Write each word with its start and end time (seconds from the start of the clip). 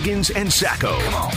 Higgins 0.00 0.30
and 0.30 0.50
Sacco. 0.50 0.92
All 0.92 1.30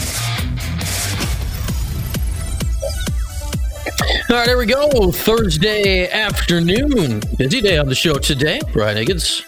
right, 4.29 4.46
there 4.46 4.57
we 4.57 4.66
go. 4.66 5.11
Thursday 5.11 6.09
afternoon. 6.09 7.21
Busy 7.38 7.60
day 7.60 7.78
on 7.78 7.88
the 7.88 7.96
show 7.96 8.14
today. 8.14 8.61
Brian 8.71 8.96
Higgins, 8.96 9.43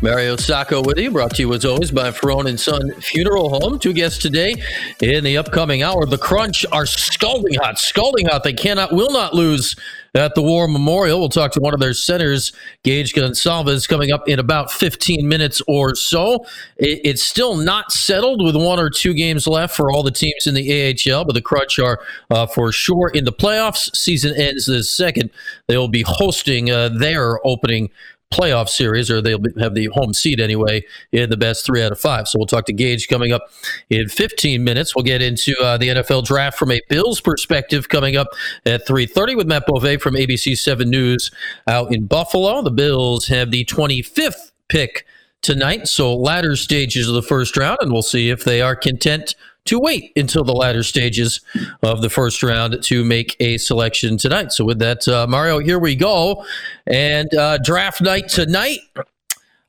Mario 0.00 0.36
Sacco 0.36 0.82
with 0.82 0.96
you, 0.96 1.10
brought 1.10 1.34
to 1.34 1.42
you 1.42 1.52
as 1.52 1.66
always 1.66 1.90
by 1.90 2.10
Ferrone 2.10 2.48
and 2.48 2.58
Son 2.58 2.98
Funeral 3.02 3.50
Home. 3.50 3.78
Two 3.78 3.92
guests 3.92 4.22
today 4.22 4.54
in 5.02 5.22
the 5.22 5.36
upcoming 5.36 5.82
hour. 5.82 6.06
The 6.06 6.16
Crunch 6.16 6.64
are 6.72 6.86
scalding 6.86 7.58
hot, 7.58 7.78
scalding 7.78 8.24
hot. 8.24 8.42
They 8.42 8.54
cannot, 8.54 8.90
will 8.90 9.10
not 9.10 9.34
lose 9.34 9.76
at 10.16 10.34
the 10.34 10.42
War 10.42 10.66
Memorial. 10.66 11.20
We'll 11.20 11.28
talk 11.28 11.52
to 11.52 11.60
one 11.60 11.74
of 11.74 11.80
their 11.80 11.92
centers, 11.92 12.52
Gage 12.82 13.12
Goncalves, 13.12 13.88
coming 13.88 14.12
up 14.12 14.28
in 14.28 14.38
about 14.38 14.72
15 14.72 15.28
minutes 15.28 15.60
or 15.68 15.94
so. 15.94 16.46
it's 16.78 17.22
still 17.22 17.56
not 17.56 17.92
settled 17.92 18.42
with 18.44 18.56
one 18.56 18.78
or 18.78 18.90
two 18.90 19.14
games 19.14 19.46
left 19.46 19.76
for 19.76 19.90
all 19.92 20.02
the 20.02 20.10
teams 20.10 20.46
in 20.46 20.54
the 20.54 20.94
AHL, 21.10 21.24
but 21.24 21.34
the 21.34 21.42
Crunch 21.42 21.78
are 21.78 22.00
uh, 22.30 22.46
for 22.46 22.72
sure 22.72 23.10
in 23.10 23.24
the 23.24 23.32
playoffs. 23.32 23.94
Season 23.94 24.34
ends 24.34 24.66
this 24.66 24.90
second. 24.90 25.30
They 25.66 25.76
will 25.76 25.88
be 25.88 26.04
hosting 26.06 26.70
uh, 26.70 26.88
their 26.88 27.44
opening 27.46 27.90
playoff 28.36 28.68
series, 28.68 29.10
or 29.10 29.20
they'll 29.22 29.40
have 29.58 29.74
the 29.74 29.86
home 29.92 30.12
seat 30.12 30.40
anyway 30.40 30.84
in 31.12 31.30
the 31.30 31.36
best 31.36 31.64
three 31.64 31.82
out 31.82 31.92
of 31.92 31.98
five. 31.98 32.28
So 32.28 32.38
we'll 32.38 32.46
talk 32.46 32.66
to 32.66 32.72
Gage 32.72 33.08
coming 33.08 33.32
up 33.32 33.42
in 33.88 34.08
15 34.08 34.62
minutes. 34.62 34.94
We'll 34.94 35.04
get 35.04 35.22
into 35.22 35.54
uh, 35.62 35.78
the 35.78 35.88
NFL 35.88 36.24
draft 36.24 36.58
from 36.58 36.70
a 36.70 36.80
Bills 36.88 37.20
perspective 37.20 37.88
coming 37.88 38.16
up 38.16 38.28
at 38.64 38.86
3:30 38.86 39.36
with 39.36 39.46
Matt 39.46 39.64
Bove 39.66 40.00
from 40.00 40.14
ABC 40.14 40.56
7 40.56 40.88
News 40.90 41.30
out 41.66 41.94
in 41.94 42.06
Buffalo. 42.06 42.62
The 42.62 42.70
Bills 42.70 43.28
have 43.28 43.50
the 43.50 43.64
25th 43.64 44.52
pick 44.68 45.06
tonight, 45.42 45.86
so 45.86 46.14
latter 46.14 46.56
stages 46.56 47.08
of 47.08 47.14
the 47.14 47.22
first 47.22 47.56
round, 47.56 47.78
and 47.80 47.92
we'll 47.92 48.02
see 48.02 48.30
if 48.30 48.44
they 48.44 48.60
are 48.60 48.76
content 48.76 49.34
to 49.66 49.78
wait 49.78 50.12
until 50.16 50.44
the 50.44 50.52
latter 50.52 50.82
stages 50.82 51.40
of 51.82 52.02
the 52.02 52.10
first 52.10 52.42
round 52.42 52.82
to 52.82 53.04
make 53.04 53.36
a 53.40 53.58
selection 53.58 54.16
tonight. 54.18 54.52
So, 54.52 54.64
with 54.64 54.78
that, 54.78 55.06
uh, 55.08 55.26
Mario, 55.26 55.58
here 55.58 55.78
we 55.78 55.94
go. 55.94 56.44
And 56.86 57.32
uh, 57.34 57.58
draft 57.58 58.00
night 58.00 58.28
tonight. 58.28 58.78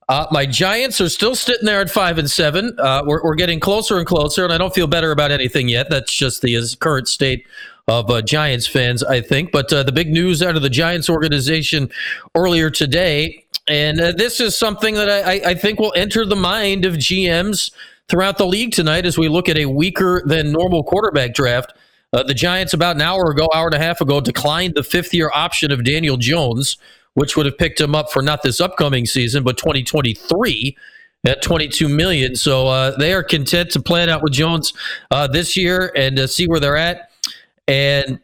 Uh, 0.10 0.26
my 0.32 0.46
Giants 0.46 1.02
are 1.02 1.10
still 1.10 1.36
sitting 1.36 1.66
there 1.66 1.82
at 1.82 1.90
five 1.90 2.18
and 2.18 2.32
seven. 2.32 2.74
Uh, 2.80 3.04
we're, 3.06 3.22
we're, 3.24 3.36
getting 3.36 3.60
closer 3.60 3.98
and 3.98 4.08
closer, 4.08 4.46
and 4.46 4.54
I 4.54 4.58
don't 4.58 4.74
feel 4.74 4.88
better 4.88 5.12
about 5.12 5.32
anything 5.32 5.68
yet. 5.68 5.90
That's 5.90 6.14
just 6.14 6.42
the 6.42 6.58
current 6.80 7.10
state 7.10 7.46
of 7.90 8.10
uh, 8.10 8.22
Giants 8.22 8.68
fans, 8.68 9.04
I 9.04 9.20
think. 9.20 9.52
But 9.52 9.72
uh, 9.74 9.84
the 9.84 9.92
big 9.92 10.10
news 10.10 10.42
out 10.42 10.56
of 10.56 10.62
the 10.62 10.70
Giants 10.70 11.10
organization 11.10 11.90
earlier 12.36 12.70
today, 12.70 13.46
and 13.68 14.00
uh, 14.00 14.12
this 14.14 14.40
is 14.40 14.58
something 14.58 14.96
that 14.96 15.10
I, 15.10 15.50
I 15.50 15.54
think 15.56 15.80
will 15.80 15.94
enter 15.96 16.26
the 16.26 16.36
mind 16.38 16.86
of 16.86 16.94
GMs 16.96 17.72
throughout 18.10 18.38
the 18.38 18.46
league 18.46 18.72
tonight 18.72 19.06
as 19.06 19.18
we 19.18 19.28
look 19.28 19.50
at 19.50 19.58
a 19.58 19.66
weaker 19.66 20.22
than 20.26 20.52
normal 20.52 20.84
quarterback 20.84 21.34
draft. 21.34 21.74
Uh, 22.14 22.24
the 22.24 22.34
Giants, 22.34 22.74
about 22.74 22.96
an 22.96 23.02
hour 23.02 23.30
ago, 23.32 23.50
hour 23.54 23.68
and 23.68 23.76
a 23.76 23.80
half 23.80 24.00
ago, 24.00 24.22
declined 24.22 24.76
the 24.76 24.84
fifth 24.84 25.14
year 25.14 25.30
option 25.34 25.72
of 25.72 25.84
Daniel 25.84 26.16
Jones, 26.18 26.78
which 27.16 27.36
would 27.36 27.46
have 27.46 27.58
picked 27.58 27.82
him 27.82 27.94
up 27.94 28.12
for 28.12 28.22
not 28.22 28.44
this 28.44 28.62
upcoming 28.62 29.06
season, 29.06 29.44
but 29.44 29.58
2023 29.58 30.78
at 31.26 31.42
22 31.42 31.90
million. 31.90 32.36
So 32.36 32.68
uh, 32.68 32.96
they 32.98 33.14
are 33.14 33.24
content 33.24 33.72
to 33.72 33.82
plan 33.82 34.10
out 34.10 34.24
with 34.24 34.34
Jones 34.34 34.74
uh, 35.12 35.28
this 35.28 35.58
year 35.58 35.92
and 35.96 36.18
uh, 36.18 36.28
see 36.28 36.48
where 36.48 36.60
they're 36.60 36.78
at. 36.78 37.12
And 37.68 38.20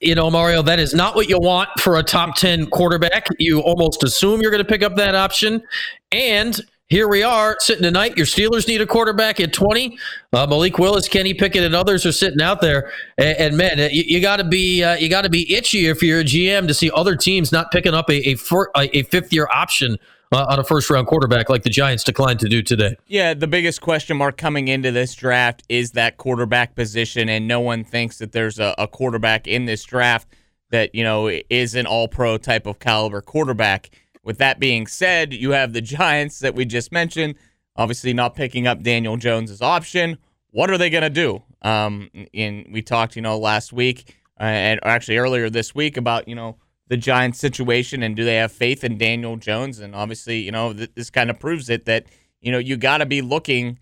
you 0.00 0.14
know, 0.14 0.30
Mario, 0.30 0.60
that 0.62 0.78
is 0.78 0.94
not 0.94 1.14
what 1.14 1.28
you 1.28 1.38
want 1.38 1.70
for 1.80 1.96
a 1.96 2.02
top 2.02 2.36
10 2.36 2.66
quarterback. 2.66 3.28
You 3.38 3.60
almost 3.60 4.04
assume 4.04 4.42
you're 4.42 4.50
going 4.50 4.62
to 4.62 4.68
pick 4.68 4.82
up 4.82 4.96
that 4.96 5.14
option. 5.14 5.62
And 6.12 6.60
here 6.88 7.08
we 7.08 7.22
are 7.22 7.56
sitting 7.58 7.82
tonight. 7.82 8.16
Your 8.16 8.26
Steelers 8.26 8.68
need 8.68 8.80
a 8.80 8.86
quarterback 8.86 9.40
at 9.40 9.52
20. 9.52 9.98
Uh, 10.32 10.46
Malik 10.46 10.78
Willis, 10.78 11.08
Kenny 11.08 11.34
Pickett, 11.34 11.64
and 11.64 11.74
others 11.74 12.06
are 12.06 12.12
sitting 12.12 12.40
out 12.40 12.60
there. 12.60 12.92
And, 13.18 13.38
and 13.38 13.56
man, 13.56 13.78
you, 13.92 14.04
you 14.06 14.20
got 14.20 14.36
to 14.36 14.44
be 14.44 14.84
uh, 14.84 14.96
you 14.96 15.08
got 15.08 15.22
to 15.22 15.30
be 15.30 15.52
itchy 15.52 15.86
if 15.86 16.02
you're 16.02 16.20
a 16.20 16.24
GM 16.24 16.68
to 16.68 16.74
see 16.74 16.90
other 16.92 17.16
teams 17.16 17.50
not 17.50 17.72
picking 17.72 17.94
up 17.94 18.08
a 18.10 18.30
a, 18.30 18.98
a 18.98 19.02
fifth 19.04 19.32
year 19.32 19.48
option 19.52 19.96
uh, 20.32 20.46
on 20.48 20.58
a 20.58 20.64
first 20.64 20.88
round 20.88 21.06
quarterback 21.06 21.48
like 21.48 21.62
the 21.62 21.70
Giants 21.70 22.04
declined 22.04 22.40
to 22.40 22.48
do 22.48 22.62
today. 22.62 22.96
Yeah, 23.06 23.34
the 23.34 23.46
biggest 23.46 23.80
question 23.80 24.16
mark 24.16 24.36
coming 24.36 24.68
into 24.68 24.92
this 24.92 25.14
draft 25.14 25.64
is 25.68 25.92
that 25.92 26.18
quarterback 26.18 26.74
position, 26.74 27.28
and 27.28 27.48
no 27.48 27.60
one 27.60 27.84
thinks 27.84 28.18
that 28.18 28.32
there's 28.32 28.58
a, 28.58 28.74
a 28.78 28.86
quarterback 28.86 29.48
in 29.48 29.64
this 29.64 29.82
draft 29.84 30.28
that 30.70 30.94
you 30.94 31.02
know 31.02 31.28
is 31.50 31.74
an 31.74 31.86
All 31.86 32.06
Pro 32.08 32.38
type 32.38 32.66
of 32.66 32.78
caliber 32.78 33.20
quarterback. 33.20 33.90
With 34.26 34.38
that 34.38 34.58
being 34.58 34.88
said, 34.88 35.32
you 35.32 35.52
have 35.52 35.72
the 35.72 35.80
Giants 35.80 36.40
that 36.40 36.56
we 36.56 36.64
just 36.64 36.90
mentioned, 36.90 37.36
obviously 37.76 38.12
not 38.12 38.34
picking 38.34 38.66
up 38.66 38.82
Daniel 38.82 39.16
Jones's 39.16 39.62
option. 39.62 40.18
What 40.50 40.68
are 40.68 40.76
they 40.76 40.90
going 40.90 41.04
to 41.04 41.10
do? 41.10 41.44
Um, 41.62 42.10
in 42.32 42.68
we 42.72 42.82
talked, 42.82 43.14
you 43.14 43.22
know, 43.22 43.38
last 43.38 43.72
week 43.72 44.16
uh, 44.40 44.42
and 44.42 44.80
actually 44.82 45.18
earlier 45.18 45.48
this 45.48 45.76
week 45.76 45.96
about 45.96 46.26
you 46.26 46.34
know 46.34 46.56
the 46.88 46.96
Giants 46.96 47.38
situation 47.38 48.02
and 48.02 48.16
do 48.16 48.24
they 48.24 48.34
have 48.34 48.50
faith 48.50 48.82
in 48.82 48.98
Daniel 48.98 49.36
Jones? 49.36 49.78
And 49.78 49.94
obviously, 49.94 50.40
you 50.40 50.50
know, 50.50 50.72
th- 50.72 50.90
this 50.96 51.08
kind 51.08 51.30
of 51.30 51.38
proves 51.38 51.70
it 51.70 51.84
that 51.84 52.06
you 52.40 52.50
know 52.50 52.58
you 52.58 52.76
got 52.76 52.98
to 52.98 53.06
be 53.06 53.22
looking 53.22 53.78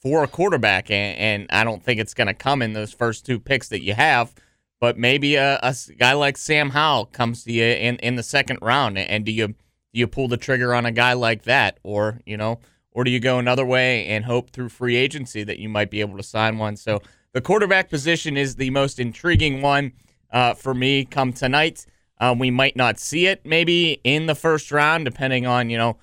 for 0.00 0.24
a 0.24 0.28
quarterback, 0.28 0.90
and, 0.90 1.18
and 1.18 1.46
I 1.50 1.62
don't 1.62 1.82
think 1.82 2.00
it's 2.00 2.14
going 2.14 2.28
to 2.28 2.34
come 2.34 2.62
in 2.62 2.72
those 2.72 2.92
first 2.92 3.26
two 3.26 3.38
picks 3.38 3.68
that 3.68 3.82
you 3.82 3.92
have. 3.92 4.34
But 4.80 4.96
maybe 4.96 5.34
a, 5.34 5.58
a 5.62 5.74
guy 5.98 6.14
like 6.14 6.38
Sam 6.38 6.70
Howell 6.70 7.06
comes 7.06 7.44
to 7.44 7.52
you 7.52 7.64
in, 7.64 7.96
in 7.96 8.16
the 8.16 8.22
second 8.22 8.60
round, 8.62 8.96
and 8.96 9.26
do 9.26 9.32
you 9.32 9.54
do 9.94 10.00
you 10.00 10.08
pull 10.08 10.26
the 10.26 10.36
trigger 10.36 10.74
on 10.74 10.84
a 10.84 10.90
guy 10.90 11.12
like 11.12 11.44
that, 11.44 11.78
or 11.84 12.20
you 12.26 12.36
know, 12.36 12.58
or 12.90 13.04
do 13.04 13.10
you 13.12 13.20
go 13.20 13.38
another 13.38 13.64
way 13.64 14.06
and 14.06 14.24
hope 14.24 14.50
through 14.50 14.68
free 14.68 14.96
agency 14.96 15.44
that 15.44 15.60
you 15.60 15.68
might 15.68 15.90
be 15.90 16.00
able 16.00 16.16
to 16.16 16.22
sign 16.22 16.58
one? 16.58 16.76
So 16.76 17.00
the 17.32 17.40
quarterback 17.40 17.88
position 17.88 18.36
is 18.36 18.56
the 18.56 18.70
most 18.70 18.98
intriguing 18.98 19.62
one 19.62 19.92
uh, 20.32 20.54
for 20.54 20.74
me. 20.74 21.04
Come 21.04 21.32
tonight, 21.32 21.86
uh, 22.18 22.34
we 22.36 22.50
might 22.50 22.74
not 22.74 22.98
see 22.98 23.26
it 23.26 23.46
maybe 23.46 24.00
in 24.02 24.26
the 24.26 24.34
first 24.34 24.72
round, 24.72 25.04
depending 25.04 25.46
on 25.46 25.70
you 25.70 25.78
know 25.78 25.96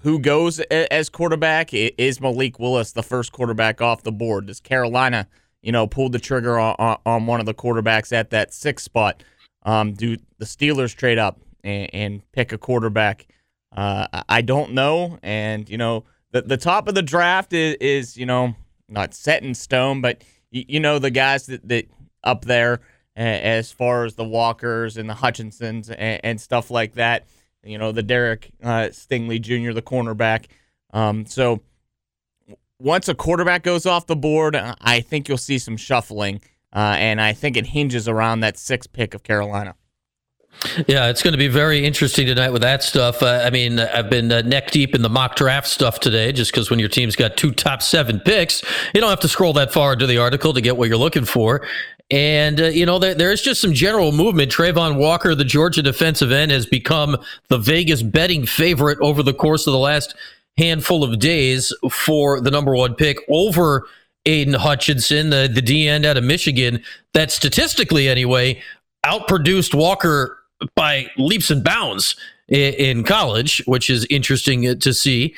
who 0.00 0.18
goes 0.18 0.60
as 0.60 1.10
quarterback. 1.10 1.74
Is 1.74 2.18
Malik 2.18 2.58
Willis 2.58 2.92
the 2.92 3.02
first 3.02 3.30
quarterback 3.30 3.82
off 3.82 4.04
the 4.04 4.12
board? 4.12 4.46
Does 4.46 4.60
Carolina, 4.60 5.28
you 5.60 5.70
know, 5.70 5.86
pull 5.86 6.08
the 6.08 6.18
trigger 6.18 6.58
on, 6.58 6.96
on 7.04 7.26
one 7.26 7.40
of 7.40 7.46
the 7.46 7.54
quarterbacks 7.54 8.10
at 8.10 8.30
that 8.30 8.54
sixth 8.54 8.86
spot? 8.86 9.22
Um, 9.64 9.92
do 9.92 10.16
the 10.38 10.46
Steelers 10.46 10.94
trade 10.94 11.18
up? 11.18 11.40
And, 11.66 11.90
and 11.92 12.32
pick 12.32 12.52
a 12.52 12.58
quarterback. 12.58 13.26
Uh, 13.76 14.06
I 14.28 14.40
don't 14.40 14.72
know, 14.72 15.18
and 15.22 15.68
you 15.68 15.76
know 15.76 16.04
the 16.30 16.42
the 16.42 16.56
top 16.56 16.88
of 16.88 16.94
the 16.94 17.02
draft 17.02 17.52
is, 17.52 17.76
is 17.80 18.16
you 18.16 18.24
know 18.24 18.54
not 18.88 19.12
set 19.12 19.42
in 19.42 19.54
stone, 19.54 20.00
but 20.00 20.22
you, 20.50 20.64
you 20.68 20.80
know 20.80 20.98
the 20.98 21.10
guys 21.10 21.46
that, 21.46 21.68
that 21.68 21.86
up 22.24 22.44
there 22.44 22.80
as 23.16 23.72
far 23.72 24.04
as 24.04 24.14
the 24.14 24.24
Walkers 24.24 24.98
and 24.98 25.08
the 25.08 25.14
Hutchinsons 25.14 25.90
and, 25.90 26.20
and 26.22 26.40
stuff 26.40 26.70
like 26.70 26.94
that. 26.94 27.26
You 27.62 27.76
know 27.76 27.92
the 27.92 28.02
Derek 28.02 28.50
uh, 28.62 28.88
Stingley 28.92 29.40
Jr., 29.40 29.72
the 29.72 29.82
cornerback. 29.82 30.46
Um, 30.92 31.26
so 31.26 31.60
once 32.78 33.08
a 33.08 33.14
quarterback 33.14 33.62
goes 33.62 33.84
off 33.84 34.06
the 34.06 34.16
board, 34.16 34.56
I 34.56 35.00
think 35.00 35.28
you'll 35.28 35.38
see 35.38 35.58
some 35.58 35.76
shuffling, 35.76 36.40
uh, 36.74 36.94
and 36.96 37.20
I 37.20 37.32
think 37.32 37.56
it 37.56 37.66
hinges 37.66 38.08
around 38.08 38.40
that 38.40 38.56
sixth 38.56 38.92
pick 38.92 39.12
of 39.12 39.22
Carolina. 39.22 39.74
Yeah, 40.86 41.08
it's 41.08 41.22
going 41.22 41.32
to 41.32 41.38
be 41.38 41.48
very 41.48 41.84
interesting 41.84 42.26
tonight 42.26 42.50
with 42.50 42.62
that 42.62 42.82
stuff. 42.82 43.22
Uh, 43.22 43.42
I 43.44 43.50
mean, 43.50 43.78
I've 43.78 44.10
been 44.10 44.32
uh, 44.32 44.42
neck 44.42 44.70
deep 44.70 44.94
in 44.94 45.02
the 45.02 45.08
mock 45.08 45.36
draft 45.36 45.68
stuff 45.68 46.00
today 46.00 46.32
just 46.32 46.50
because 46.50 46.70
when 46.70 46.78
your 46.78 46.88
team's 46.88 47.14
got 47.14 47.36
two 47.36 47.52
top 47.52 47.82
seven 47.82 48.20
picks, 48.20 48.62
you 48.94 49.00
don't 49.00 49.10
have 49.10 49.20
to 49.20 49.28
scroll 49.28 49.52
that 49.54 49.72
far 49.72 49.92
into 49.92 50.06
the 50.06 50.18
article 50.18 50.52
to 50.52 50.60
get 50.60 50.76
what 50.76 50.88
you're 50.88 50.96
looking 50.98 51.24
for. 51.24 51.66
And, 52.10 52.60
uh, 52.60 52.66
you 52.66 52.86
know, 52.86 52.98
there, 52.98 53.14
there's 53.14 53.42
just 53.42 53.60
some 53.60 53.72
general 53.72 54.12
movement. 54.12 54.50
Travon 54.50 54.96
Walker, 54.96 55.34
the 55.34 55.44
Georgia 55.44 55.82
defensive 55.82 56.30
end, 56.30 56.50
has 56.52 56.66
become 56.66 57.16
the 57.48 57.58
Vegas 57.58 58.02
betting 58.02 58.46
favorite 58.46 58.98
over 59.00 59.22
the 59.22 59.34
course 59.34 59.66
of 59.66 59.72
the 59.72 59.78
last 59.78 60.14
handful 60.56 61.04
of 61.04 61.18
days 61.18 61.72
for 61.90 62.40
the 62.40 62.50
number 62.50 62.74
one 62.74 62.94
pick 62.94 63.18
over 63.28 63.86
Aidan 64.24 64.54
Hutchinson, 64.54 65.30
the, 65.30 65.50
the 65.52 65.62
D 65.62 65.88
end 65.88 66.06
out 66.06 66.16
of 66.16 66.24
Michigan, 66.24 66.82
that 67.12 67.30
statistically, 67.30 68.08
anyway, 68.08 68.62
outproduced 69.04 69.74
Walker 69.74 70.38
by 70.74 71.10
leaps 71.16 71.50
and 71.50 71.62
bounds 71.62 72.16
in, 72.48 73.04
college, 73.04 73.62
which 73.66 73.90
is 73.90 74.06
interesting 74.10 74.78
to 74.78 74.94
see. 74.94 75.34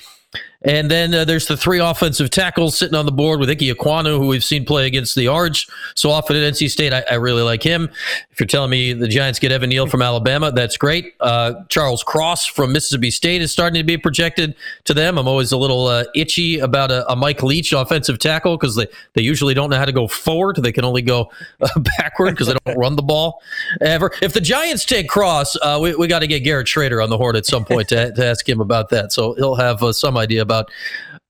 And 0.62 0.90
then 0.90 1.14
uh, 1.14 1.24
there's 1.24 1.46
the 1.46 1.56
three 1.56 1.78
offensive 1.78 2.30
tackles 2.30 2.76
sitting 2.76 2.96
on 2.96 3.06
the 3.06 3.12
board 3.12 3.38
with 3.38 3.48
Ike 3.48 3.58
Ekwonu, 3.58 4.18
who 4.18 4.26
we've 4.26 4.42
seen 4.42 4.64
play 4.64 4.88
against 4.88 5.14
the 5.14 5.28
Arch 5.28 5.68
so 5.94 6.10
often 6.10 6.34
at 6.34 6.52
NC 6.52 6.68
State. 6.68 6.92
I, 6.92 7.04
I, 7.08 7.14
really 7.14 7.42
like 7.42 7.62
him. 7.62 7.88
If 8.32 8.40
you're 8.40 8.48
telling 8.48 8.70
me 8.70 8.92
the 8.92 9.06
Giants 9.06 9.38
get 9.38 9.52
Evan 9.52 9.68
Neal 9.68 9.86
from 9.86 10.02
Alabama, 10.02 10.50
that's 10.50 10.76
great. 10.76 11.14
Uh, 11.20 11.54
Charles 11.68 12.02
Cross 12.02 12.46
from 12.46 12.72
Mississippi 12.72 13.12
State 13.12 13.40
is 13.40 13.52
starting 13.52 13.78
to 13.80 13.84
be 13.84 13.96
projected 13.96 14.56
to 14.84 14.94
them. 14.94 15.16
I'm 15.16 15.28
always 15.28 15.52
a 15.52 15.56
little 15.56 15.86
uh, 15.86 16.04
itchy 16.16 16.58
about 16.58 16.90
a, 16.90 17.08
a, 17.10 17.14
Mike 17.14 17.44
Leach 17.44 17.72
offensive 17.72 18.18
tackle 18.18 18.56
because 18.56 18.74
they, 18.74 18.88
they 19.14 19.22
usually 19.22 19.54
don't 19.54 19.70
know 19.70 19.76
how 19.76 19.84
to 19.84 19.92
go 19.92 20.08
forward. 20.08 20.56
They 20.56 20.72
can 20.72 20.84
only 20.84 21.02
go 21.02 21.30
uh, 21.60 21.68
backward 21.98 22.32
because 22.32 22.48
they 22.48 22.56
don't 22.64 22.76
run 22.76 22.96
the 22.96 23.02
ball 23.02 23.42
ever. 23.80 24.10
If 24.22 24.32
the 24.32 24.40
Giants 24.40 24.84
take 24.84 25.08
Cross, 25.08 25.56
uh, 25.62 25.78
we, 25.80 25.94
we 25.94 26.08
got 26.08 26.20
to 26.20 26.26
get 26.26 26.40
Garrett 26.40 26.66
Shrader 26.66 27.02
on 27.02 27.10
the 27.10 27.16
horn 27.16 27.36
at 27.36 27.46
some 27.46 27.64
point 27.64 27.88
to, 27.90 28.12
to 28.12 28.26
ask 28.26 28.48
him 28.48 28.60
about 28.60 28.88
that. 28.88 29.12
So 29.12 29.34
he'll 29.34 29.54
have 29.54 29.84
uh, 29.84 29.92
some 29.92 30.16
idea 30.16 30.47
about 30.48 30.70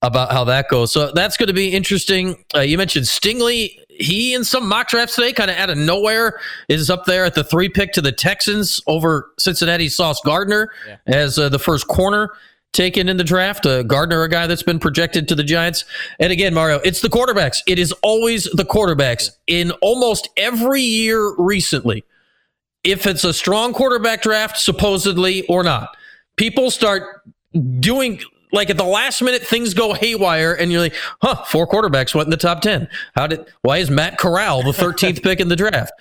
about 0.01 0.31
how 0.31 0.45
that 0.45 0.69
goes. 0.69 0.93
So 0.93 1.11
that's 1.11 1.35
going 1.35 1.47
to 1.47 1.53
be 1.53 1.69
interesting. 1.69 2.43
Uh, 2.55 2.61
you 2.61 2.77
mentioned 2.77 3.05
Stingley. 3.05 3.79
He 3.89 4.33
in 4.33 4.45
some 4.45 4.67
mock 4.67 4.87
drafts 4.87 5.15
today, 5.15 5.33
kind 5.33 5.51
of 5.51 5.57
out 5.57 5.69
of 5.69 5.77
nowhere, 5.77 6.39
is 6.69 6.89
up 6.89 7.03
there 7.05 7.25
at 7.25 7.35
the 7.35 7.43
three 7.43 7.67
pick 7.67 7.91
to 7.93 8.01
the 8.01 8.13
Texans 8.13 8.79
over 8.87 9.31
Cincinnati 9.37 9.89
Sauce 9.89 10.21
Gardner 10.23 10.71
yeah. 10.87 10.97
as 11.07 11.37
uh, 11.37 11.49
the 11.49 11.59
first 11.59 11.87
corner 11.87 12.31
taken 12.71 13.09
in 13.09 13.17
the 13.17 13.23
draft. 13.23 13.65
Uh, 13.65 13.83
Gardner, 13.83 14.23
a 14.23 14.29
guy 14.29 14.47
that's 14.47 14.63
been 14.63 14.79
projected 14.79 15.27
to 15.27 15.35
the 15.35 15.43
Giants. 15.43 15.83
And 16.19 16.31
again, 16.31 16.53
Mario, 16.53 16.77
it's 16.85 17.01
the 17.01 17.09
quarterbacks. 17.09 17.57
It 17.67 17.79
is 17.79 17.91
always 18.03 18.45
the 18.45 18.63
quarterbacks 18.63 19.31
in 19.47 19.71
almost 19.81 20.29
every 20.37 20.81
year 20.81 21.35
recently. 21.37 22.05
If 22.83 23.05
it's 23.05 23.25
a 23.25 23.33
strong 23.33 23.73
quarterback 23.73 24.21
draft, 24.21 24.57
supposedly 24.57 25.45
or 25.47 25.63
not, 25.63 25.97
people 26.37 26.71
start 26.71 27.21
doing 27.79 28.21
like 28.51 28.69
at 28.69 28.77
the 28.77 28.83
last 28.83 29.21
minute 29.21 29.43
things 29.43 29.73
go 29.73 29.93
haywire 29.93 30.53
and 30.53 30.71
you're 30.71 30.81
like, 30.81 30.95
huh, 31.21 31.43
four 31.45 31.67
quarterbacks 31.67 32.15
went 32.15 32.27
in 32.27 32.31
the 32.31 32.37
top 32.37 32.61
10. 32.61 32.87
How 33.15 33.27
did 33.27 33.45
why 33.61 33.77
is 33.77 33.89
Matt 33.89 34.17
Corral 34.17 34.63
the 34.63 34.71
13th 34.71 35.23
pick 35.23 35.39
in 35.39 35.49
the 35.49 35.55
draft? 35.55 35.91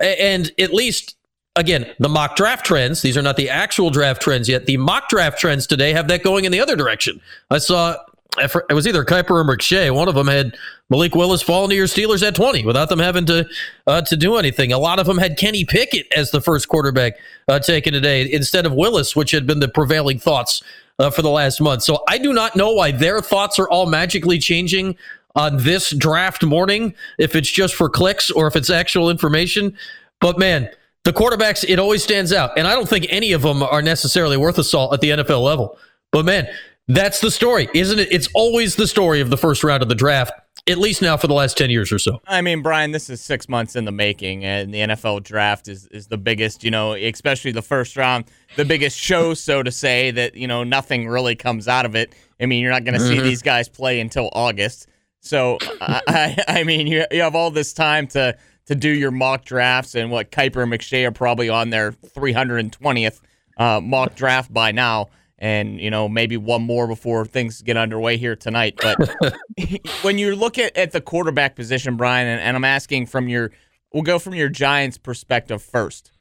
And 0.00 0.50
at 0.58 0.72
least 0.72 1.16
again, 1.56 1.86
the 1.98 2.08
mock 2.08 2.36
draft 2.36 2.66
trends, 2.66 3.02
these 3.02 3.16
are 3.16 3.22
not 3.22 3.36
the 3.36 3.48
actual 3.48 3.90
draft 3.90 4.20
trends 4.20 4.48
yet. 4.48 4.66
The 4.66 4.76
mock 4.76 5.08
draft 5.08 5.38
trends 5.38 5.66
today 5.66 5.92
have 5.92 6.08
that 6.08 6.22
going 6.22 6.44
in 6.44 6.52
the 6.52 6.60
other 6.60 6.76
direction. 6.76 7.20
I 7.50 7.58
saw 7.58 7.96
it 8.36 8.74
was 8.74 8.86
either 8.86 9.04
Kiper 9.04 9.30
or 9.30 9.44
McShay. 9.44 9.94
One 9.94 10.08
of 10.08 10.16
them 10.16 10.26
had 10.26 10.56
Malik 10.90 11.14
Willis 11.14 11.40
fall 11.40 11.64
into 11.64 11.76
your 11.76 11.86
Steelers 11.86 12.26
at 12.26 12.34
20 12.34 12.64
without 12.66 12.88
them 12.88 12.98
having 12.98 13.26
to 13.26 13.46
uh, 13.86 14.02
to 14.02 14.16
do 14.16 14.36
anything. 14.36 14.72
A 14.72 14.78
lot 14.78 14.98
of 14.98 15.06
them 15.06 15.18
had 15.18 15.38
Kenny 15.38 15.64
Pickett 15.64 16.06
as 16.16 16.32
the 16.32 16.40
first 16.40 16.68
quarterback 16.68 17.14
uh, 17.46 17.60
taken 17.60 17.92
today 17.92 18.30
instead 18.30 18.66
of 18.66 18.72
Willis, 18.72 19.14
which 19.14 19.30
had 19.30 19.46
been 19.46 19.60
the 19.60 19.68
prevailing 19.68 20.18
thoughts 20.18 20.62
uh, 20.98 21.10
for 21.10 21.22
the 21.22 21.30
last 21.30 21.60
month. 21.60 21.82
So 21.82 22.02
I 22.08 22.18
do 22.18 22.32
not 22.32 22.56
know 22.56 22.72
why 22.72 22.90
their 22.90 23.20
thoughts 23.20 23.58
are 23.58 23.68
all 23.68 23.86
magically 23.86 24.38
changing 24.38 24.96
on 25.36 25.56
this 25.62 25.90
draft 25.96 26.44
morning, 26.44 26.94
if 27.18 27.34
it's 27.34 27.50
just 27.50 27.74
for 27.74 27.88
clicks 27.88 28.30
or 28.30 28.46
if 28.46 28.54
it's 28.54 28.70
actual 28.70 29.10
information. 29.10 29.76
But 30.20 30.38
man, 30.38 30.70
the 31.04 31.12
quarterbacks, 31.12 31.64
it 31.68 31.78
always 31.78 32.02
stands 32.02 32.32
out. 32.32 32.56
And 32.56 32.66
I 32.66 32.74
don't 32.74 32.88
think 32.88 33.06
any 33.10 33.32
of 33.32 33.42
them 33.42 33.62
are 33.62 33.82
necessarily 33.82 34.36
worth 34.36 34.58
a 34.58 34.64
salt 34.64 34.94
at 34.94 35.00
the 35.00 35.10
NFL 35.10 35.42
level. 35.42 35.78
But 36.12 36.24
man, 36.24 36.48
that's 36.88 37.20
the 37.20 37.30
story, 37.30 37.68
isn't 37.74 37.98
it? 37.98 38.08
It's 38.10 38.28
always 38.34 38.76
the 38.76 38.86
story 38.86 39.20
of 39.20 39.30
the 39.30 39.36
first 39.36 39.64
round 39.64 39.82
of 39.82 39.88
the 39.88 39.94
draft, 39.94 40.32
at 40.68 40.78
least 40.78 41.00
now 41.00 41.16
for 41.16 41.26
the 41.26 41.34
last 41.34 41.56
10 41.56 41.70
years 41.70 41.90
or 41.90 41.98
so. 41.98 42.20
I 42.26 42.42
mean, 42.42 42.62
Brian, 42.62 42.90
this 42.90 43.08
is 43.08 43.20
six 43.20 43.48
months 43.48 43.74
in 43.74 43.86
the 43.86 43.92
making, 43.92 44.44
and 44.44 44.72
the 44.72 44.80
NFL 44.80 45.22
draft 45.22 45.68
is, 45.68 45.86
is 45.86 46.08
the 46.08 46.18
biggest, 46.18 46.62
you 46.62 46.70
know, 46.70 46.92
especially 46.92 47.52
the 47.52 47.62
first 47.62 47.96
round, 47.96 48.26
the 48.56 48.64
biggest 48.64 48.98
show, 48.98 49.32
so 49.34 49.62
to 49.62 49.70
say, 49.70 50.10
that, 50.10 50.34
you 50.34 50.46
know, 50.46 50.62
nothing 50.62 51.08
really 51.08 51.34
comes 51.34 51.68
out 51.68 51.86
of 51.86 51.94
it. 51.94 52.14
I 52.40 52.46
mean, 52.46 52.62
you're 52.62 52.72
not 52.72 52.84
going 52.84 52.98
to 52.98 53.00
mm-hmm. 53.00 53.16
see 53.16 53.20
these 53.20 53.42
guys 53.42 53.68
play 53.68 54.00
until 54.00 54.28
August. 54.32 54.88
So, 55.20 55.58
I, 55.80 56.36
I 56.48 56.64
mean, 56.64 56.86
you, 56.86 57.04
you 57.10 57.22
have 57.22 57.34
all 57.34 57.50
this 57.50 57.72
time 57.72 58.06
to, 58.08 58.36
to 58.66 58.74
do 58.74 58.90
your 58.90 59.10
mock 59.10 59.46
drafts, 59.46 59.94
and 59.94 60.10
what 60.10 60.30
Kiper 60.30 60.62
and 60.62 60.72
McShay 60.72 61.06
are 61.06 61.12
probably 61.12 61.48
on 61.48 61.70
their 61.70 61.92
320th 61.92 63.20
uh, 63.56 63.80
mock 63.80 64.16
draft 64.16 64.52
by 64.52 64.70
now 64.72 65.08
and 65.38 65.80
you 65.80 65.90
know 65.90 66.08
maybe 66.08 66.36
one 66.36 66.62
more 66.62 66.86
before 66.86 67.24
things 67.26 67.62
get 67.62 67.76
underway 67.76 68.16
here 68.16 68.36
tonight. 68.36 68.78
But 68.80 69.14
when 70.02 70.18
you 70.18 70.34
look 70.36 70.58
at, 70.58 70.76
at 70.76 70.92
the 70.92 71.00
quarterback 71.00 71.56
position, 71.56 71.96
Brian, 71.96 72.26
and, 72.26 72.40
and 72.40 72.56
I'm 72.56 72.64
asking 72.64 73.06
from 73.06 73.28
your, 73.28 73.50
we'll 73.92 74.02
go 74.02 74.18
from 74.18 74.34
your 74.34 74.48
Giants 74.48 74.98
perspective 74.98 75.62
first. 75.62 76.12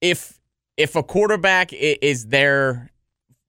If 0.00 0.40
if 0.76 0.96
a 0.96 1.02
quarterback 1.02 1.72
is 1.72 2.26
there, 2.28 2.90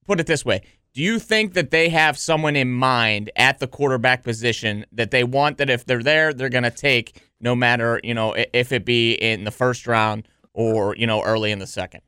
put 0.06 0.20
it 0.20 0.26
this 0.26 0.44
way. 0.44 0.62
Do 0.94 1.02
you 1.02 1.18
think 1.18 1.54
that 1.54 1.70
they 1.70 1.88
have 1.88 2.18
someone 2.18 2.54
in 2.54 2.70
mind 2.70 3.30
at 3.36 3.58
the 3.58 3.66
quarterback 3.66 4.22
position 4.22 4.84
that 4.92 5.10
they 5.10 5.24
want 5.24 5.56
that 5.56 5.70
if 5.70 5.86
they're 5.86 6.02
there, 6.02 6.34
they're 6.34 6.50
going 6.50 6.64
to 6.64 6.70
take 6.70 7.22
no 7.40 7.54
matter, 7.54 7.98
you 8.04 8.12
know, 8.12 8.34
if 8.52 8.72
it 8.72 8.84
be 8.84 9.14
in 9.14 9.44
the 9.44 9.50
first 9.50 9.86
round 9.86 10.28
or, 10.52 10.94
you 10.96 11.06
know, 11.06 11.22
early 11.22 11.50
in 11.50 11.58
the 11.58 11.66
second? 11.66 12.02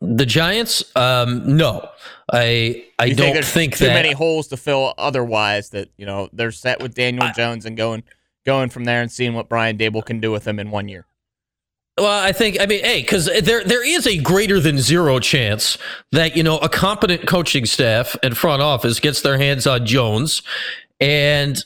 The 0.00 0.26
Giants, 0.26 0.84
um, 0.94 1.56
no, 1.56 1.88
I 2.30 2.84
I 2.98 3.06
you 3.06 3.14
don't 3.14 3.32
think, 3.32 3.46
think 3.46 3.76
too 3.76 3.86
that 3.86 3.94
many 3.94 4.12
holes 4.12 4.48
to 4.48 4.56
fill. 4.56 4.92
Otherwise, 4.98 5.70
that 5.70 5.88
you 5.96 6.04
know 6.04 6.28
they're 6.32 6.52
set 6.52 6.82
with 6.82 6.94
Daniel 6.94 7.24
I, 7.24 7.32
Jones 7.32 7.64
and 7.64 7.76
going 7.76 8.02
going 8.44 8.68
from 8.68 8.84
there 8.84 9.00
and 9.00 9.10
seeing 9.10 9.32
what 9.32 9.48
Brian 9.48 9.78
Daboll 9.78 10.04
can 10.04 10.20
do 10.20 10.30
with 10.30 10.44
them 10.44 10.58
in 10.58 10.70
one 10.70 10.88
year. 10.88 11.06
Well, 11.98 12.22
I 12.22 12.32
think 12.32 12.60
I 12.60 12.66
mean, 12.66 12.84
hey, 12.84 13.00
because 13.00 13.24
there 13.42 13.64
there 13.64 13.86
is 13.86 14.06
a 14.06 14.18
greater 14.18 14.60
than 14.60 14.78
zero 14.78 15.18
chance 15.18 15.78
that 16.12 16.36
you 16.36 16.42
know 16.42 16.58
a 16.58 16.68
competent 16.68 17.26
coaching 17.26 17.64
staff 17.64 18.14
and 18.22 18.36
front 18.36 18.60
office 18.60 19.00
gets 19.00 19.22
their 19.22 19.38
hands 19.38 19.66
on 19.66 19.86
Jones 19.86 20.42
and 21.00 21.64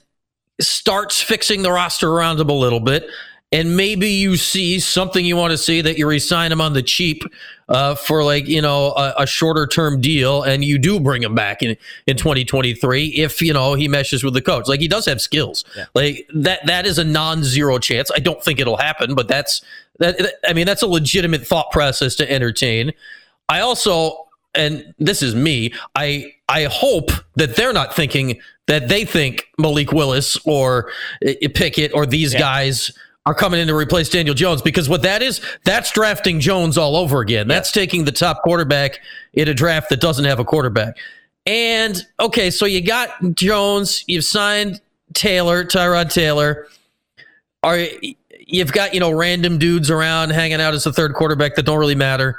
starts 0.60 1.20
fixing 1.20 1.62
the 1.62 1.72
roster 1.72 2.12
around 2.12 2.38
him 2.38 2.48
a 2.48 2.54
little 2.54 2.80
bit 2.80 3.08
and 3.52 3.76
maybe 3.76 4.08
you 4.08 4.36
see 4.36 4.78
something 4.78 5.24
you 5.24 5.36
want 5.36 5.50
to 5.50 5.58
see 5.58 5.80
that 5.80 5.98
you 5.98 6.06
resign 6.06 6.52
him 6.52 6.60
on 6.60 6.72
the 6.72 6.82
cheap 6.82 7.24
uh, 7.70 7.94
for 7.94 8.24
like 8.24 8.48
you 8.48 8.60
know 8.60 8.92
a, 8.96 9.14
a, 9.18 9.26
shorter 9.26 9.66
term 9.66 10.00
deal, 10.00 10.42
and 10.42 10.64
you 10.64 10.76
do 10.76 10.98
bring 10.98 11.22
him 11.22 11.34
back 11.34 11.62
in 11.62 11.76
in 12.06 12.16
2023 12.16 13.06
if 13.06 13.40
you 13.40 13.52
know 13.52 13.74
he 13.74 13.86
meshes 13.86 14.24
with 14.24 14.34
the 14.34 14.42
coach. 14.42 14.66
Like 14.66 14.80
he 14.80 14.88
does 14.88 15.06
have 15.06 15.20
skills. 15.20 15.64
Yeah. 15.76 15.86
Like 15.94 16.28
that 16.34 16.66
that 16.66 16.84
is 16.84 16.98
a 16.98 17.04
non 17.04 17.44
zero 17.44 17.78
chance. 17.78 18.10
I 18.14 18.18
don't 18.18 18.42
think 18.42 18.58
it'll 18.58 18.76
happen, 18.76 19.14
but 19.14 19.28
that's 19.28 19.62
that. 19.98 20.34
I 20.46 20.52
mean, 20.52 20.66
that's 20.66 20.82
a 20.82 20.88
legitimate 20.88 21.46
thought 21.46 21.70
process 21.70 22.16
to 22.16 22.30
entertain. 22.30 22.92
I 23.48 23.60
also, 23.60 24.26
and 24.54 24.92
this 24.98 25.22
is 25.22 25.36
me. 25.36 25.72
I 25.94 26.34
I 26.48 26.64
hope 26.64 27.12
that 27.36 27.54
they're 27.54 27.72
not 27.72 27.94
thinking 27.94 28.40
that 28.66 28.88
they 28.88 29.04
think 29.04 29.46
Malik 29.58 29.92
Willis 29.92 30.36
or 30.44 30.90
uh, 31.24 31.32
Pickett 31.54 31.94
or 31.94 32.04
these 32.04 32.32
yeah. 32.32 32.40
guys 32.40 32.90
are 33.30 33.34
coming 33.34 33.60
in 33.60 33.68
to 33.68 33.76
replace 33.76 34.08
Daniel 34.08 34.34
Jones 34.34 34.60
because 34.60 34.88
what 34.88 35.02
that 35.02 35.22
is, 35.22 35.40
that's 35.64 35.92
drafting 35.92 36.40
Jones 36.40 36.76
all 36.76 36.96
over 36.96 37.20
again. 37.20 37.46
That's 37.46 37.70
taking 37.70 38.04
the 38.04 38.10
top 38.10 38.42
quarterback 38.42 38.98
in 39.34 39.46
a 39.46 39.54
draft 39.54 39.88
that 39.90 40.00
doesn't 40.00 40.24
have 40.24 40.40
a 40.40 40.44
quarterback. 40.44 40.96
And 41.46 42.04
okay, 42.18 42.50
so 42.50 42.66
you 42.66 42.82
got 42.82 43.10
Jones, 43.34 44.02
you've 44.08 44.24
signed 44.24 44.80
Taylor, 45.14 45.64
Tyrod 45.64 46.12
Taylor. 46.12 46.66
Are 47.62 47.78
you've 48.46 48.72
got, 48.72 48.94
you 48.94 49.00
know, 49.00 49.12
random 49.12 49.58
dudes 49.58 49.92
around 49.92 50.30
hanging 50.30 50.60
out 50.60 50.74
as 50.74 50.84
a 50.86 50.92
third 50.92 51.14
quarterback 51.14 51.54
that 51.54 51.64
don't 51.64 51.78
really 51.78 51.94
matter. 51.94 52.36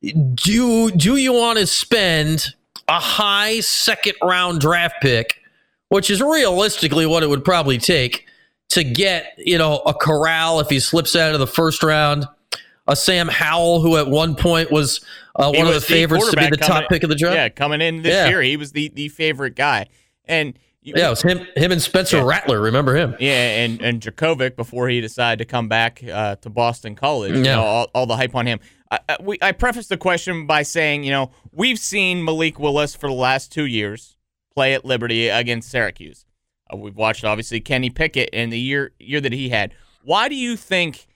Do 0.00 0.90
do 0.92 1.16
you 1.16 1.34
want 1.34 1.58
to 1.58 1.66
spend 1.66 2.54
a 2.88 2.98
high 2.98 3.60
second 3.60 4.14
round 4.22 4.62
draft 4.62 5.02
pick, 5.02 5.42
which 5.90 6.08
is 6.08 6.22
realistically 6.22 7.04
what 7.04 7.22
it 7.22 7.28
would 7.28 7.44
probably 7.44 7.76
take? 7.76 8.26
To 8.70 8.84
get, 8.84 9.34
you 9.38 9.58
know, 9.58 9.78
a 9.78 9.94
Corral 9.94 10.60
if 10.60 10.68
he 10.68 10.80
slips 10.80 11.14
out 11.14 11.34
of 11.34 11.40
the 11.40 11.46
first 11.46 11.82
round, 11.82 12.26
a 12.86 12.96
Sam 12.96 13.28
Howell 13.28 13.80
who 13.80 13.96
at 13.96 14.08
one 14.08 14.34
point 14.34 14.70
was 14.70 15.00
uh, 15.36 15.52
one 15.52 15.66
was 15.66 15.76
of 15.76 15.82
the 15.82 15.86
favorites 15.86 16.30
to 16.30 16.36
be 16.36 16.48
the 16.48 16.56
top 16.56 16.88
pick 16.88 17.02
of 17.02 17.08
the 17.08 17.16
draft. 17.16 17.36
Yeah, 17.36 17.48
coming 17.48 17.80
in 17.80 18.02
this 18.02 18.12
yeah. 18.12 18.28
year, 18.28 18.42
he 18.42 18.56
was 18.56 18.72
the 18.72 18.88
the 18.88 19.08
favorite 19.08 19.54
guy. 19.54 19.86
And 20.24 20.58
yeah, 20.82 21.08
it 21.08 21.10
was 21.10 21.22
him, 21.22 21.46
him 21.56 21.72
and 21.72 21.82
Spencer 21.82 22.18
yeah. 22.18 22.24
Rattler. 22.24 22.60
Remember 22.60 22.96
him? 22.96 23.14
Yeah, 23.20 23.62
and 23.62 23.82
and 23.82 24.00
Jurkovec 24.00 24.56
before 24.56 24.88
he 24.88 25.00
decided 25.00 25.38
to 25.38 25.44
come 25.44 25.68
back 25.68 26.02
uh, 26.02 26.36
to 26.36 26.50
Boston 26.50 26.94
College. 26.94 27.32
You 27.32 27.42
yeah, 27.42 27.56
know, 27.56 27.62
all, 27.62 27.86
all 27.94 28.06
the 28.06 28.16
hype 28.16 28.34
on 28.34 28.46
him. 28.46 28.60
I, 28.90 28.98
I, 29.08 29.16
we, 29.20 29.38
I 29.42 29.52
prefaced 29.52 29.88
the 29.88 29.96
question 29.96 30.46
by 30.46 30.62
saying, 30.62 31.04
you 31.04 31.10
know, 31.10 31.30
we've 31.52 31.78
seen 31.78 32.24
Malik 32.24 32.58
Willis 32.58 32.96
for 32.96 33.08
the 33.08 33.14
last 33.14 33.52
two 33.52 33.66
years 33.66 34.16
play 34.54 34.74
at 34.74 34.84
Liberty 34.84 35.28
against 35.28 35.70
Syracuse. 35.70 36.24
Uh, 36.72 36.76
we've 36.76 36.96
watched 36.96 37.24
obviously 37.24 37.60
Kenny 37.60 37.90
Pickett 37.90 38.30
in 38.30 38.50
the 38.50 38.58
year 38.58 38.92
year 38.98 39.20
that 39.20 39.32
he 39.32 39.48
had. 39.48 39.74
Why 40.02 40.28
do 40.28 40.34
you 40.34 40.56
think? 40.56 41.06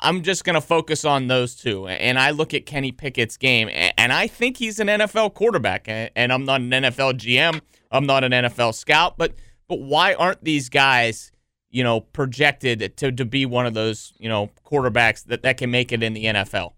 I'm 0.00 0.22
just 0.22 0.44
going 0.44 0.54
to 0.54 0.60
focus 0.60 1.04
on 1.04 1.28
those 1.28 1.54
two. 1.54 1.86
And 1.86 2.18
I 2.18 2.30
look 2.30 2.52
at 2.52 2.66
Kenny 2.66 2.92
Pickett's 2.92 3.36
game, 3.36 3.70
and 3.72 4.12
I 4.12 4.26
think 4.26 4.58
he's 4.58 4.78
an 4.78 4.88
NFL 4.88 5.34
quarterback. 5.34 5.86
And 5.88 6.32
I'm 6.32 6.44
not 6.44 6.60
an 6.60 6.70
NFL 6.70 7.14
GM. 7.14 7.60
I'm 7.90 8.04
not 8.04 8.24
an 8.24 8.32
NFL 8.32 8.74
scout. 8.74 9.16
But 9.16 9.34
but 9.68 9.80
why 9.80 10.14
aren't 10.14 10.44
these 10.44 10.68
guys, 10.68 11.32
you 11.70 11.82
know, 11.84 12.00
projected 12.00 12.96
to, 12.98 13.12
to 13.12 13.24
be 13.24 13.46
one 13.46 13.66
of 13.66 13.74
those, 13.74 14.12
you 14.18 14.28
know, 14.28 14.50
quarterbacks 14.66 15.24
that, 15.26 15.42
that 15.42 15.56
can 15.56 15.70
make 15.70 15.92
it 15.92 16.02
in 16.02 16.12
the 16.12 16.24
NFL? 16.24 16.72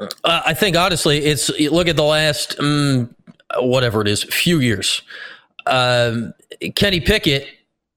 Uh, 0.00 0.08
I 0.24 0.54
think 0.54 0.76
honestly, 0.76 1.18
it's 1.18 1.50
look 1.58 1.88
at 1.88 1.96
the 1.96 2.04
last 2.04 2.58
um, 2.60 3.14
whatever 3.58 4.00
it 4.02 4.08
is, 4.08 4.22
few 4.24 4.60
years 4.60 5.02
um, 5.66 6.34
Kenny 6.74 7.00
Pickett 7.00 7.46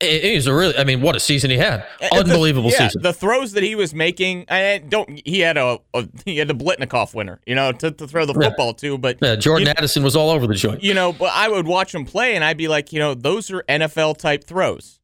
he's 0.04 0.48
a 0.48 0.54
really 0.54 0.76
i 0.78 0.84
mean 0.84 1.02
what 1.02 1.16
a 1.16 1.20
season 1.20 1.50
he 1.50 1.58
had. 1.58 1.86
Unbelievable 2.12 2.70
the, 2.70 2.76
yeah, 2.76 2.88
season. 2.88 3.02
the 3.02 3.14
throws 3.14 3.54
that 3.54 3.64
he 3.64 3.76
was 3.76 3.94
making 3.94 4.46
and 4.48 4.90
don't 4.90 5.22
he 5.26 5.40
had 5.40 5.58
a, 5.58 5.80
a 5.94 6.08
he 6.26 6.38
had 6.38 6.50
a 6.50 6.54
Biletnikoff 6.54 7.14
winner 7.14 7.40
you 7.46 7.56
know 7.56 7.72
to, 7.72 7.92
to 7.92 8.08
throw 8.08 8.26
the 8.26 8.34
football 8.34 8.68
yeah. 8.68 8.74
to 8.74 8.98
but 8.98 9.18
yeah, 9.22 9.36
jordan 9.36 9.68
you, 9.68 9.74
addison 9.78 10.04
was 10.04 10.16
all 10.16 10.30
over 10.30 10.48
the 10.48 10.56
joint. 10.56 10.84
You 10.84 10.94
know 10.94 11.14
but 11.14 11.32
i 11.34 11.48
would 11.48 11.68
watch 11.68 11.94
him 11.94 12.06
play 12.06 12.36
and 12.36 12.44
i'd 12.44 12.58
be 12.58 12.68
like 12.68 12.92
you 12.92 13.00
know 13.00 13.14
those 13.14 13.52
are 13.52 13.64
nfl 13.64 14.18
type 14.18 14.44
throws. 14.44 15.00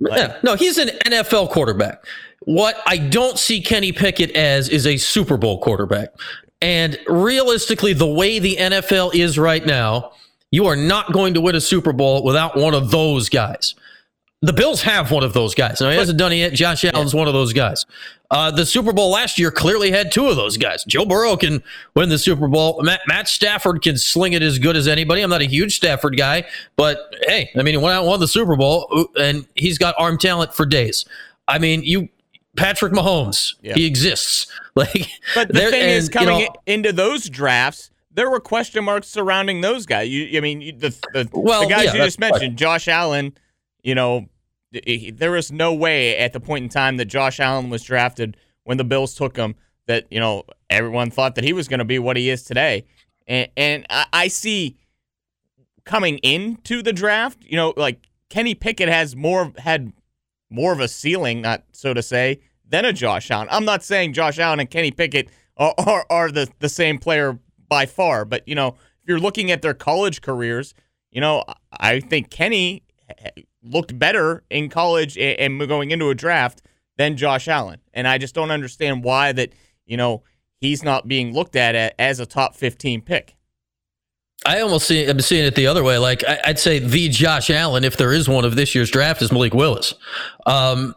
Like, 0.00 0.18
yeah 0.18 0.36
no 0.42 0.54
he's 0.54 0.78
an 0.78 0.88
nfl 1.06 1.50
quarterback. 1.50 2.04
What 2.40 2.76
i 2.86 2.98
don't 2.98 3.38
see 3.38 3.60
kenny 3.60 3.92
pickett 3.92 4.30
as 4.32 4.68
is 4.68 4.86
a 4.86 4.96
super 4.96 5.36
bowl 5.36 5.60
quarterback. 5.60 6.10
And 6.60 6.98
realistically 7.08 7.92
the 7.92 8.06
way 8.06 8.38
the 8.38 8.56
nfl 8.56 9.14
is 9.14 9.38
right 9.38 9.64
now 9.64 10.12
You 10.52 10.66
are 10.66 10.76
not 10.76 11.12
going 11.12 11.34
to 11.34 11.40
win 11.40 11.56
a 11.56 11.60
Super 11.60 11.92
Bowl 11.92 12.22
without 12.22 12.56
one 12.56 12.74
of 12.74 12.90
those 12.92 13.28
guys. 13.28 13.74
The 14.44 14.52
Bills 14.52 14.82
have 14.82 15.10
one 15.12 15.22
of 15.22 15.32
those 15.34 15.54
guys. 15.54 15.80
Now, 15.80 15.90
he 15.90 15.96
hasn't 15.96 16.18
done 16.18 16.32
it 16.32 16.36
yet. 16.36 16.52
Josh 16.52 16.84
Allen's 16.84 17.14
one 17.14 17.28
of 17.28 17.32
those 17.32 17.52
guys. 17.52 17.86
Uh, 18.28 18.50
the 18.50 18.66
Super 18.66 18.92
Bowl 18.92 19.10
last 19.10 19.38
year 19.38 19.52
clearly 19.52 19.92
had 19.92 20.10
two 20.10 20.26
of 20.28 20.34
those 20.34 20.56
guys. 20.56 20.82
Joe 20.84 21.04
Burrow 21.04 21.36
can 21.36 21.62
win 21.94 22.08
the 22.08 22.18
Super 22.18 22.48
Bowl. 22.48 22.82
Matt, 22.82 23.00
Matt 23.06 23.28
Stafford 23.28 23.82
can 23.82 23.96
sling 23.96 24.32
it 24.32 24.42
as 24.42 24.58
good 24.58 24.76
as 24.76 24.88
anybody. 24.88 25.22
I'm 25.22 25.30
not 25.30 25.42
a 25.42 25.46
huge 25.48 25.76
Stafford 25.76 26.16
guy, 26.16 26.44
but 26.76 27.14
hey, 27.28 27.50
I 27.54 27.62
mean, 27.62 27.74
he 27.74 27.76
went 27.78 27.94
out 27.94 28.00
and 28.00 28.08
won 28.08 28.18
the 28.20 28.26
Super 28.26 28.56
Bowl, 28.56 29.08
and 29.16 29.46
he's 29.54 29.78
got 29.78 29.94
arm 29.96 30.18
talent 30.18 30.52
for 30.54 30.66
days. 30.66 31.04
I 31.46 31.60
mean, 31.60 31.82
you 31.84 32.08
Patrick 32.56 32.92
Mahomes, 32.92 33.54
Yeah. 33.62 33.74
he 33.74 33.86
exists. 33.86 34.46
Like, 34.74 35.06
But 35.34 35.48
the 35.48 35.60
thing 35.70 35.88
is, 35.90 36.06
and, 36.08 36.14
you 36.14 36.20
coming 36.26 36.44
know, 36.46 36.54
into 36.66 36.92
those 36.94 37.28
drafts, 37.28 37.90
there 38.14 38.30
were 38.30 38.40
question 38.40 38.84
marks 38.84 39.08
surrounding 39.08 39.60
those 39.60 39.86
guys. 39.86 40.08
You, 40.08 40.36
I 40.36 40.40
mean, 40.40 40.60
you, 40.60 40.72
the 40.72 40.90
the, 41.12 41.28
Well, 41.32 41.62
the 41.62 41.68
guys 41.68 41.86
yeah, 41.86 41.94
you 41.94 42.04
just 42.04 42.18
mentioned, 42.20 42.56
Josh 42.58 42.88
Allen. 42.88 43.36
You 43.82 43.94
know, 43.94 44.26
i- 44.74 45.12
there 45.14 45.32
was 45.32 45.50
no 45.50 45.72
way 45.74 46.16
at 46.18 46.32
the 46.32 46.40
point 46.40 46.62
in 46.64 46.68
time 46.68 46.96
that 46.98 47.06
Josh 47.06 47.40
Allen 47.40 47.70
was 47.70 47.82
drafted 47.82 48.36
when 48.64 48.76
the 48.78 48.84
Bills 48.84 49.14
took 49.14 49.36
him 49.36 49.54
that 49.86 50.06
you 50.10 50.20
know 50.20 50.44
everyone 50.70 51.10
thought 51.10 51.34
that 51.34 51.44
he 51.44 51.52
was 51.52 51.68
going 51.68 51.78
to 51.78 51.84
be 51.84 51.98
what 51.98 52.16
he 52.16 52.30
is 52.30 52.44
today. 52.44 52.84
And, 53.26 53.48
and 53.56 53.86
I, 53.90 54.06
I 54.12 54.28
see 54.28 54.76
coming 55.84 56.18
into 56.18 56.82
the 56.82 56.92
draft, 56.92 57.38
you 57.44 57.56
know, 57.56 57.74
like 57.76 58.06
Kenny 58.28 58.54
Pickett 58.54 58.88
has 58.88 59.16
more 59.16 59.52
had 59.58 59.92
more 60.50 60.72
of 60.72 60.80
a 60.80 60.88
ceiling, 60.88 61.40
not 61.42 61.64
so 61.72 61.94
to 61.94 62.02
say, 62.02 62.40
than 62.68 62.84
a 62.84 62.92
Josh 62.92 63.30
Allen. 63.30 63.48
I'm 63.50 63.64
not 63.64 63.82
saying 63.82 64.12
Josh 64.12 64.38
Allen 64.38 64.60
and 64.60 64.70
Kenny 64.70 64.90
Pickett 64.90 65.28
are, 65.56 65.74
are, 65.78 66.06
are 66.10 66.30
the, 66.30 66.48
the 66.60 66.68
same 66.68 66.98
player 66.98 67.38
by 67.72 67.86
far, 67.86 68.26
but 68.26 68.46
you 68.46 68.54
know, 68.54 68.68
if 68.68 69.08
you're 69.08 69.18
looking 69.18 69.50
at 69.50 69.62
their 69.62 69.72
college 69.72 70.20
careers, 70.20 70.74
you 71.10 71.22
know, 71.22 71.42
I 71.72 72.00
think 72.00 72.28
Kenny 72.28 72.82
looked 73.62 73.98
better 73.98 74.44
in 74.50 74.68
college 74.68 75.16
and 75.16 75.58
going 75.66 75.90
into 75.90 76.10
a 76.10 76.14
draft 76.14 76.60
than 76.98 77.16
Josh 77.16 77.48
Allen, 77.48 77.80
and 77.94 78.06
I 78.06 78.18
just 78.18 78.34
don't 78.34 78.50
understand 78.50 79.04
why 79.04 79.32
that 79.32 79.54
you 79.86 79.96
know 79.96 80.22
he's 80.60 80.82
not 80.82 81.08
being 81.08 81.32
looked 81.32 81.56
at 81.56 81.94
as 81.98 82.20
a 82.20 82.26
top 82.26 82.54
15 82.54 83.00
pick. 83.00 83.36
I 84.44 84.60
almost 84.60 84.86
see 84.86 85.06
I'm 85.06 85.18
seeing 85.20 85.46
it 85.46 85.54
the 85.54 85.66
other 85.66 85.82
way. 85.82 85.96
Like 85.96 86.22
I, 86.28 86.40
I'd 86.44 86.58
say 86.58 86.78
the 86.78 87.08
Josh 87.08 87.48
Allen, 87.48 87.84
if 87.84 87.96
there 87.96 88.12
is 88.12 88.28
one 88.28 88.44
of 88.44 88.54
this 88.54 88.74
year's 88.74 88.90
draft, 88.90 89.22
is 89.22 89.32
Malik 89.32 89.54
Willis. 89.54 89.94
Um, 90.44 90.94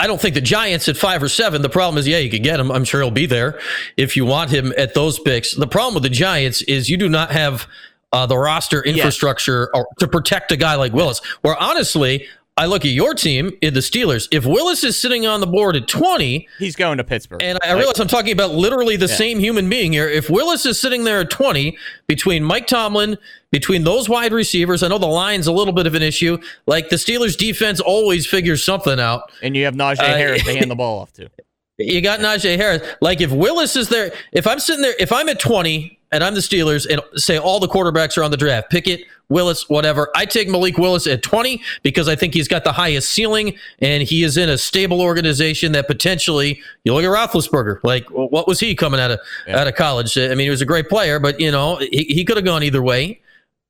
I 0.00 0.06
don't 0.06 0.18
think 0.18 0.34
the 0.34 0.40
Giants 0.40 0.88
at 0.88 0.96
five 0.96 1.22
or 1.22 1.28
seven. 1.28 1.60
The 1.60 1.68
problem 1.68 1.98
is, 1.98 2.08
yeah, 2.08 2.16
you 2.16 2.30
could 2.30 2.42
get 2.42 2.58
him. 2.58 2.72
I'm 2.72 2.84
sure 2.84 3.02
he'll 3.02 3.10
be 3.10 3.26
there 3.26 3.60
if 3.98 4.16
you 4.16 4.24
want 4.24 4.50
him 4.50 4.72
at 4.78 4.94
those 4.94 5.18
picks. 5.18 5.54
The 5.54 5.66
problem 5.66 5.92
with 5.92 6.04
the 6.04 6.08
Giants 6.08 6.62
is 6.62 6.88
you 6.88 6.96
do 6.96 7.06
not 7.08 7.30
have 7.32 7.66
uh, 8.10 8.24
the 8.24 8.38
roster 8.38 8.82
infrastructure 8.82 9.68
or, 9.74 9.86
to 9.98 10.08
protect 10.08 10.52
a 10.52 10.56
guy 10.56 10.74
like 10.76 10.94
Willis. 10.94 11.20
Where 11.42 11.54
honestly, 11.54 12.26
I 12.60 12.66
look 12.66 12.84
at 12.84 12.90
your 12.90 13.14
team 13.14 13.52
in 13.62 13.72
the 13.74 13.80
Steelers. 13.80 14.28
If 14.30 14.44
Willis 14.44 14.84
is 14.84 15.00
sitting 15.00 15.26
on 15.26 15.40
the 15.40 15.46
board 15.46 15.76
at 15.76 15.88
20, 15.88 16.46
He's 16.58 16.76
going 16.76 16.98
to 16.98 17.04
Pittsburgh. 17.04 17.42
and 17.42 17.58
I 17.62 17.72
realize 17.72 17.98
I'm 17.98 18.06
talking 18.06 18.32
about 18.32 18.50
literally 18.52 18.96
the 18.96 19.08
same 19.08 19.38
human 19.40 19.68
being 19.70 19.92
here. 19.92 20.08
If 20.08 20.28
Willis 20.28 20.66
is 20.66 20.78
sitting 20.78 21.04
there 21.04 21.20
at 21.20 21.30
20 21.30 21.76
between 22.06 22.44
Mike 22.44 22.66
Tomlin, 22.66 23.16
between 23.50 23.84
those 23.84 24.08
wide 24.08 24.32
receivers, 24.32 24.82
I 24.82 24.88
know 24.88 24.98
the 24.98 25.06
line's 25.06 25.46
a 25.46 25.52
little 25.52 25.72
bit 25.72 25.86
of 25.86 25.94
an 25.94 26.02
issue. 26.02 26.38
Like 26.66 26.90
the 26.90 26.96
Steelers 26.96 27.36
defense 27.36 27.80
always 27.80 28.26
figures 28.26 28.62
something 28.62 29.00
out. 29.00 29.32
and 29.42 29.56
you 29.56 29.64
have 29.64 29.74
Najee 29.74 30.00
Uh, 30.00 30.16
Harris 30.16 30.44
to 30.44 30.54
hand 30.56 30.70
the 30.70 30.76
ball 30.76 31.00
off 31.00 31.12
to. 31.14 31.30
You 31.78 32.02
got 32.02 32.20
Najee 32.20 32.56
Harris. 32.56 32.82
Like 33.00 33.22
if 33.22 33.32
Willis 33.32 33.74
is 33.74 33.88
there, 33.88 34.12
if 34.32 34.46
I'm 34.46 34.58
sitting 34.58 34.82
there, 34.82 34.94
if 35.00 35.12
I'm 35.12 35.30
at 35.30 35.40
20 35.40 35.98
and 36.12 36.24
I'm 36.24 36.34
the 36.34 36.40
Steelers 36.40 36.86
and 36.90 37.00
say 37.14 37.38
all 37.38 37.60
the 37.60 37.68
quarterbacks 37.68 38.16
are 38.18 38.22
on 38.22 38.30
the 38.30 38.36
draft, 38.36 38.70
Pickett, 38.70 39.04
Willis, 39.28 39.68
whatever, 39.68 40.10
I 40.14 40.26
take 40.26 40.48
Malik 40.48 40.76
Willis 40.76 41.06
at 41.06 41.22
20 41.22 41.62
because 41.82 42.08
I 42.08 42.16
think 42.16 42.34
he's 42.34 42.48
got 42.48 42.64
the 42.64 42.72
highest 42.72 43.12
ceiling 43.12 43.56
and 43.78 44.02
he 44.02 44.24
is 44.24 44.36
in 44.36 44.48
a 44.48 44.58
stable 44.58 45.00
organization 45.00 45.72
that 45.72 45.86
potentially 45.86 46.60
you 46.84 46.92
look 46.92 47.04
at 47.04 47.10
Roethlisberger. 47.10 47.78
Like 47.84 48.08
what 48.10 48.48
was 48.48 48.58
he 48.60 48.74
coming 48.74 49.00
out 49.00 49.12
of 49.12 49.20
out 49.48 49.68
of 49.68 49.76
college? 49.76 50.18
I 50.18 50.28
mean, 50.30 50.38
he 50.38 50.50
was 50.50 50.60
a 50.60 50.66
great 50.66 50.88
player, 50.88 51.20
but 51.20 51.40
you 51.40 51.50
know 51.50 51.76
he, 51.76 52.04
he 52.08 52.24
could 52.24 52.36
have 52.36 52.44
gone 52.44 52.62
either 52.62 52.82
way. 52.82 53.20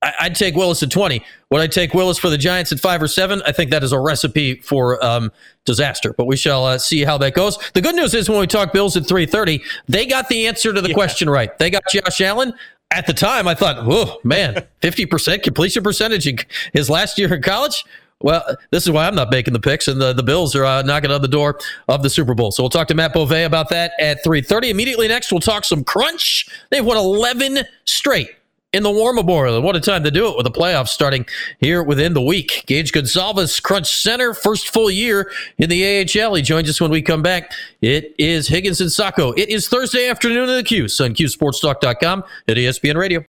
I- 0.03 0.15
I'd 0.21 0.35
take 0.35 0.55
Willis 0.55 0.83
at 0.83 0.91
20. 0.91 1.23
Would 1.51 1.61
I 1.61 1.67
take 1.67 1.95
Willis 1.95 2.19
for 2.19 2.31
the 2.31 2.39
Giants 2.39 2.73
at 2.73 2.81
five 2.81 3.03
or 3.03 3.09
seven? 3.09 3.43
I 3.45 3.53
think 3.53 3.71
that 3.71 3.83
is 3.83 3.93
a 3.93 3.99
recipe 3.99 4.57
for 4.57 5.05
um, 5.05 5.31
disaster, 5.65 6.15
but 6.17 6.27
we 6.27 6.37
shall 6.37 6.65
uh, 6.65 6.79
see 6.79 7.05
how 7.05 7.19
that 7.19 7.35
goes. 7.35 7.59
The 7.75 7.83
good 7.83 7.95
news 7.95 8.15
is 8.15 8.29
when 8.29 8.41
we 8.41 8.47
talk 8.47 8.73
Bills 8.73 8.97
at 8.97 9.05
3.30, 9.05 9.63
they 9.89 10.07
got 10.07 10.29
the 10.29 10.47
answer 10.47 10.73
to 10.73 10.81
the 10.81 10.95
question 10.95 11.29
right. 11.29 11.57
They 11.59 11.71
got 11.71 11.83
Josh 11.89 12.21
Allen. 12.21 12.55
At 12.93 13.07
the 13.07 13.15
time, 13.15 13.47
I 13.47 13.55
thought, 13.55 13.77
oh, 13.79 14.19
man, 14.25 14.67
50% 14.83 15.43
completion 15.43 15.83
percentage 15.83 16.27
in 16.27 16.39
his 16.73 16.91
last 16.91 17.19
year 17.19 17.33
in 17.33 17.43
college? 17.43 17.85
Well, 18.23 18.45
this 18.71 18.85
is 18.85 18.91
why 18.91 19.07
I'm 19.07 19.15
not 19.15 19.31
making 19.31 19.55
the 19.55 19.61
picks, 19.61 19.89
and 19.89 20.01
the, 20.01 20.13
the 20.13 20.23
Bills 20.23 20.55
are 20.55 20.65
uh, 20.65 20.83
knocking 20.83 21.11
on 21.11 21.23
the 21.23 21.29
door 21.29 21.59
of 21.89 22.03
the 22.03 22.11
Super 22.11 22.35
Bowl. 22.35 22.51
So 22.51 22.63
we'll 22.63 22.71
talk 22.71 22.89
to 22.89 22.95
Matt 22.95 23.15
Bove 23.15 23.31
about 23.31 23.71
that 23.71 23.93
at 23.99 24.23
3.30. 24.25 24.71
Immediately 24.71 25.09
next, 25.09 25.33
we'll 25.33 25.41
talk 25.41 25.65
some 25.65 25.85
crunch. 25.85 26.47
They've 26.71 26.85
won 26.85 26.99
11 26.99 27.61
straight 27.87 28.31
in 28.73 28.83
the 28.83 28.91
War 28.91 29.13
Memorial. 29.13 29.61
What 29.61 29.77
a 29.77 29.81
time 29.81 30.05
to 30.05 30.11
do 30.11 30.29
it 30.29 30.37
with 30.37 30.45
the 30.45 30.51
playoffs 30.51 30.89
starting 30.89 31.27
here 31.59 31.83
within 31.83 32.15
the 32.15 32.23
week. 32.23 32.65
Gage 32.67 32.93
Goncalves, 32.93 33.63
Crunch 33.63 34.03
Center, 34.03 34.35
first 34.35 34.69
full 34.69 34.91
year 34.91 35.31
in 35.59 35.69
the 35.69 36.01
AHL. 36.01 36.35
He 36.35 36.43
joins 36.43 36.69
us 36.69 36.81
when 36.81 36.91
we 36.91 37.03
come 37.03 37.23
back. 37.23 37.53
It 37.81 38.15
is 38.19 38.49
Higgins 38.49 38.81
and 38.81 38.91
Sacco. 38.91 39.33
It 39.33 39.49
is 39.49 39.69
Thursday 39.69 40.09
afternoon 40.09 40.49
in 40.49 40.57
the 40.57 40.63
Q 40.63 40.85
on 40.85 41.15
QSportsTalk.com 41.15 42.25
at 42.49 42.57
ESPN 42.57 42.97
Radio. 42.97 43.25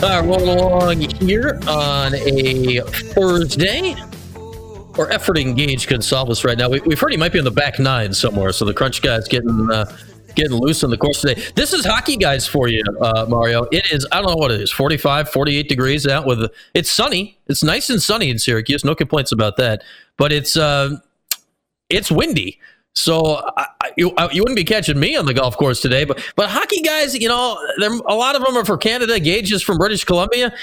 Uh, 0.00 0.22
rolling 0.24 0.48
along 0.48 1.00
here 1.00 1.58
on 1.66 2.14
a 2.14 2.80
Thursday. 2.82 3.96
We're 4.96 5.10
efforting 5.10 5.56
Gage 5.56 5.88
Goncalves 5.88 6.44
right 6.44 6.56
now. 6.56 6.68
We, 6.68 6.80
we've 6.82 7.00
heard 7.00 7.10
he 7.10 7.16
might 7.16 7.32
be 7.32 7.40
on 7.40 7.44
the 7.44 7.50
back 7.50 7.80
nine 7.80 8.14
somewhere, 8.14 8.52
so 8.52 8.64
the 8.64 8.72
crunch 8.72 9.02
guy's 9.02 9.26
getting 9.26 9.68
uh, 9.70 9.92
getting 10.36 10.56
loose 10.56 10.84
in 10.84 10.90
the 10.90 10.96
course 10.96 11.20
today. 11.20 11.42
This 11.56 11.72
is 11.72 11.84
hockey 11.84 12.16
guys 12.16 12.46
for 12.46 12.68
you, 12.68 12.84
uh, 13.00 13.26
Mario. 13.28 13.64
It 13.72 13.90
is, 13.90 14.06
I 14.12 14.22
don't 14.22 14.30
know 14.30 14.36
what 14.36 14.52
it 14.52 14.60
is, 14.60 14.70
45, 14.70 15.30
48 15.30 15.68
degrees 15.68 16.06
out 16.06 16.26
with, 16.26 16.48
it's 16.74 16.90
sunny. 16.90 17.36
It's 17.48 17.64
nice 17.64 17.90
and 17.90 18.00
sunny 18.00 18.30
in 18.30 18.38
Syracuse. 18.38 18.84
No 18.84 18.94
complaints 18.94 19.32
about 19.32 19.56
that. 19.56 19.82
But 20.16 20.32
it's, 20.32 20.56
uh, 20.56 20.96
it's 21.88 22.10
windy. 22.12 22.60
So 22.94 23.42
I, 23.56 23.66
you, 23.98 24.12
you 24.32 24.42
wouldn't 24.42 24.56
be 24.56 24.64
catching 24.64 24.98
me 24.98 25.16
on 25.16 25.26
the 25.26 25.34
golf 25.34 25.56
course 25.56 25.80
today, 25.80 26.04
but 26.04 26.22
but 26.36 26.48
hockey 26.48 26.80
guys, 26.80 27.14
you 27.14 27.28
know, 27.28 27.58
a 28.08 28.14
lot 28.14 28.36
of 28.36 28.44
them 28.44 28.56
are 28.56 28.64
for 28.64 28.76
Canada. 28.78 29.18
Gage 29.20 29.52
is 29.52 29.62
from 29.62 29.76
British 29.78 30.04
Columbia. 30.04 30.54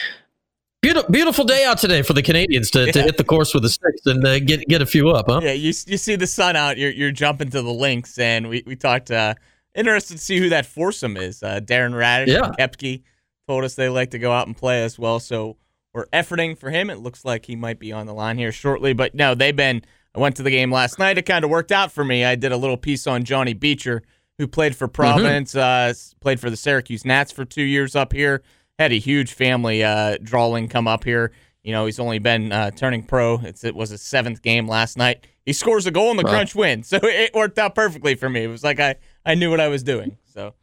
Beautiful, 0.82 1.12
beautiful 1.12 1.46
day 1.46 1.66
out 1.66 1.80
today 1.80 2.04
for 2.04 2.14
the 2.14 2.22
Canadians 2.22 2.70
to, 2.72 2.92
to 2.92 3.02
hit 3.02 3.18
the 3.18 3.24
course 3.24 3.54
with 3.56 3.64
the 3.64 3.70
sticks 3.70 4.06
and 4.06 4.26
uh, 4.26 4.40
get 4.40 4.68
get 4.68 4.82
a 4.82 4.86
few 4.86 5.10
up, 5.10 5.26
huh? 5.28 5.40
Yeah, 5.44 5.54
you 5.54 5.74
you 5.88 5.98
see 5.98 6.16
the 6.16 6.28
sun 6.28 6.56
out, 6.56 6.78
you're 6.78 6.92
you're 6.92 7.12
jumping 7.12 7.50
to 7.50 7.62
the 7.62 7.74
links, 7.74 8.18
and 8.20 8.50
we 8.50 8.64
we 8.66 8.76
talked. 8.76 9.12
Uh, 9.12 9.34
interested 9.74 10.14
to 10.16 10.24
see 10.24 10.38
who 10.40 10.48
that 10.48 10.66
foursome 10.66 11.18
is. 11.18 11.44
Uh, 11.44 11.60
Darren 11.60 11.92
Raddysh 11.92 12.28
Yeah. 12.28 12.46
and 12.46 12.56
Koepke 12.58 13.02
told 13.46 13.66
us 13.66 13.76
they 13.76 13.90
like 13.90 14.12
to 14.12 14.20
go 14.20 14.32
out 14.32 14.48
and 14.48 14.56
play 14.56 14.84
as 14.84 14.98
well, 14.98 15.20
so 15.20 15.58
we're 15.94 16.06
efforting 16.08 16.58
for 16.58 16.70
him. 16.70 16.90
It 16.90 17.00
looks 17.00 17.26
like 17.26 17.46
he 17.46 17.58
might 17.58 17.78
be 17.78 17.92
on 17.92 18.06
the 18.06 18.14
line 18.14 18.38
here 18.38 18.54
shortly, 18.54 18.94
but 18.94 19.16
no, 19.16 19.36
they've 19.36 19.56
been. 19.56 19.84
I 20.16 20.20
went 20.20 20.36
to 20.38 20.44
the 20.44 20.52
game 20.52 20.72
last 20.72 20.98
night. 21.00 21.18
It 21.18 21.24
kind 21.26 21.44
of 21.44 21.50
worked 21.52 21.72
out 21.72 21.92
for 21.92 22.06
me. 22.06 22.24
I 22.24 22.36
did 22.36 22.52
a 22.52 22.58
little 22.58 22.78
piece 22.78 23.06
on 23.08 23.24
Johnny 23.26 23.54
Beecher, 23.54 24.04
who 24.38 24.48
played 24.48 24.76
for 24.76 24.88
Providence, 24.88 25.56
uh, 25.56 25.94
played 26.22 26.40
for 26.40 26.50
the 26.50 26.56
Syracuse 26.58 27.04
Nats 27.06 27.32
for 27.32 27.44
two 27.46 27.64
years 27.64 27.96
up 27.96 28.14
here. 28.14 28.42
Had 28.80 28.92
a 28.92 29.00
huge 29.00 29.34
family 29.34 29.84
uh, 29.84 30.18
drawing 30.22 30.68
come 30.70 30.88
up 30.88 31.04
here. 31.04 31.32
You 31.64 31.72
know, 31.72 31.86
he's 31.86 32.00
only 32.00 32.20
been 32.20 32.52
uh, 32.52 32.72
turning 32.72 33.04
pro. 33.04 33.40
It's, 33.40 33.64
it 33.64 33.76
was 33.76 33.90
his 33.90 34.02
seventh 34.02 34.42
game 34.42 34.68
last 34.68 34.98
night. 34.98 35.26
He 35.46 35.54
scores 35.54 35.86
a 35.88 35.92
goal 35.92 36.12
and 36.12 36.20
the 36.20 36.24
Wow. 36.24 36.32
crunch 36.32 36.56
win. 36.56 36.84
So 36.84 37.00
it 37.02 37.34
worked 37.34 37.58
out 37.60 37.76
perfectly 37.76 38.16
for 38.16 38.30
me. 38.30 38.44
It 38.44 38.48
was 38.48 38.64
like 38.64 38.80
I, 38.80 38.96
I 39.26 39.36
knew 39.36 39.50
what 39.50 39.60
I 39.60 39.68
was 39.68 39.84
doing. 39.84 40.18
So 40.26 40.54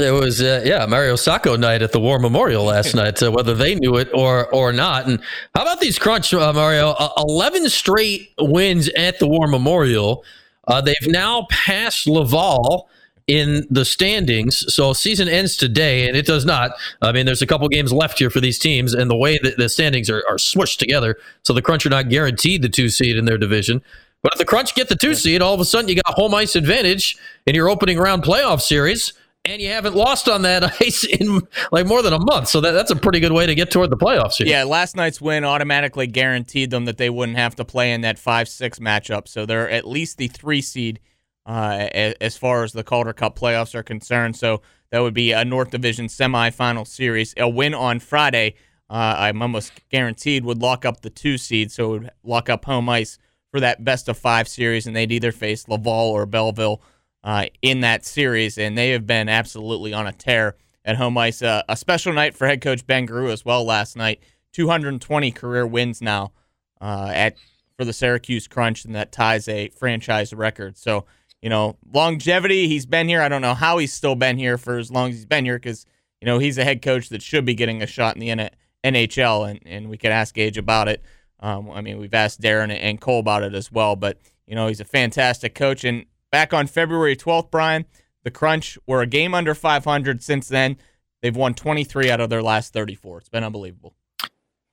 It 0.00 0.12
was 0.12 0.40
uh, 0.40 0.62
yeah 0.64 0.86
Mario 0.86 1.16
Sacco 1.16 1.56
night 1.56 1.82
at 1.82 1.92
the 1.92 2.00
War 2.00 2.18
Memorial 2.18 2.64
last 2.64 2.94
night, 2.94 3.22
uh, 3.22 3.30
whether 3.30 3.54
they 3.54 3.74
knew 3.74 3.96
it 3.96 4.08
or 4.14 4.52
or 4.54 4.72
not. 4.72 5.06
And 5.06 5.20
how 5.54 5.62
about 5.62 5.80
these 5.80 5.98
crunch, 5.98 6.32
uh, 6.32 6.52
Mario? 6.52 6.90
Uh, 6.90 7.10
Eleven 7.18 7.68
straight 7.68 8.32
wins 8.38 8.88
at 8.90 9.18
the 9.18 9.26
War 9.26 9.46
Memorial. 9.46 10.24
Uh, 10.66 10.80
they've 10.80 10.96
now 11.06 11.46
passed 11.50 12.06
Laval 12.06 12.88
in 13.26 13.66
the 13.70 13.84
standings. 13.84 14.64
So 14.74 14.92
season 14.92 15.28
ends 15.28 15.56
today, 15.56 16.08
and 16.08 16.16
it 16.16 16.26
does 16.26 16.44
not. 16.44 16.72
I 17.02 17.12
mean, 17.12 17.26
there's 17.26 17.42
a 17.42 17.46
couple 17.46 17.68
games 17.68 17.92
left 17.92 18.18
here 18.18 18.30
for 18.30 18.40
these 18.40 18.58
teams, 18.58 18.94
and 18.94 19.10
the 19.10 19.16
way 19.16 19.38
that 19.42 19.58
the 19.58 19.68
standings 19.68 20.10
are, 20.10 20.24
are 20.28 20.36
smushed 20.36 20.78
together, 20.78 21.16
so 21.42 21.52
the 21.52 21.62
Crunch 21.62 21.86
are 21.86 21.90
not 21.90 22.08
guaranteed 22.08 22.62
the 22.62 22.68
two 22.68 22.88
seed 22.88 23.16
in 23.16 23.26
their 23.26 23.38
division. 23.38 23.82
But 24.22 24.32
if 24.32 24.38
the 24.38 24.44
Crunch 24.44 24.74
get 24.74 24.88
the 24.88 24.96
two 24.96 25.14
seed, 25.14 25.42
all 25.42 25.54
of 25.54 25.60
a 25.60 25.64
sudden 25.64 25.88
you 25.88 25.94
got 25.94 26.14
home 26.14 26.34
ice 26.34 26.56
advantage 26.56 27.16
in 27.46 27.54
your 27.54 27.68
opening 27.68 27.98
round 27.98 28.24
playoff 28.24 28.60
series. 28.60 29.12
And 29.48 29.62
you 29.62 29.68
haven't 29.68 29.94
lost 29.94 30.28
on 30.28 30.42
that 30.42 30.62
ice 30.80 31.04
in 31.04 31.40
like 31.72 31.86
more 31.86 32.02
than 32.02 32.12
a 32.12 32.18
month. 32.18 32.48
So 32.48 32.60
that, 32.60 32.72
that's 32.72 32.90
a 32.90 32.96
pretty 32.96 33.20
good 33.20 33.32
way 33.32 33.46
to 33.46 33.54
get 33.54 33.70
toward 33.70 33.90
the 33.90 33.96
playoffs. 33.96 34.36
Here. 34.36 34.46
Yeah, 34.46 34.64
last 34.64 34.94
night's 34.94 35.20
win 35.20 35.44
automatically 35.44 36.06
guaranteed 36.06 36.70
them 36.70 36.84
that 36.84 36.98
they 36.98 37.10
wouldn't 37.10 37.38
have 37.38 37.56
to 37.56 37.64
play 37.64 37.92
in 37.92 38.02
that 38.02 38.18
five-six 38.18 38.78
matchup. 38.78 39.26
So 39.26 39.46
they're 39.46 39.70
at 39.70 39.86
least 39.86 40.18
the 40.18 40.28
three 40.28 40.60
seed 40.60 41.00
uh, 41.46 41.88
as 42.20 42.36
far 42.36 42.62
as 42.62 42.72
the 42.72 42.84
Calder 42.84 43.14
Cup 43.14 43.38
playoffs 43.38 43.74
are 43.74 43.82
concerned. 43.82 44.36
So 44.36 44.60
that 44.90 45.00
would 45.00 45.14
be 45.14 45.32
a 45.32 45.44
North 45.44 45.70
Division 45.70 46.06
semifinal 46.06 46.86
series. 46.86 47.32
A 47.38 47.48
win 47.48 47.74
on 47.74 48.00
Friday, 48.00 48.54
uh, 48.90 49.14
I'm 49.18 49.40
almost 49.40 49.72
guaranteed, 49.88 50.44
would 50.44 50.60
lock 50.60 50.84
up 50.84 51.00
the 51.00 51.10
two 51.10 51.38
seed. 51.38 51.72
So 51.72 51.94
it 51.94 52.00
would 52.00 52.10
lock 52.22 52.50
up 52.50 52.66
home 52.66 52.88
ice 52.88 53.18
for 53.50 53.60
that 53.60 53.82
best 53.82 54.10
of 54.10 54.18
five 54.18 54.46
series, 54.46 54.86
and 54.86 54.94
they'd 54.94 55.10
either 55.10 55.32
face 55.32 55.66
Laval 55.68 56.10
or 56.10 56.26
Belleville 56.26 56.82
uh, 57.24 57.46
in 57.62 57.80
that 57.80 58.04
series, 58.04 58.58
and 58.58 58.76
they 58.76 58.90
have 58.90 59.06
been 59.06 59.28
absolutely 59.28 59.92
on 59.92 60.06
a 60.06 60.12
tear 60.12 60.56
at 60.84 60.96
home 60.96 61.18
ice. 61.18 61.42
Uh, 61.42 61.62
a 61.68 61.76
special 61.76 62.12
night 62.12 62.34
for 62.34 62.46
head 62.46 62.60
coach 62.60 62.86
Ben 62.86 63.06
Groulx 63.06 63.32
as 63.32 63.44
well 63.44 63.64
last 63.64 63.96
night. 63.96 64.20
220 64.52 65.30
career 65.32 65.66
wins 65.66 66.00
now 66.00 66.32
uh, 66.80 67.10
at 67.12 67.36
for 67.76 67.84
the 67.84 67.92
Syracuse 67.92 68.48
Crunch, 68.48 68.84
and 68.84 68.94
that 68.94 69.12
ties 69.12 69.48
a 69.48 69.68
franchise 69.68 70.32
record. 70.32 70.76
So, 70.76 71.04
you 71.40 71.48
know, 71.48 71.76
longevity. 71.92 72.66
He's 72.66 72.86
been 72.86 73.08
here. 73.08 73.20
I 73.20 73.28
don't 73.28 73.42
know 73.42 73.54
how 73.54 73.78
he's 73.78 73.92
still 73.92 74.16
been 74.16 74.36
here 74.36 74.58
for 74.58 74.78
as 74.78 74.90
long 74.90 75.10
as 75.10 75.16
he's 75.16 75.26
been 75.26 75.44
here 75.44 75.58
because 75.58 75.86
you 76.20 76.26
know 76.26 76.38
he's 76.38 76.58
a 76.58 76.64
head 76.64 76.82
coach 76.82 77.08
that 77.10 77.22
should 77.22 77.44
be 77.44 77.54
getting 77.54 77.82
a 77.82 77.86
shot 77.86 78.16
in 78.16 78.20
the 78.20 78.50
NHL, 78.84 79.48
and 79.48 79.60
and 79.64 79.88
we 79.88 79.96
could 79.96 80.10
ask 80.10 80.34
Gage 80.34 80.58
about 80.58 80.88
it. 80.88 81.02
Um, 81.40 81.70
I 81.70 81.82
mean, 81.82 81.98
we've 81.98 82.14
asked 82.14 82.40
Darren 82.40 82.76
and 82.76 83.00
Cole 83.00 83.20
about 83.20 83.44
it 83.44 83.54
as 83.54 83.70
well, 83.70 83.94
but 83.94 84.18
you 84.46 84.56
know 84.56 84.66
he's 84.66 84.80
a 84.80 84.84
fantastic 84.84 85.54
coach, 85.54 85.84
and 85.84 86.06
back 86.30 86.52
on 86.52 86.66
February 86.66 87.16
12th, 87.16 87.50
Brian, 87.50 87.86
the 88.24 88.30
Crunch 88.30 88.78
were 88.86 89.02
a 89.02 89.06
game 89.06 89.34
under 89.34 89.54
500 89.54 90.22
since 90.22 90.48
then. 90.48 90.76
They've 91.22 91.34
won 91.34 91.54
23 91.54 92.10
out 92.10 92.20
of 92.20 92.30
their 92.30 92.42
last 92.42 92.72
34. 92.72 93.18
It's 93.18 93.28
been 93.28 93.44
unbelievable. 93.44 93.94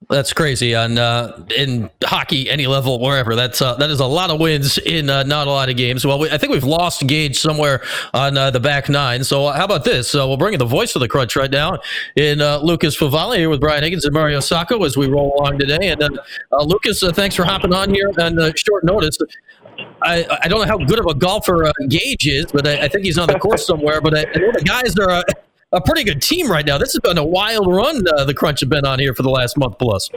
That's 0.10 0.34
crazy 0.34 0.76
on 0.76 1.00
uh, 1.00 1.46
in 1.58 1.90
hockey, 2.04 2.50
any 2.50 2.68
level, 2.68 3.00
wherever. 3.00 3.34
That's 3.34 3.62
uh, 3.62 3.76
that 3.76 3.90
is 3.90 4.00
a 4.00 4.06
lot 4.06 4.30
of 4.30 4.40
wins 4.40 4.78
in 4.78 5.10
uh, 5.10 5.24
not 5.24 5.48
a 5.48 5.50
lot 5.50 5.70
of 5.70 5.78
games. 5.78 6.06
Well, 6.06 6.20
we, 6.20 6.30
I 6.30 6.38
think 6.38 6.52
we've 6.52 6.64
lost 6.64 7.08
Gage 7.08 7.40
somewhere 7.40 7.82
on 8.14 8.38
uh, 8.38 8.52
the 8.52 8.60
back 8.60 8.88
nine. 8.88 9.24
So 9.24 9.48
how 9.48 9.66
about 9.66 9.84
this? 9.84 10.14
Uh, 10.14 10.28
we'll 10.28 10.38
bring 10.38 10.54
in 10.54 10.60
the 10.60 10.66
voice 10.66 10.96
of 10.96 11.00
the 11.00 11.08
crunch 11.08 11.36
right 11.36 11.50
now 11.50 11.80
in 12.16 12.40
uh, 12.40 12.60
Lucas 12.60 12.96
Favale 12.96 13.38
here 13.38 13.50
with 13.50 13.60
Brian 13.62 13.84
Higgins 13.84 14.06
and 14.06 14.14
Mario 14.14 14.42
Sacco 14.42 14.84
as 14.84 14.96
we 14.96 15.08
roll 15.08 15.34
along 15.40 15.58
today. 15.58 15.88
And 15.90 16.20
Lucas, 16.52 17.02
thanks 17.14 17.34
for 17.34 17.44
hopping 17.44 17.74
on 17.74 17.92
here 17.92 18.12
on 18.20 18.38
short 18.56 18.84
notice. 18.84 19.18
I, 20.02 20.26
I 20.44 20.48
don't 20.48 20.62
know 20.62 20.68
how 20.68 20.78
good 20.78 21.00
of 21.00 21.06
a 21.08 21.14
golfer 21.14 21.66
uh, 21.66 21.72
Gage 21.88 22.28
is, 22.28 22.46
but 22.52 22.68
I, 22.68 22.84
I 22.84 22.88
think 22.88 23.06
he's 23.06 23.18
on 23.18 23.28
the 23.28 23.40
course 23.40 23.66
somewhere. 23.66 24.02
But 24.02 24.18
I, 24.18 24.22
I 24.22 24.40
know 24.40 24.52
the 24.52 24.64
guys 24.64 24.96
are 24.98 25.10
a, 25.10 25.24
a, 25.72 25.82
pretty 25.82 26.04
good 26.04 26.22
team 26.22 26.50
right 26.50 26.66
now. 26.66 26.78
This 26.78 26.94
has 26.94 27.00
been 27.00 27.18
a 27.18 27.26
wild 27.26 27.68
run. 27.68 28.04
Uh, 28.08 28.26
the 28.26 28.34
Crunch 28.34 28.60
have 28.60 28.70
been 28.70 28.86
on 28.86 29.00
here 29.00 29.14
for 29.14 29.24
the 29.24 29.30
last 29.30 29.58
month 29.58 29.80
plus. 29.80 30.10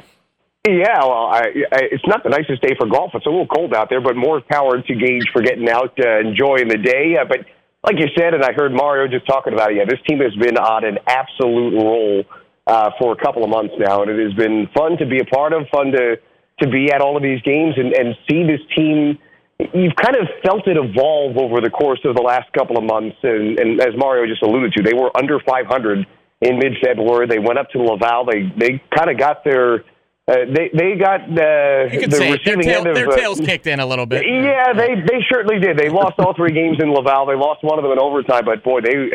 Yeah, 0.67 0.99
well, 0.99 1.27
I, 1.33 1.43
I, 1.73 1.81
it's 1.93 2.07
not 2.07 2.23
the 2.25 2.31
nicest 2.31 2.61
day 2.61 2.75
for 2.79 2.87
golf. 2.87 3.13
It's 3.15 3.25
a 3.25 3.31
little 3.31 3.47
cold 3.47 3.75
out 3.75 3.89
there, 3.89 4.01
but 4.01 4.17
more 4.17 4.43
power 4.51 4.81
to 4.83 4.95
Gage 4.95 5.25
for 5.33 5.41
getting 5.41 5.69
out, 5.69 5.99
uh, 5.99 6.19
enjoying 6.21 6.69
the 6.69 6.77
day. 6.77 7.17
Uh, 7.19 7.25
but 7.25 7.39
like 7.85 7.97
you 7.99 8.09
said, 8.19 8.35
and 8.35 8.45
I 8.45 8.53
heard 8.53 8.73
Mario 8.75 9.09
just 9.09 9.27
talking 9.27 9.55
about 9.55 9.71
it, 9.71 9.77
yeah, 9.77 9.85
this 9.89 10.01
team 10.07 10.19
has 10.21 10.35
been 10.35 10.59
on 10.59 10.85
an 10.85 10.99
absolute 11.07 11.75
roll 11.83 12.25
uh, 12.67 12.91
for 12.99 13.13
a 13.13 13.17
couple 13.17 13.45
of 13.45 13.51
months 13.51 13.75
now, 13.79 14.03
and 14.03 14.11
it 14.11 14.23
has 14.23 14.35
been 14.35 14.69
fun 14.77 14.99
to 14.99 15.07
be 15.07 15.21
a 15.21 15.25
part 15.25 15.53
of, 15.53 15.67
fun 15.73 15.93
to 15.93 16.17
to 16.61 16.69
be 16.69 16.91
at 16.93 17.01
all 17.01 17.17
of 17.17 17.23
these 17.23 17.41
games 17.43 17.75
and, 17.77 17.95
and 17.95 18.17
see 18.29 18.43
this 18.43 18.61
team 18.77 19.17
you've 19.59 19.97
kind 19.97 20.17
of 20.17 20.29
felt 20.45 20.67
it 20.67 20.77
evolve 20.77 21.37
over 21.37 21.61
the 21.61 21.71
course 21.71 22.01
of 22.05 22.15
the 22.15 22.23
last 22.23 22.53
couple 22.53 22.79
of 22.79 22.85
months. 22.85 23.17
And, 23.23 23.59
and 23.59 23.81
as 23.81 23.97
Mario 23.97 24.27
just 24.27 24.43
alluded 24.43 24.73
to, 24.75 24.83
they 24.83 24.95
were 24.95 25.11
under 25.17 25.41
500 25.41 26.07
in 26.41 26.59
mid-February. 26.59 27.27
They 27.27 27.39
went 27.39 27.59
up 27.59 27.69
to 27.71 27.79
Laval. 27.79 28.27
They 28.27 28.53
they 28.57 28.83
kind 28.95 29.11
of 29.11 29.19
got 29.19 29.45
their 29.45 29.85
uh, 30.29 30.45
they 30.55 30.71
they 30.73 30.95
got 30.95 31.23
uh, 31.23 31.89
the 31.89 32.39
receiving 32.45 32.61
their, 32.61 32.63
tail, 32.63 32.79
end 32.79 32.87
of 32.87 32.95
their 32.95 33.09
uh, 33.09 33.17
tails 33.17 33.41
kicked 33.41 33.67
in 33.67 33.81
a 33.81 33.87
little 33.87 34.07
bit. 34.07 34.25
Yeah, 34.25 34.73
they 34.73 34.95
they 34.95 35.25
certainly 35.31 35.59
did. 35.59 35.77
They 35.77 35.89
lost 35.89 36.19
all 36.19 36.35
three 36.35 36.53
games 36.53 36.79
in 36.81 36.93
Laval. 36.93 37.27
They 37.27 37.35
lost 37.35 37.65
one 37.65 37.79
of 37.79 37.83
them 37.83 37.93
in 37.93 37.99
overtime, 37.99 38.45
but 38.45 38.63
boy, 38.63 38.81
they 38.81 39.11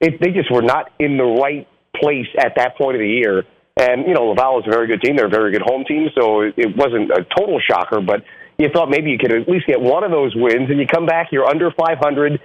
it, 0.00 0.20
they 0.20 0.30
just 0.30 0.50
were 0.50 0.62
not 0.62 0.90
in 0.98 1.18
the 1.18 1.24
right 1.24 1.68
place 1.96 2.28
at 2.38 2.54
that 2.56 2.78
point 2.78 2.96
of 2.96 3.00
the 3.00 3.08
year. 3.08 3.44
And 3.76 4.06
you 4.06 4.14
know, 4.14 4.30
Laval 4.30 4.60
is 4.60 4.64
a 4.66 4.70
very 4.70 4.86
good 4.86 5.02
team. 5.02 5.16
They're 5.16 5.26
a 5.26 5.30
very 5.30 5.52
good 5.52 5.62
home 5.62 5.84
team, 5.84 6.08
so 6.14 6.40
it, 6.40 6.54
it 6.56 6.76
wasn't 6.76 7.10
a 7.10 7.26
total 7.36 7.60
shocker, 7.60 8.00
but 8.00 8.22
you 8.58 8.68
thought 8.72 8.90
maybe 8.90 9.10
you 9.10 9.18
could 9.18 9.32
at 9.32 9.48
least 9.48 9.66
get 9.66 9.80
one 9.80 10.04
of 10.04 10.10
those 10.10 10.34
wins, 10.34 10.70
and 10.70 10.78
you 10.78 10.86
come 10.86 11.06
back, 11.06 11.28
you're 11.32 11.46
under 11.46 11.70
500. 11.70 12.40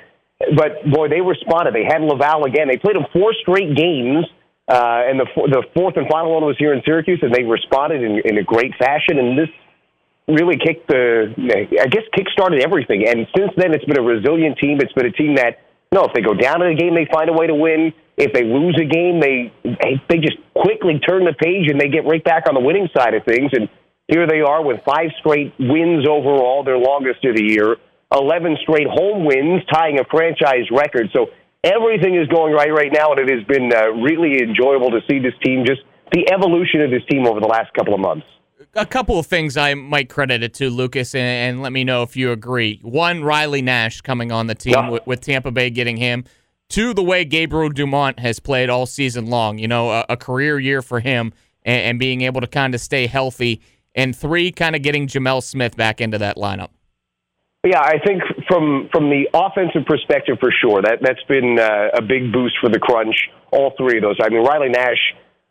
But 0.56 0.86
boy, 0.89 1.10
they 1.10 1.22
responded. 1.22 1.74
They 1.74 1.86
had 1.86 2.02
Laval 2.02 2.46
again. 2.46 2.67
They 2.70 2.78
played 2.78 2.96
them 2.96 3.06
four 3.12 3.34
straight 3.41 3.76
games, 3.76 4.26
uh, 4.67 5.10
and 5.10 5.20
the 5.20 5.26
the 5.50 5.63
fourth 5.74 5.98
and 5.98 6.08
final 6.10 6.34
one 6.34 6.46
was 6.46 6.56
here 6.60 6.74
in 6.74 6.82
Syracuse, 6.86 7.20
and 7.22 7.34
they 7.34 7.43
responded 7.43 8.04
in, 8.04 8.22
in 8.24 8.38
a 8.38 8.43
great 8.43 8.74
fashion. 8.78 9.17
And 9.17 9.38
this 9.38 9.50
really 10.28 10.58
kicked 10.58 10.88
the, 10.88 11.34
I 11.80 11.88
guess, 11.88 12.04
kick-started 12.13 12.62
everything. 12.62 13.08
And 13.08 13.28
since 13.36 13.52
then, 13.56 13.74
it's 13.74 13.86
been 13.86 13.98
a 13.98 14.04
resilient 14.04 14.58
team. 14.60 14.78
It's 14.82 14.91
been 14.93 15.06
a 15.06 15.12
team 15.12 15.36
that, 15.36 15.63
no, 15.91 16.04
if 16.04 16.13
they 16.13 16.22
go 16.22 16.34
down 16.34 16.62
in 16.62 16.74
a 16.74 16.76
game, 16.76 16.93
they 16.96 17.08
find 17.12 17.30
a 17.30 17.34
way 17.34 17.48
to 17.48 17.56
win. 17.56 17.93
If 18.17 18.34
they 18.34 18.43
lose 18.43 18.78
a 18.82 18.86
game, 18.86 19.22
they 19.22 19.54
they 20.10 20.17
just 20.17 20.38
quickly 20.54 21.00
turn 21.00 21.24
the 21.24 21.34
page 21.34 21.70
and 21.70 21.80
they 21.80 21.88
get 21.88 22.06
right 22.06 22.24
back 22.24 22.50
on 22.50 22.56
the 22.56 22.60
winning 22.60 22.89
side 22.96 23.13
of 23.13 23.24
things. 23.24 23.52
And 23.54 23.70
here 24.08 24.26
they 24.28 24.41
are 24.41 24.63
with 24.63 24.82
five 24.86 25.12
straight 25.20 25.54
wins 25.60 26.08
overall, 26.08 26.63
their 26.63 26.78
longest 26.78 27.24
of 27.26 27.36
the 27.36 27.43
year, 27.43 27.76
11 28.13 28.58
straight 28.63 28.88
home 28.88 29.26
wins, 29.26 29.62
tying 29.72 30.00
a 30.00 30.06
franchise 30.06 30.65
record. 30.72 31.10
So 31.13 31.28
everything 31.63 32.15
is 32.15 32.28
going 32.28 32.54
right 32.54 32.72
right 32.72 32.91
now, 32.91 33.12
and 33.12 33.20
it 33.20 33.30
has 33.36 33.43
been 33.46 33.72
uh, 33.74 33.89
really 33.89 34.41
enjoyable 34.41 34.91
to 34.91 35.02
see 35.10 35.20
this 35.20 35.34
team, 35.43 35.65
just 35.65 35.82
the 36.13 36.30
evolution 36.32 36.82
of 36.82 36.89
this 36.89 37.04
team 37.10 37.28
over 37.28 37.41
the 37.41 37.48
last 37.48 37.74
couple 37.74 37.93
of 37.93 38.00
months. 38.00 38.26
A 38.76 38.86
couple 38.86 39.20
of 39.20 39.26
things 39.26 39.58
I 39.58 39.74
might 39.74 40.10
credit 40.10 40.41
it 40.41 40.54
to, 40.56 40.70
Lucas, 40.70 41.13
and, 41.13 41.56
and 41.56 41.62
let 41.62 41.74
me 41.74 41.84
know 41.84 42.04
if 42.04 42.15
you 42.15 42.32
agree. 42.32 42.80
One, 42.84 43.24
Riley 43.24 43.62
Nash 43.62 44.02
coming 44.02 44.32
on 44.32 44.48
the 44.48 44.56
team 44.56 44.74
yeah. 44.74 44.89
with, 44.89 45.06
with, 45.06 45.22
Tampa 45.22 45.52
Bay 45.52 45.70
getting 45.70 45.98
him. 45.98 46.26
Two, 46.70 46.93
the 46.93 47.04
way 47.04 47.26
Gabriel 47.26 47.70
Dumont 47.70 48.20
has 48.20 48.39
played 48.39 48.70
all 48.70 48.86
season 48.86 49.28
long. 49.28 49.58
You 49.58 49.67
know, 49.67 49.89
a, 49.91 50.06
a 50.10 50.17
career 50.17 50.60
year 50.60 50.82
for 50.82 51.00
him 51.00 51.34
and, 51.63 51.82
and 51.82 52.00
being 52.00 52.22
able 52.22 52.41
to 52.41 52.48
kind 52.48 52.74
of 52.74 52.82
stay 52.82 53.08
healthy 53.08 53.62
and 53.98 54.16
three, 54.16 54.52
kind 54.52 54.76
of 54.76 54.82
getting 54.82 55.08
Gemel 55.08 55.44
Smith 55.44 55.76
back 55.76 56.00
into 56.00 56.18
that 56.20 56.38
lineup. 56.38 56.70
Yeah, 57.66 57.82
I 57.82 57.98
think 58.06 58.22
from 58.48 58.88
from 58.94 59.10
the 59.10 59.28
offensive 59.34 59.86
perspective, 59.86 60.38
for 60.40 60.54
sure, 60.62 60.82
that 60.84 61.00
that's 61.02 61.24
been 61.28 61.60
uh, 61.60 61.98
a 61.98 62.02
big 62.02 62.32
boost 62.32 62.56
for 62.62 62.70
the 62.70 62.80
Crunch. 62.80 63.16
All 63.52 63.74
three 63.76 63.98
of 63.98 64.04
those. 64.04 64.16
I 64.22 64.30
mean, 64.30 64.46
Riley 64.46 64.70
Nash, 64.70 65.02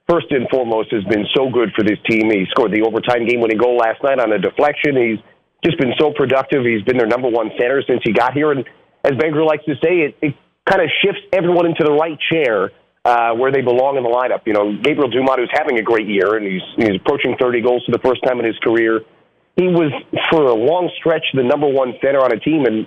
first 0.09 0.31
and 0.31 0.49
foremost, 0.49 0.93
has 0.93 1.05
been 1.05 1.27
so 1.35 1.51
good 1.51 1.73
for 1.77 1.83
this 1.83 1.99
team. 2.09 2.31
He 2.31 2.47
scored 2.51 2.73
the 2.73 2.83
overtime 2.83 3.27
game-winning 3.27 3.59
goal 3.59 3.77
last 3.77 4.03
night 4.05 4.21
on 4.21 4.33
a 4.33 4.39
deflection. 4.39 4.97
He's 4.97 5.19
just 5.65 5.79
been 5.79 5.93
so 5.99 6.13
productive. 6.15 6.65
He's 6.65 6.83
been 6.83 6.97
their 6.97 7.09
number 7.09 7.29
one 7.29 7.51
center 7.59 7.83
since 7.87 8.01
he 8.05 8.13
got 8.13 8.33
here, 8.33 8.53
and 8.53 8.65
as 9.05 9.13
Banger 9.19 9.45
likes 9.45 9.65
to 9.65 9.75
say, 9.83 10.09
it, 10.09 10.17
it 10.23 10.35
kind 10.69 10.81
of 10.81 10.89
shifts 11.03 11.23
everyone 11.33 11.67
into 11.67 11.85
the 11.85 11.93
right 11.93 12.19
chair 12.31 12.71
uh, 13.07 13.31
where 13.38 13.53
they 13.53 13.62
belong 13.62 13.95
in 13.97 14.03
the 14.03 14.11
lineup. 14.11 14.42
You 14.51 14.53
know, 14.53 14.75
Gabriel 14.83 15.07
Dumont, 15.07 15.38
who's 15.38 15.55
having 15.55 15.79
a 15.79 15.83
great 15.83 16.11
year, 16.11 16.35
and 16.35 16.42
he's 16.42 16.66
he's 16.75 16.99
approaching 16.99 17.38
30 17.38 17.62
goals 17.62 17.87
for 17.87 17.95
the 17.95 18.03
first 18.03 18.19
time 18.27 18.40
in 18.42 18.45
his 18.45 18.59
career. 18.59 19.07
He 19.55 19.71
was 19.71 19.95
for 20.29 20.42
a 20.42 20.59
long 20.59 20.90
stretch 20.99 21.25
the 21.33 21.47
number 21.47 21.71
one 21.71 21.95
center 22.03 22.19
on 22.19 22.35
a 22.35 22.40
team, 22.42 22.66
and 22.66 22.83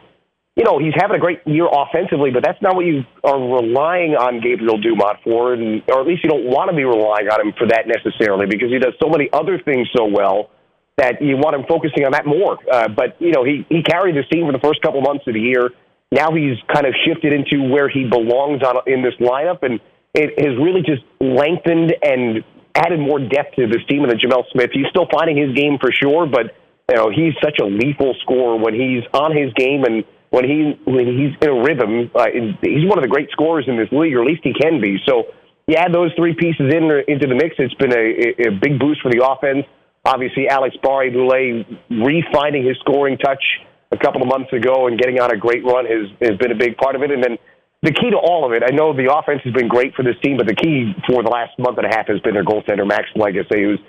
you 0.59 0.67
know 0.67 0.75
he's 0.77 0.93
having 0.99 1.15
a 1.15 1.23
great 1.23 1.39
year 1.47 1.71
offensively, 1.71 2.35
but 2.35 2.43
that's 2.43 2.61
not 2.61 2.75
what 2.75 2.83
you 2.83 3.07
are 3.23 3.39
relying 3.39 4.19
on 4.19 4.43
Gabriel 4.43 4.75
Dumont 4.75 5.23
for, 5.23 5.55
and 5.55 5.81
or 5.87 6.03
at 6.03 6.07
least 6.07 6.27
you 6.27 6.29
don't 6.29 6.51
want 6.51 6.67
to 6.69 6.75
be 6.75 6.83
relying 6.83 7.31
on 7.31 7.39
him 7.39 7.53
for 7.55 7.71
that 7.71 7.87
necessarily 7.87 8.45
because 8.45 8.67
he 8.67 8.77
does 8.77 8.99
so 8.99 9.07
many 9.07 9.31
other 9.31 9.55
things 9.55 9.87
so 9.95 10.03
well 10.03 10.51
that 10.99 11.23
you 11.23 11.39
want 11.39 11.55
him 11.55 11.63
focusing 11.63 12.03
on 12.03 12.11
that 12.11 12.27
more. 12.27 12.59
Uh, 12.67 12.91
but 12.91 13.15
you 13.23 13.31
know 13.31 13.47
he 13.47 13.63
he 13.71 13.87
carried 13.87 14.19
this 14.19 14.27
team 14.27 14.43
for 14.43 14.51
the 14.51 14.59
first 14.59 14.83
couple 14.83 14.99
months 14.99 15.23
of 15.31 15.33
the 15.33 15.39
year. 15.39 15.71
Now 16.11 16.35
he's 16.35 16.59
kind 16.67 16.83
of 16.83 16.91
shifted 17.07 17.31
into 17.31 17.71
where 17.71 17.87
he 17.87 18.03
belongs 18.03 18.67
on 18.67 18.83
in 18.85 18.99
this 18.99 19.15
lineup, 19.23 19.63
and 19.63 19.79
it 20.13 20.39
has 20.39 20.57
really 20.57 20.81
just 20.81 21.03
lengthened 21.19 21.93
and 22.01 22.43
added 22.75 22.99
more 22.99 23.19
depth 23.19 23.55
to 23.55 23.67
this 23.67 23.83
team. 23.89 24.03
And 24.03 24.11
then 24.11 24.19
Gemel 24.19 24.43
Smith, 24.51 24.71
he's 24.73 24.87
still 24.89 25.07
finding 25.11 25.37
his 25.37 25.55
game 25.55 25.77
for 25.79 25.91
sure, 25.91 26.25
but 26.25 26.55
you 26.89 26.95
know 26.95 27.09
he's 27.09 27.33
such 27.43 27.59
a 27.61 27.65
lethal 27.65 28.15
scorer 28.21 28.57
when 28.57 28.73
he's 28.73 29.03
on 29.13 29.35
his 29.35 29.53
game 29.53 29.83
and 29.83 30.03
when 30.29 30.45
he 30.45 30.77
when 30.85 31.05
he's 31.05 31.33
in 31.41 31.49
a 31.49 31.61
rhythm. 31.61 32.11
Uh, 32.13 32.27
he's 32.61 32.87
one 32.87 32.97
of 32.97 33.03
the 33.03 33.09
great 33.09 33.29
scorers 33.31 33.65
in 33.67 33.77
this 33.77 33.89
league, 33.91 34.15
or 34.15 34.21
at 34.21 34.27
least 34.27 34.41
he 34.43 34.53
can 34.53 34.81
be. 34.81 34.97
So 35.05 35.25
you 35.67 35.75
add 35.75 35.93
those 35.93 36.11
three 36.15 36.33
pieces 36.33 36.73
in 36.73 36.89
into 37.07 37.27
the 37.27 37.35
mix, 37.35 37.55
it's 37.59 37.73
been 37.75 37.93
a, 37.93 38.49
a 38.49 38.51
big 38.57 38.79
boost 38.79 39.01
for 39.01 39.11
the 39.11 39.21
offense. 39.23 39.65
Obviously, 40.05 40.47
Alex 40.47 40.75
Barré-Boulet 40.81 41.67
refinding 41.91 42.65
his 42.65 42.77
scoring 42.79 43.17
touch 43.17 43.43
a 43.91 43.97
couple 43.97 44.21
of 44.21 44.27
months 44.27 44.51
ago 44.53 44.87
and 44.87 44.97
getting 44.97 45.19
on 45.19 45.31
a 45.31 45.37
great 45.37 45.63
run 45.63 45.85
has 45.85 46.09
has 46.21 46.37
been 46.37 46.51
a 46.51 46.55
big 46.55 46.77
part 46.77 46.95
of 46.95 47.03
it. 47.03 47.11
And 47.11 47.23
then 47.23 47.37
the 47.81 47.91
key 47.91 48.11
to 48.11 48.17
all 48.17 48.45
of 48.45 48.51
it, 48.51 48.63
I 48.63 48.75
know 48.75 48.91
the 48.91 49.07
offense 49.13 49.41
has 49.45 49.53
been 49.53 49.67
great 49.67 49.95
for 49.95 50.03
this 50.03 50.15
team, 50.21 50.37
but 50.37 50.47
the 50.47 50.55
key 50.55 50.93
for 51.07 51.23
the 51.23 51.29
last 51.29 51.57
month 51.57 51.77
and 51.77 51.87
a 51.87 51.95
half 51.95 52.07
has 52.07 52.19
been 52.19 52.33
their 52.33 52.43
goaltender, 52.43 52.85
Max 52.85 53.07
Lagacé, 53.15 53.63
who's 53.63 53.79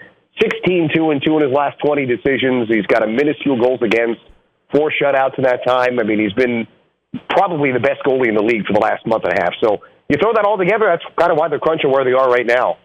16 0.41 0.91
2 0.95 1.11
and 1.11 1.23
2 1.25 1.37
in 1.39 1.43
his 1.43 1.53
last 1.53 1.79
20 1.85 2.07
decisions. 2.07 2.69
He's 2.69 2.87
got 2.87 3.03
a 3.03 3.09
minuscule 3.09 3.61
goals 3.61 3.83
against, 3.83 4.21
four 4.71 4.93
shutouts 4.95 5.37
in 5.39 5.45
that 5.45 5.67
time. 5.67 5.99
I 5.99 6.05
mean, 6.05 6.21
he's 6.21 6.33
been 6.33 6.67
probably 7.29 7.73
the 7.73 7.81
best 7.81 8.03
goalie 8.07 8.29
in 8.29 8.35
the 8.35 8.43
league 8.43 8.65
for 8.67 8.73
the 8.73 8.81
last 8.81 9.05
month 9.07 9.25
and 9.25 9.35
a 9.35 9.43
half. 9.43 9.55
So 9.61 9.83
you 10.09 10.17
throw 10.23 10.33
that 10.35 10.45
all 10.47 10.57
together, 10.57 10.87
that's 10.87 11.03
kind 11.19 11.33
of 11.33 11.39
why 11.39 11.49
they're 11.49 11.59
crunching 11.59 11.91
where 11.91 12.05
they 12.05 12.13
are 12.13 12.31
right 12.31 12.47
now. 12.47 12.79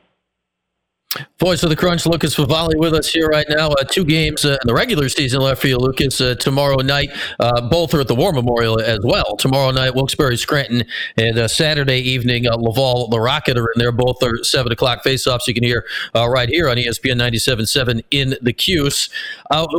Voice 1.39 1.63
of 1.63 1.69
the 1.69 1.75
Crunch, 1.75 2.05
Lucas 2.05 2.35
Favali 2.35 2.77
with 2.77 2.93
us 2.93 3.09
here 3.09 3.27
right 3.27 3.45
now. 3.49 3.69
Uh, 3.69 3.83
two 3.83 4.03
games 4.03 4.45
uh, 4.45 4.57
in 4.61 4.67
the 4.67 4.73
regular 4.73 5.09
season 5.09 5.41
left 5.41 5.61
for 5.61 5.67
you, 5.67 5.77
Lucas. 5.77 6.19
Uh, 6.19 6.35
tomorrow 6.35 6.77
night, 6.77 7.09
uh, 7.39 7.61
both 7.69 7.93
are 7.93 8.01
at 8.01 8.07
the 8.07 8.15
War 8.15 8.33
Memorial 8.33 8.79
as 8.79 8.99
well. 9.03 9.37
Tomorrow 9.37 9.71
night, 9.71 9.95
Wilkes-Barre 9.95 10.35
Scranton, 10.35 10.83
and 11.17 11.37
uh, 11.37 11.47
Saturday 11.47 11.99
evening, 11.99 12.47
uh, 12.47 12.55
Laval, 12.57 13.07
the 13.07 13.19
Rocket 13.19 13.57
are 13.57 13.67
in 13.75 13.79
there. 13.79 13.91
Both 13.91 14.23
are 14.23 14.43
7 14.43 14.71
o'clock 14.71 15.03
face-offs 15.03 15.47
you 15.47 15.53
can 15.53 15.63
hear 15.63 15.85
right 16.13 16.49
here 16.49 16.69
on 16.69 16.77
ESPN 16.77 17.19
97.7 17.19 18.03
in 18.11 18.35
the 18.41 18.53
Cuse. 18.53 19.09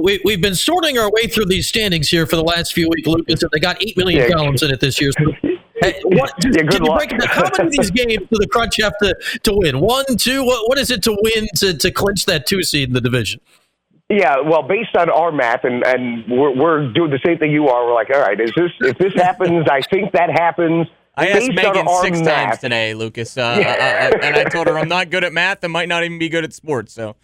we, 0.03 0.21
have 0.29 0.41
been 0.41 0.55
sorting 0.55 0.99
our 0.99 1.11
way 1.11 1.27
through 1.27 1.47
these 1.47 1.69
standings 1.69 2.09
here 2.09 2.27
for 2.27 2.37
the 2.37 2.45
last 2.45 2.73
few 2.73 2.89
weeks, 2.89 3.07
Lucas, 3.07 3.43
and 3.43 3.51
they 3.53 3.61
got 3.61 3.83
8 3.83 3.97
million 3.97 4.23
yeah. 4.23 4.35
columns 4.35 4.62
in 4.62 4.71
it 4.71 4.81
this 4.81 5.01
year. 5.01 5.11
So 5.12 5.56
Hey, 5.81 6.01
what, 6.05 6.33
yeah, 6.43 6.62
good 6.62 6.83
luck. 6.83 7.11
how 7.27 7.43
many 7.43 7.67
of 7.67 7.73
these 7.73 7.91
games 7.93 8.27
do 8.31 8.39
the 8.39 8.49
Crunch 8.49 8.77
have 8.81 8.95
to, 9.03 9.15
to 9.43 9.53
win? 9.55 9.81
One, 9.81 10.05
two? 10.17 10.45
What, 10.45 10.69
what 10.69 10.79
is 10.79 10.91
it 10.91 11.03
to 11.05 11.17
win 11.21 11.47
to, 11.57 11.77
to 11.77 11.91
clinch 11.91 12.27
that 12.27 12.47
two 12.47 12.62
seed 12.62 12.89
in 12.89 12.95
the 12.95 13.01
division? 13.01 13.41
Yeah, 14.09 14.41
well, 14.41 14.62
based 14.62 14.97
on 14.97 15.11
our 15.11 15.33
math, 15.33 15.65
and 15.65 15.85
and 15.85 16.25
we're, 16.29 16.55
we're 16.57 16.93
doing 16.93 17.11
the 17.11 17.19
same 17.27 17.39
thing 17.39 17.51
you 17.51 17.69
are. 17.69 17.87
We're 17.87 17.95
like, 17.95 18.09
all 18.15 18.21
right, 18.21 18.41
is 18.41 18.53
this 18.57 18.71
if 18.81 18.97
this 18.99 19.12
happens? 19.17 19.67
I 19.69 19.81
think 19.81 20.12
that 20.12 20.31
happens. 20.31 20.87
I 21.17 21.29
asked 21.29 21.51
Megan 21.53 21.89
six 22.03 22.21
math, 22.21 22.49
times 22.51 22.59
today, 22.59 22.95
Lucas, 22.95 23.37
uh, 23.37 23.57
yeah. 23.59 24.11
uh, 24.12 24.19
and 24.25 24.37
I 24.37 24.45
told 24.45 24.69
her 24.69 24.79
I'm 24.79 24.89
not 24.89 25.11
good 25.11 25.25
at 25.25 25.33
math 25.33 25.65
and 25.65 25.73
might 25.73 25.89
not 25.89 26.05
even 26.05 26.19
be 26.19 26.29
good 26.29 26.45
at 26.45 26.53
sports. 26.53 26.93
So. 26.93 27.17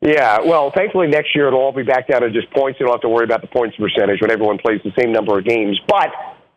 Yeah, 0.00 0.40
well, 0.40 0.72
thankfully 0.72 1.06
next 1.06 1.34
year 1.34 1.48
it'll 1.48 1.60
all 1.60 1.72
be 1.72 1.84
back 1.84 2.08
down 2.08 2.22
to 2.22 2.30
just 2.30 2.50
points. 2.50 2.80
You 2.80 2.86
don't 2.86 2.94
have 2.94 3.02
to 3.02 3.08
worry 3.08 3.24
about 3.24 3.40
the 3.40 3.46
points 3.48 3.76
percentage 3.76 4.20
when 4.20 4.30
everyone 4.30 4.58
plays 4.58 4.80
the 4.84 4.92
same 4.98 5.12
number 5.12 5.38
of 5.38 5.44
games. 5.44 5.78
But 5.86 6.08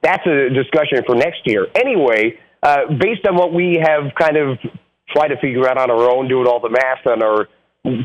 that's 0.06 0.26
a 0.28 0.54
discussion 0.54 1.02
for 1.06 1.15
next 1.15 1.41
year. 1.46 1.65
Anyway, 1.74 2.38
uh, 2.62 2.94
based 3.00 3.26
on 3.28 3.36
what 3.36 3.52
we 3.52 3.82
have 3.82 4.13
kind 4.13 4.38
of 4.38 4.60
tried 5.10 5.30
to 5.30 5.38
figure 5.38 5.68
out 5.68 5.78
on 5.78 5.89
our 5.89 6.12
own, 6.12 6.28
doing 6.28 6.46
all 6.46 6.60
the 6.60 6.70
math 6.70 7.06
on 7.08 7.24
our 7.24 7.48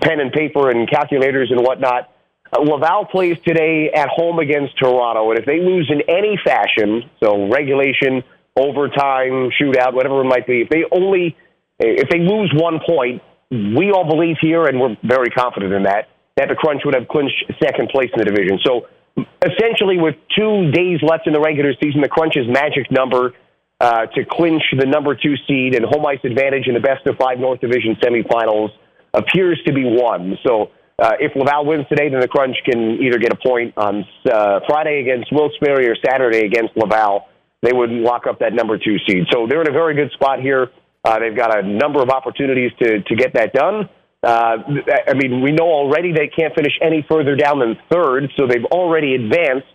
pen 0.00 0.20
and 0.20 0.32
paper 0.32 0.70
and 0.70 0.88
calculators 0.90 1.50
and 1.50 1.60
whatnot, 1.60 2.10
uh, 2.56 2.60
Laval 2.60 3.04
plays 3.04 3.36
today 3.46 3.90
at 3.94 4.08
home 4.08 4.38
against 4.38 4.78
Toronto, 4.78 5.30
and 5.30 5.38
if 5.38 5.44
they 5.44 5.60
lose 5.60 5.90
in 5.92 6.00
any 6.08 6.38
fashion, 6.42 7.08
so 7.22 7.48
regulation, 7.50 8.22
overtime, 8.56 9.50
shootout, 9.60 9.92
whatever 9.92 10.22
it 10.22 10.24
might 10.24 10.46
be, 10.46 10.62
if 10.62 10.68
they 10.70 10.84
only 10.90 11.36
if 11.78 12.08
they 12.10 12.18
lose 12.18 12.52
one 12.54 12.80
point, 12.86 13.22
we 13.50 13.90
all 13.90 14.06
believe 14.06 14.36
here, 14.40 14.66
and 14.66 14.78
we're 14.80 14.96
very 15.02 15.30
confident 15.30 15.72
in 15.72 15.84
that, 15.84 16.08
that 16.36 16.48
the 16.48 16.54
Crunch 16.54 16.82
would 16.84 16.94
have 16.94 17.08
clinched 17.08 17.44
second 17.62 17.88
place 17.88 18.10
in 18.12 18.18
the 18.18 18.26
division. 18.26 18.58
So 18.64 18.86
essentially, 19.16 19.98
with 19.98 20.16
two 20.36 20.70
days 20.70 21.00
left 21.02 21.26
in 21.26 21.32
the 21.32 21.40
regular 21.40 21.72
season, 21.82 22.00
the 22.00 22.08
Crunch's 22.08 22.48
magic 22.48 22.90
number 22.90 23.34
uh, 23.80 24.06
to 24.06 24.24
clinch 24.30 24.62
the 24.78 24.86
number 24.86 25.14
two 25.14 25.34
seed 25.48 25.74
and 25.74 25.84
home 25.84 26.04
ice 26.06 26.20
advantage 26.24 26.66
in 26.66 26.74
the 26.74 26.80
best 26.80 27.06
of 27.06 27.16
five 27.16 27.38
North 27.38 27.60
Division 27.60 27.96
semifinals 28.02 28.68
appears 29.14 29.60
to 29.66 29.72
be 29.72 29.84
won. 29.84 30.36
So 30.46 30.70
uh, 30.98 31.12
if 31.18 31.32
Laval 31.34 31.64
wins 31.64 31.86
today, 31.88 32.08
then 32.10 32.20
the 32.20 32.28
Crunch 32.28 32.56
can 32.64 32.98
either 33.02 33.18
get 33.18 33.32
a 33.32 33.36
point 33.36 33.72
on 33.76 34.04
uh, 34.30 34.60
Friday 34.68 35.00
against 35.00 35.32
Wilkes-Barre 35.32 35.88
or 35.88 35.96
Saturday 36.04 36.44
against 36.44 36.76
Laval. 36.76 37.26
They 37.62 37.72
would 37.72 37.90
lock 37.90 38.26
up 38.26 38.38
that 38.40 38.52
number 38.52 38.78
two 38.78 38.96
seed. 39.08 39.24
So 39.32 39.46
they're 39.48 39.62
in 39.62 39.68
a 39.68 39.72
very 39.72 39.94
good 39.94 40.12
spot 40.12 40.40
here. 40.40 40.70
Uh, 41.04 41.18
they've 41.18 41.36
got 41.36 41.56
a 41.56 41.62
number 41.62 42.02
of 42.02 42.10
opportunities 42.10 42.70
to, 42.82 43.02
to 43.02 43.16
get 43.16 43.32
that 43.34 43.54
done. 43.54 43.88
Uh, 44.22 44.58
I 45.08 45.14
mean, 45.14 45.40
we 45.40 45.52
know 45.52 45.64
already 45.64 46.12
they 46.12 46.28
can't 46.28 46.54
finish 46.54 46.72
any 46.82 47.04
further 47.08 47.36
down 47.36 47.58
than 47.58 47.78
third, 47.90 48.30
so 48.38 48.46
they've 48.46 48.64
already 48.66 49.14
advanced 49.14 49.66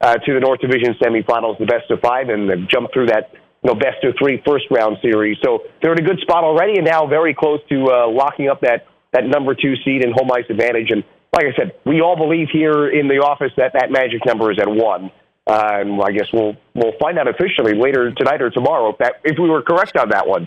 uh, 0.00 0.16
to 0.16 0.34
the 0.34 0.40
North 0.40 0.60
Division 0.60 0.94
semifinals, 1.00 1.58
the 1.58 1.66
best 1.66 1.90
of 1.90 2.00
five, 2.00 2.28
and 2.28 2.50
they've 2.50 2.68
jumped 2.68 2.92
through 2.92 3.06
that 3.06 3.30
you 3.62 3.70
know 3.70 3.74
best 3.74 4.02
of 4.02 4.14
three 4.18 4.42
first 4.44 4.64
round 4.70 4.98
series. 5.02 5.38
So 5.44 5.60
they're 5.80 5.92
in 5.92 6.00
a 6.00 6.06
good 6.06 6.18
spot 6.20 6.42
already, 6.42 6.78
and 6.78 6.84
now 6.84 7.06
very 7.06 7.34
close 7.34 7.60
to 7.68 7.86
uh, 7.86 8.10
locking 8.10 8.48
up 8.48 8.60
that 8.62 8.86
that 9.12 9.24
number 9.24 9.54
two 9.54 9.74
seed 9.84 10.04
and 10.04 10.12
home 10.12 10.30
ice 10.32 10.46
advantage. 10.50 10.90
And 10.90 11.04
like 11.32 11.46
I 11.46 11.56
said, 11.56 11.72
we 11.86 12.00
all 12.00 12.16
believe 12.16 12.48
here 12.52 12.90
in 12.90 13.08
the 13.08 13.22
office 13.22 13.52
that 13.56 13.72
that 13.74 13.90
magic 13.90 14.26
number 14.26 14.50
is 14.50 14.58
at 14.58 14.68
one. 14.68 15.10
And 15.46 16.00
I 16.00 16.12
guess 16.12 16.26
we'll 16.32 16.54
we'll 16.74 16.92
find 17.00 17.18
out 17.18 17.26
officially 17.26 17.74
later 17.74 18.12
tonight 18.12 18.40
or 18.40 18.50
tomorrow 18.50 18.90
if 18.90 18.98
that 18.98 19.14
if 19.24 19.38
we 19.38 19.48
were 19.48 19.62
correct 19.62 19.96
on 19.96 20.08
that 20.10 20.26
one. 20.26 20.46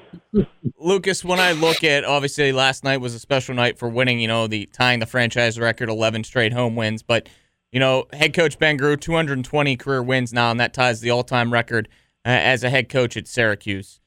Lucas, 0.79 1.23
when 1.23 1.39
I 1.39 1.51
look 1.51 1.83
at 1.83 2.05
obviously 2.05 2.51
last 2.53 2.83
night 2.83 2.97
was 3.01 3.13
a 3.13 3.19
special 3.19 3.55
night 3.55 3.77
for 3.77 3.89
winning, 3.89 4.19
you 4.19 4.27
know, 4.27 4.47
the 4.47 4.67
tying 4.67 4.99
the 4.99 5.05
franchise 5.05 5.59
record, 5.59 5.89
eleven 5.89 6.23
straight 6.23 6.53
home 6.53 6.77
wins. 6.77 7.03
But 7.03 7.27
you 7.73 7.79
know, 7.79 8.05
head 8.13 8.33
coach 8.33 8.57
Ben 8.57 8.79
Groulx, 8.79 9.01
two 9.01 9.13
hundred 9.15 9.37
and 9.37 9.43
twenty 9.43 9.75
career 9.75 10.01
wins 10.01 10.31
now, 10.31 10.49
and 10.49 10.59
that 10.61 10.73
ties 10.73 11.01
the 11.01 11.11
all 11.11 11.23
time 11.23 11.51
record 11.51 11.89
uh, 12.25 12.29
as 12.29 12.63
a 12.63 12.69
head 12.69 12.87
coach 12.87 13.17
at 13.17 13.27
Syracuse. 13.27 13.99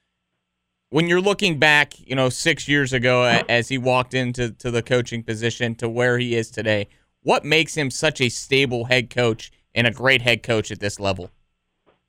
When 0.88 1.06
you're 1.06 1.20
looking 1.20 1.58
back, 1.58 2.00
you 2.00 2.16
know, 2.16 2.30
six 2.30 2.66
years 2.66 2.94
ago 2.94 3.42
as 3.46 3.68
he 3.68 3.76
walked 3.76 4.14
into 4.14 4.52
to 4.52 4.70
the 4.70 4.82
coaching 4.82 5.22
position 5.22 5.74
to 5.76 5.88
where 5.88 6.18
he 6.18 6.34
is 6.34 6.50
today, 6.50 6.88
what 7.22 7.44
makes 7.44 7.74
him 7.74 7.90
such 7.90 8.22
a 8.22 8.30
stable 8.30 8.86
head 8.86 9.10
coach? 9.10 9.52
And 9.78 9.86
a 9.86 9.92
great 9.92 10.22
head 10.22 10.42
coach 10.42 10.70
at 10.70 10.80
this 10.80 10.98
level. 10.98 11.30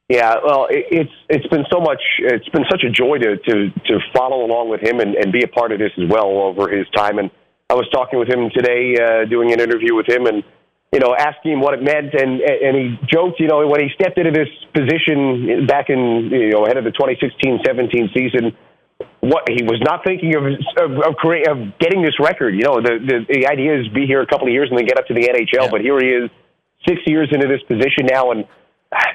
Yeah, 0.09 0.41
well, 0.43 0.65
it's 0.71 1.13
it's 1.29 1.45
been 1.47 1.65
so 1.71 1.79
much. 1.79 2.01
It's 2.17 2.49
been 2.49 2.65
such 2.69 2.81
a 2.83 2.89
joy 2.89 3.19
to 3.19 3.37
to 3.37 3.69
to 3.69 3.99
follow 4.11 4.43
along 4.43 4.69
with 4.69 4.81
him 4.81 4.99
and, 4.99 5.13
and 5.13 5.31
be 5.31 5.43
a 5.43 5.47
part 5.47 5.71
of 5.71 5.77
this 5.77 5.91
as 6.01 6.09
well 6.09 6.49
over 6.49 6.67
his 6.67 6.87
time. 6.97 7.19
And 7.19 7.29
I 7.69 7.75
was 7.75 7.87
talking 7.93 8.17
with 8.17 8.27
him 8.27 8.49
today, 8.49 8.97
uh, 8.97 9.29
doing 9.29 9.53
an 9.53 9.61
interview 9.61 9.93
with 9.93 10.09
him, 10.09 10.25
and 10.25 10.43
you 10.91 10.99
know, 10.99 11.13
asking 11.13 11.53
him 11.53 11.61
what 11.61 11.75
it 11.75 11.83
meant, 11.83 12.15
and 12.17 12.41
and 12.41 12.73
he 12.75 12.97
joked, 13.05 13.39
you 13.39 13.45
know, 13.45 13.67
when 13.67 13.81
he 13.81 13.89
stepped 13.93 14.17
into 14.17 14.31
this 14.31 14.49
position 14.73 15.67
back 15.67 15.93
in 15.93 16.33
you 16.33 16.49
know 16.57 16.65
ahead 16.65 16.77
of 16.77 16.85
the 16.85 16.95
2016-17 16.97 18.09
season, 18.09 18.57
what 19.19 19.45
he 19.45 19.61
was 19.61 19.77
not 19.85 20.01
thinking 20.03 20.33
of 20.33 20.41
of, 20.41 20.97
of, 21.05 21.13
of 21.21 21.57
getting 21.77 22.01
this 22.01 22.17
record. 22.19 22.55
You 22.57 22.65
know, 22.65 22.81
the, 22.81 22.97
the 22.97 23.17
the 23.29 23.45
idea 23.45 23.77
is 23.77 23.87
be 23.93 24.07
here 24.07 24.25
a 24.25 24.27
couple 24.27 24.47
of 24.47 24.53
years 24.53 24.69
and 24.73 24.79
then 24.79 24.87
get 24.87 24.97
up 24.97 25.05
to 25.05 25.13
the 25.13 25.29
NHL, 25.29 25.65
yeah. 25.65 25.69
but 25.69 25.81
here 25.81 26.01
he 26.01 26.09
is 26.09 26.31
six 26.87 27.01
years 27.05 27.29
into 27.31 27.47
this 27.47 27.61
position 27.67 28.07
now, 28.11 28.31
and 28.31 28.45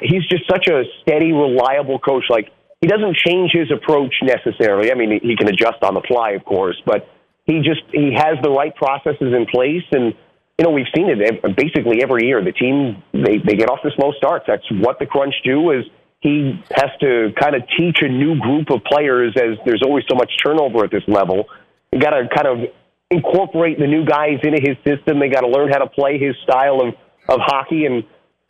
he's 0.00 0.26
just 0.26 0.44
such 0.48 0.68
a 0.68 0.84
steady, 1.02 1.32
reliable 1.32 1.98
coach. 1.98 2.24
Like 2.28 2.50
he 2.80 2.86
doesn't 2.86 3.16
change 3.16 3.52
his 3.52 3.70
approach 3.70 4.14
necessarily. 4.22 4.92
I 4.92 4.94
mean, 4.94 5.20
he 5.22 5.36
can 5.36 5.48
adjust 5.48 5.82
on 5.82 5.94
the 5.94 6.02
fly, 6.06 6.32
of 6.32 6.44
course, 6.44 6.80
but 6.84 7.08
he 7.46 7.58
just 7.58 7.82
he 7.92 8.12
has 8.14 8.36
the 8.42 8.50
right 8.50 8.74
processes 8.74 9.32
in 9.34 9.46
place, 9.46 9.84
and 9.92 10.14
you 10.58 10.64
know 10.64 10.70
we've 10.70 10.90
seen 10.94 11.08
it 11.08 11.56
basically 11.56 12.02
every 12.02 12.26
year. 12.26 12.42
The 12.42 12.52
team 12.52 13.02
they 13.12 13.38
they 13.38 13.56
get 13.56 13.68
off 13.68 13.82
to 13.82 13.90
slow 13.96 14.12
starts. 14.12 14.44
That's 14.46 14.66
what 14.70 14.98
the 14.98 15.06
crunch 15.06 15.34
do. 15.44 15.70
Is 15.70 15.84
he 16.20 16.58
has 16.72 16.90
to 17.00 17.32
kind 17.38 17.54
of 17.54 17.62
teach 17.76 17.98
a 18.00 18.08
new 18.08 18.38
group 18.40 18.70
of 18.70 18.82
players 18.84 19.34
as 19.36 19.58
there's 19.66 19.82
always 19.84 20.04
so 20.08 20.16
much 20.16 20.32
turnover 20.42 20.84
at 20.84 20.90
this 20.90 21.04
level. 21.06 21.44
You 21.92 22.00
got 22.00 22.10
to 22.10 22.26
kind 22.34 22.48
of 22.48 22.70
incorporate 23.10 23.78
the 23.78 23.86
new 23.86 24.04
guys 24.04 24.40
into 24.42 24.60
his 24.60 24.76
system. 24.84 25.20
They 25.20 25.28
got 25.28 25.42
to 25.42 25.48
learn 25.48 25.70
how 25.70 25.78
to 25.78 25.86
play 25.86 26.18
his 26.18 26.34
style 26.42 26.80
of 26.80 26.94
of 27.28 27.40
hockey 27.40 27.86
and 27.86 28.04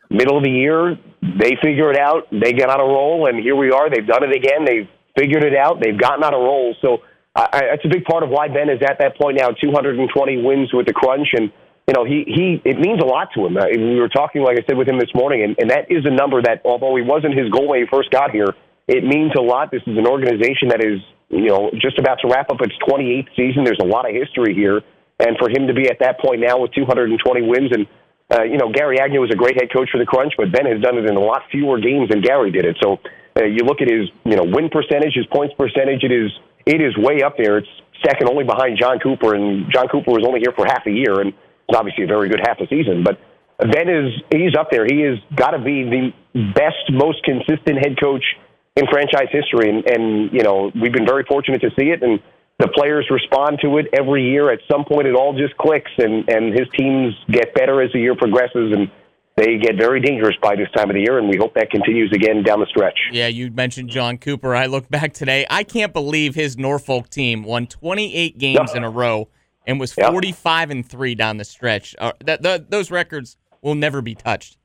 middle 0.09 0.37
of 0.37 0.43
the 0.43 0.51
year. 0.51 0.97
They 1.21 1.57
figure 1.61 1.91
it 1.91 1.97
out. 1.97 2.29
They 2.31 2.53
get 2.53 2.69
on 2.69 2.79
a 2.79 2.83
roll 2.83 3.27
and 3.27 3.39
here 3.39 3.55
we 3.55 3.71
are. 3.71 3.89
They've 3.89 4.05
done 4.05 4.23
it 4.23 4.35
again. 4.35 4.65
They've 4.65 4.87
figured 5.17 5.43
it 5.43 5.55
out. 5.55 5.81
They've 5.81 5.97
gotten 5.97 6.23
on 6.23 6.33
a 6.33 6.37
roll. 6.37 6.75
So 6.81 6.99
I, 7.35 7.71
that's 7.71 7.85
a 7.85 7.89
big 7.89 8.05
part 8.05 8.23
of 8.23 8.29
why 8.29 8.47
Ben 8.47 8.69
is 8.69 8.81
at 8.81 8.99
that 8.99 9.17
point 9.17 9.37
now. 9.39 9.49
220 9.49 10.41
wins 10.43 10.73
with 10.73 10.87
the 10.87 10.93
crunch 10.93 11.27
and 11.33 11.51
you 11.87 11.93
know 11.93 12.03
he 12.03 12.25
he 12.25 12.61
it 12.65 12.79
means 12.79 13.01
a 13.01 13.05
lot 13.05 13.29
to 13.35 13.45
him. 13.45 13.57
Uh, 13.57 13.65
we 13.69 13.99
were 13.99 14.09
talking 14.09 14.41
like 14.41 14.57
I 14.57 14.65
said 14.67 14.77
with 14.77 14.87
him 14.87 14.99
this 14.99 15.13
morning 15.13 15.43
and, 15.43 15.55
and 15.59 15.69
that 15.69 15.91
is 15.91 16.05
a 16.05 16.13
number 16.13 16.41
that 16.41 16.61
although 16.65 16.95
he 16.95 17.01
wasn't 17.01 17.37
his 17.37 17.49
goal 17.49 17.69
when 17.69 17.81
he 17.81 17.85
first 17.91 18.09
got 18.11 18.31
here 18.31 18.55
it 18.87 19.03
means 19.03 19.33
a 19.37 19.41
lot. 19.41 19.71
This 19.71 19.81
is 19.87 19.97
an 19.97 20.07
organization 20.07 20.69
that 20.69 20.83
is 20.83 21.01
you 21.29 21.49
know 21.49 21.71
just 21.81 21.97
about 21.97 22.19
to 22.21 22.27
wrap 22.27 22.49
up 22.51 22.61
its 22.61 22.73
28th 22.87 23.29
season. 23.35 23.63
There's 23.63 23.81
a 23.81 23.87
lot 23.87 24.07
of 24.07 24.15
history 24.15 24.53
here. 24.53 24.81
And 25.17 25.37
for 25.39 25.49
him 25.49 25.67
to 25.67 25.73
be 25.73 25.87
at 25.89 25.99
that 25.99 26.19
point 26.19 26.41
now 26.41 26.59
with 26.59 26.73
220 26.73 27.17
wins 27.47 27.71
and 27.71 27.87
uh, 28.33 28.43
you 28.43 28.57
know, 28.57 28.71
Gary 28.71 28.99
Agnew 28.99 29.21
was 29.21 29.31
a 29.31 29.35
great 29.35 29.55
head 29.55 29.71
coach 29.71 29.89
for 29.91 29.99
the 29.99 30.05
Crunch, 30.05 30.33
but 30.37 30.51
Ben 30.51 30.65
has 30.65 30.81
done 30.81 30.97
it 30.97 31.05
in 31.05 31.15
a 31.15 31.19
lot 31.19 31.43
fewer 31.51 31.79
games 31.79 32.09
than 32.09 32.21
Gary 32.21 32.51
did 32.51 32.65
it. 32.65 32.77
So 32.81 32.99
uh, 33.37 33.45
you 33.45 33.61
look 33.63 33.81
at 33.81 33.89
his, 33.89 34.09
you 34.23 34.35
know, 34.35 34.43
win 34.43 34.69
percentage, 34.69 35.13
his 35.13 35.27
points 35.27 35.53
percentage. 35.57 36.03
It 36.03 36.11
is 36.11 36.31
it 36.65 36.81
is 36.81 36.97
way 36.97 37.21
up 37.21 37.37
there. 37.37 37.59
It's 37.59 37.69
second 38.03 38.27
only 38.29 38.43
behind 38.43 38.77
Jon 38.77 38.97
Cooper, 38.99 39.35
and 39.35 39.71
Jon 39.71 39.87
Cooper 39.87 40.11
was 40.11 40.25
only 40.25 40.39
here 40.39 40.53
for 40.55 40.65
half 40.65 40.85
a 40.87 40.91
year, 40.91 41.21
and 41.21 41.29
it's 41.69 41.77
obviously 41.77 42.05
a 42.05 42.07
very 42.07 42.29
good 42.29 42.41
half 42.41 42.59
a 42.59 42.67
season. 42.67 43.03
But 43.03 43.19
Ben 43.59 43.87
is 43.87 44.11
he's 44.31 44.55
up 44.57 44.71
there. 44.71 44.85
He 44.89 45.01
has 45.01 45.19
got 45.35 45.51
to 45.51 45.59
be 45.59 45.85
the 45.85 46.13
best, 46.55 46.89
most 46.89 47.23
consistent 47.23 47.77
head 47.77 48.01
coach 48.01 48.23
in 48.75 48.87
franchise 48.87 49.29
history, 49.31 49.69
and, 49.69 49.85
and 49.85 50.33
you 50.33 50.41
know 50.41 50.71
we've 50.73 50.93
been 50.93 51.05
very 51.05 51.23
fortunate 51.23 51.61
to 51.61 51.69
see 51.77 51.93
it. 51.93 52.01
And 52.01 52.19
the 52.59 52.69
players 52.69 53.05
respond 53.09 53.59
to 53.61 53.77
it 53.77 53.87
every 53.97 54.23
year. 54.23 54.51
At 54.51 54.59
some 54.71 54.85
point, 54.85 55.07
it 55.07 55.15
all 55.15 55.37
just 55.37 55.55
clicks, 55.57 55.91
and 55.97 56.27
and 56.29 56.53
his 56.53 56.67
teams 56.77 57.13
get 57.29 57.53
better 57.53 57.81
as 57.81 57.91
the 57.91 57.99
year 57.99 58.15
progresses, 58.15 58.73
and 58.73 58.89
they 59.35 59.57
get 59.57 59.75
very 59.77 59.99
dangerous 59.99 60.35
by 60.41 60.55
this 60.55 60.69
time 60.75 60.89
of 60.89 60.95
the 60.95 61.01
year, 61.01 61.17
and 61.19 61.27
we 61.27 61.35
hope 61.37 61.53
that 61.55 61.69
continues 61.69 62.11
again 62.13 62.43
down 62.43 62.61
the 62.61 62.67
stretch. 62.67 62.97
Yeah, 63.11 63.27
you 63.27 63.51
mentioned 63.51 63.89
Jon 63.89 64.17
Cooper. 64.17 64.55
I 64.55 64.67
look 64.67 64.89
back 64.89 65.13
today. 65.13 65.45
I 65.49 65.63
can't 65.63 65.91
believe 65.91 66.35
his 66.35 66.57
Norfolk 66.57 67.09
team 67.09 67.43
won 67.43 67.67
28 67.67 68.37
games 68.37 68.59
yep. 68.67 68.75
in 68.75 68.83
a 68.83 68.89
row 68.89 69.27
and 69.67 69.79
was 69.79 69.91
45 69.91 70.69
yep. 70.69 70.75
and 70.75 70.89
three 70.89 71.15
down 71.15 71.37
the 71.37 71.43
stretch. 71.43 71.95
Uh, 71.99 72.13
that, 72.23 72.69
those 72.71 72.91
records 72.91 73.35
will 73.61 73.75
never 73.75 74.01
be 74.01 74.15
touched. 74.15 74.57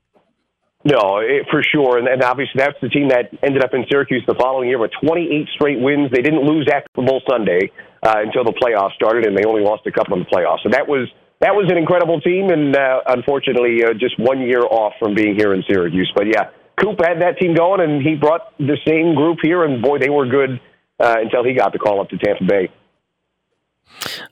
No, 0.83 1.21
it, 1.21 1.45
for 1.51 1.61
sure, 1.61 1.99
and, 1.99 2.07
and 2.07 2.23
obviously 2.23 2.57
that's 2.57 2.77
the 2.81 2.89
team 2.89 3.09
that 3.09 3.29
ended 3.43 3.63
up 3.63 3.73
in 3.73 3.85
Syracuse 3.89 4.23
the 4.25 4.33
following 4.33 4.67
year 4.67 4.79
with 4.79 4.89
28 5.03 5.47
straight 5.53 5.79
wins. 5.79 6.09
They 6.09 6.23
didn't 6.25 6.41
lose 6.41 6.67
after 6.73 6.89
Bowl 6.95 7.21
Sunday 7.29 7.71
uh, 8.01 8.25
until 8.25 8.43
the 8.43 8.53
playoffs 8.57 8.93
started, 8.97 9.27
and 9.27 9.37
they 9.37 9.45
only 9.45 9.61
lost 9.61 9.85
a 9.85 9.91
couple 9.91 10.17
in 10.17 10.25
the 10.25 10.29
playoffs. 10.29 10.63
So 10.63 10.69
that 10.71 10.87
was 10.87 11.07
that 11.39 11.53
was 11.53 11.69
an 11.69 11.77
incredible 11.77 12.19
team, 12.21 12.49
and 12.49 12.75
uh, 12.75 13.01
unfortunately, 13.07 13.83
uh, 13.83 13.93
just 13.93 14.17
one 14.17 14.41
year 14.41 14.61
off 14.61 14.93
from 14.99 15.13
being 15.13 15.35
here 15.35 15.53
in 15.53 15.63
Syracuse. 15.69 16.11
But 16.15 16.25
yeah, 16.27 16.49
Coop 16.81 16.97
had 16.97 17.21
that 17.21 17.37
team 17.37 17.53
going, 17.53 17.81
and 17.81 18.01
he 18.01 18.15
brought 18.15 18.57
the 18.57 18.77
same 18.85 19.13
group 19.13 19.37
here, 19.41 19.63
and 19.63 19.81
boy, 19.81 19.99
they 19.99 20.09
were 20.09 20.25
good 20.25 20.59
uh, 20.99 21.17
until 21.21 21.43
he 21.43 21.53
got 21.53 21.73
the 21.73 21.79
call 21.79 22.01
up 22.01 22.09
to 22.09 22.17
Tampa 22.17 22.43
Bay. 22.45 22.69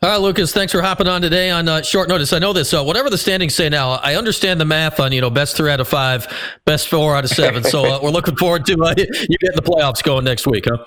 All 0.02 0.10
right, 0.10 0.18
Lucas, 0.18 0.54
thanks 0.54 0.72
for 0.72 0.82
hopping 0.82 1.08
on 1.08 1.22
today 1.22 1.52
on 1.52 1.68
uh, 1.68 1.82
short 1.82 2.10
notice. 2.10 2.34
I 2.34 2.40
know 2.40 2.54
this. 2.54 2.74
Uh, 2.74 2.84
whatever 2.84 3.10
the 3.10 3.18
standings 3.18 3.54
say 3.54 3.70
now, 3.70 3.92
I 3.92 4.16
understand 4.16 4.60
the 4.60 4.66
math 4.66 5.00
on 5.00 5.12
you 5.12 5.22
know 5.22 5.30
best 5.30 5.56
three 5.58 5.70
out 5.72 5.80
of 5.80 5.88
five, 5.88 6.28
best 6.66 6.88
four 6.88 7.16
out 7.16 7.24
of 7.24 7.30
seven. 7.30 7.64
so 7.64 7.86
uh, 7.86 8.00
we're 8.02 8.10
looking 8.10 8.36
forward 8.36 8.66
to 8.66 8.74
uh, 8.82 8.94
you 8.98 9.38
getting 9.38 9.56
the 9.56 9.62
playoffs 9.62 10.04
going 10.04 10.26
next 10.26 10.48
week, 10.48 10.66
huh? 10.68 10.84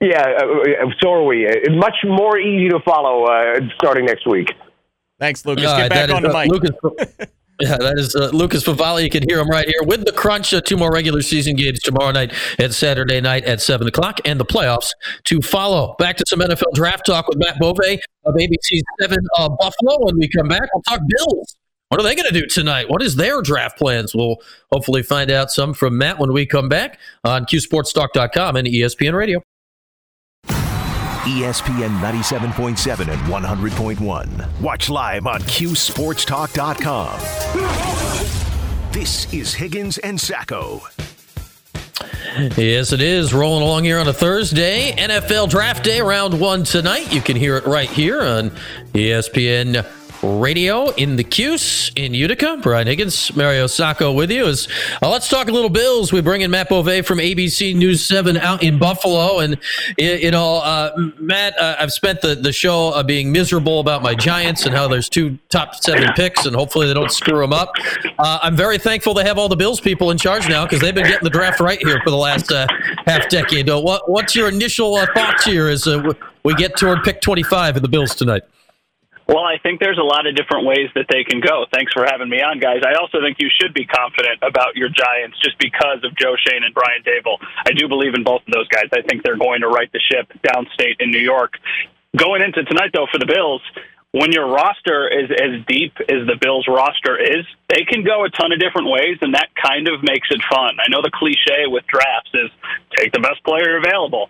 Yeah, 0.00 0.22
uh, 0.22 0.86
so 1.02 1.12
are 1.12 1.24
we. 1.24 1.46
It's 1.46 1.68
much 1.76 1.96
more 2.04 2.38
easy 2.38 2.70
to 2.70 2.80
follow 2.80 3.24
uh, 3.24 3.60
starting 3.74 4.06
next 4.06 4.26
week. 4.26 4.48
Thanks, 5.18 5.44
Lucas. 5.44 5.64
Get 5.64 5.90
back 5.90 6.10
on 6.10 6.22
the 6.22 6.32
mic. 6.32 6.50
Lucas, 6.50 6.70
Yeah, 7.60 7.76
that 7.76 7.98
is 7.98 8.16
uh, 8.16 8.30
Lucas 8.32 8.64
Favali. 8.64 9.04
You 9.04 9.10
can 9.10 9.22
hear 9.28 9.38
him 9.38 9.48
right 9.48 9.66
here 9.66 9.82
with 9.82 10.06
the 10.06 10.12
crunch. 10.12 10.54
Uh, 10.54 10.62
two 10.62 10.78
more 10.78 10.90
regular 10.90 11.20
season 11.20 11.56
games 11.56 11.80
tomorrow 11.80 12.10
night 12.10 12.32
and 12.58 12.74
Saturday 12.74 13.20
night 13.20 13.44
at 13.44 13.60
7 13.60 13.86
o'clock, 13.86 14.18
and 14.24 14.40
the 14.40 14.46
playoffs 14.46 14.90
to 15.24 15.42
follow. 15.42 15.94
Back 15.98 16.16
to 16.16 16.24
some 16.26 16.40
NFL 16.40 16.72
draft 16.72 17.04
talk 17.04 17.28
with 17.28 17.36
Matt 17.38 17.58
Bove 17.58 17.78
of 18.24 18.34
ABC 18.34 18.80
7 19.00 19.18
uh, 19.36 19.48
Buffalo. 19.50 19.98
When 20.06 20.18
we 20.18 20.28
come 20.28 20.48
back, 20.48 20.68
we'll 20.72 20.82
talk 20.82 21.00
Bills. 21.06 21.56
What 21.88 22.00
are 22.00 22.04
they 22.04 22.14
going 22.14 22.32
to 22.32 22.40
do 22.40 22.46
tonight? 22.46 22.88
What 22.88 23.02
is 23.02 23.16
their 23.16 23.42
draft 23.42 23.76
plans? 23.76 24.14
We'll 24.14 24.36
hopefully 24.72 25.02
find 25.02 25.30
out 25.30 25.50
some 25.50 25.74
from 25.74 25.98
Matt 25.98 26.18
when 26.18 26.32
we 26.32 26.46
come 26.46 26.68
back 26.68 26.98
on 27.24 27.44
QSportsTalk.com 27.44 28.56
and 28.56 28.68
ESPN 28.68 29.12
Radio. 29.12 29.42
ESPN 31.30 32.00
97.7 32.00 33.08
and 33.08 33.20
100.1. 33.22 34.60
Watch 34.60 34.90
live 34.90 35.28
on 35.28 35.40
QSportsTalk.com. 35.42 37.20
This 38.92 39.32
is 39.32 39.54
Higgins 39.54 39.98
and 39.98 40.20
Sacco. 40.20 40.80
Yes, 42.56 42.92
it 42.92 43.00
is. 43.00 43.32
Rolling 43.32 43.62
along 43.62 43.84
here 43.84 44.00
on 44.00 44.08
a 44.08 44.12
Thursday. 44.12 44.90
NFL 44.92 45.50
Draft 45.50 45.84
Day, 45.84 46.00
round 46.00 46.40
one 46.40 46.64
tonight. 46.64 47.12
You 47.12 47.20
can 47.20 47.36
hear 47.36 47.56
it 47.56 47.64
right 47.64 47.88
here 47.88 48.20
on 48.20 48.50
ESPN 48.92 49.86
Radio 50.22 50.90
in 50.90 51.16
the 51.16 51.24
Cuse 51.24 51.90
in 51.96 52.12
Utica. 52.14 52.58
Brian 52.62 52.86
Higgins, 52.86 53.34
Mario 53.34 53.66
Sacco 53.66 54.12
with 54.12 54.30
you. 54.30 54.46
As, 54.46 54.68
uh, 55.02 55.08
let's 55.08 55.28
talk 55.28 55.48
a 55.48 55.52
little 55.52 55.70
Bills. 55.70 56.12
We 56.12 56.20
bring 56.20 56.42
in 56.42 56.50
Matt 56.50 56.68
Bove 56.68 57.06
from 57.06 57.18
ABC 57.18 57.74
News 57.74 58.04
7 58.04 58.36
out 58.36 58.62
in 58.62 58.78
Buffalo. 58.78 59.38
And, 59.38 59.58
you 59.96 60.30
know, 60.30 60.56
uh, 60.56 60.92
Matt, 61.18 61.58
uh, 61.58 61.76
I've 61.78 61.92
spent 61.92 62.20
the, 62.20 62.34
the 62.34 62.52
show 62.52 62.90
uh, 62.90 63.02
being 63.02 63.32
miserable 63.32 63.80
about 63.80 64.02
my 64.02 64.14
Giants 64.14 64.66
and 64.66 64.74
how 64.74 64.88
there's 64.88 65.08
two 65.08 65.38
top 65.48 65.74
seven 65.76 66.12
picks, 66.14 66.44
and 66.46 66.54
hopefully 66.54 66.86
they 66.86 66.94
don't 66.94 67.12
screw 67.12 67.40
them 67.40 67.52
up. 67.52 67.72
Uh, 68.18 68.38
I'm 68.42 68.56
very 68.56 68.78
thankful 68.78 69.14
they 69.14 69.24
have 69.24 69.38
all 69.38 69.48
the 69.48 69.56
Bills 69.56 69.80
people 69.80 70.10
in 70.10 70.18
charge 70.18 70.48
now 70.48 70.64
because 70.64 70.80
they've 70.80 70.94
been 70.94 71.06
getting 71.06 71.24
the 71.24 71.30
draft 71.30 71.60
right 71.60 71.78
here 71.78 72.00
for 72.04 72.10
the 72.10 72.16
last 72.16 72.52
uh, 72.52 72.66
half 73.06 73.28
decade. 73.28 73.68
what, 73.68 74.10
what's 74.10 74.34
your 74.36 74.48
initial 74.48 74.98
thoughts 75.14 75.44
here 75.44 75.68
as 75.68 75.88
we 76.44 76.54
get 76.54 76.76
toward 76.76 77.02
pick 77.04 77.20
25 77.20 77.76
in 77.76 77.82
the 77.82 77.88
Bills 77.88 78.14
tonight? 78.14 78.42
Well, 79.30 79.46
I 79.46 79.62
think 79.62 79.78
there's 79.78 79.96
a 79.96 80.02
lot 80.02 80.26
of 80.26 80.34
different 80.34 80.66
ways 80.66 80.90
that 80.98 81.06
they 81.06 81.22
can 81.22 81.38
go. 81.38 81.62
Thanks 81.70 81.94
for 81.94 82.02
having 82.02 82.26
me 82.26 82.42
on, 82.42 82.58
guys. 82.58 82.82
I 82.82 82.98
also 82.98 83.22
think 83.22 83.38
you 83.38 83.46
should 83.46 83.70
be 83.72 83.86
confident 83.86 84.42
about 84.42 84.74
your 84.74 84.90
Giants 84.90 85.38
just 85.38 85.54
because 85.62 86.02
of 86.02 86.18
Joe 86.18 86.34
Schoen 86.34 86.66
and 86.66 86.74
Brian 86.74 87.06
Daboll. 87.06 87.38
I 87.62 87.70
do 87.70 87.86
believe 87.86 88.18
in 88.18 88.26
both 88.26 88.42
of 88.42 88.50
those 88.50 88.66
guys. 88.66 88.90
I 88.90 89.06
think 89.06 89.22
they're 89.22 89.38
going 89.38 89.62
to 89.62 89.70
right 89.70 89.86
the 89.94 90.02
ship 90.02 90.34
downstate 90.42 90.98
in 90.98 91.14
New 91.14 91.22
York. 91.22 91.62
Going 92.18 92.42
into 92.42 92.64
tonight, 92.66 92.90
though, 92.92 93.06
for 93.06 93.22
the 93.22 93.30
Bills, 93.30 93.62
when 94.10 94.32
your 94.32 94.50
roster 94.50 95.06
is 95.06 95.30
as 95.30 95.62
deep 95.70 95.94
as 96.10 96.26
the 96.26 96.34
Bills 96.34 96.66
roster 96.66 97.14
is, 97.14 97.46
they 97.70 97.86
can 97.86 98.02
go 98.02 98.26
a 98.26 98.30
ton 98.34 98.50
of 98.50 98.58
different 98.58 98.90
ways, 98.90 99.22
and 99.22 99.38
that 99.38 99.54
kind 99.54 99.86
of 99.86 100.02
makes 100.02 100.26
it 100.34 100.42
fun. 100.50 100.74
I 100.82 100.90
know 100.90 101.06
the 101.06 101.14
cliche 101.14 101.70
with 101.70 101.86
drafts 101.86 102.34
is 102.34 102.50
take 102.98 103.12
the 103.12 103.22
best 103.22 103.38
player 103.46 103.78
available. 103.78 104.26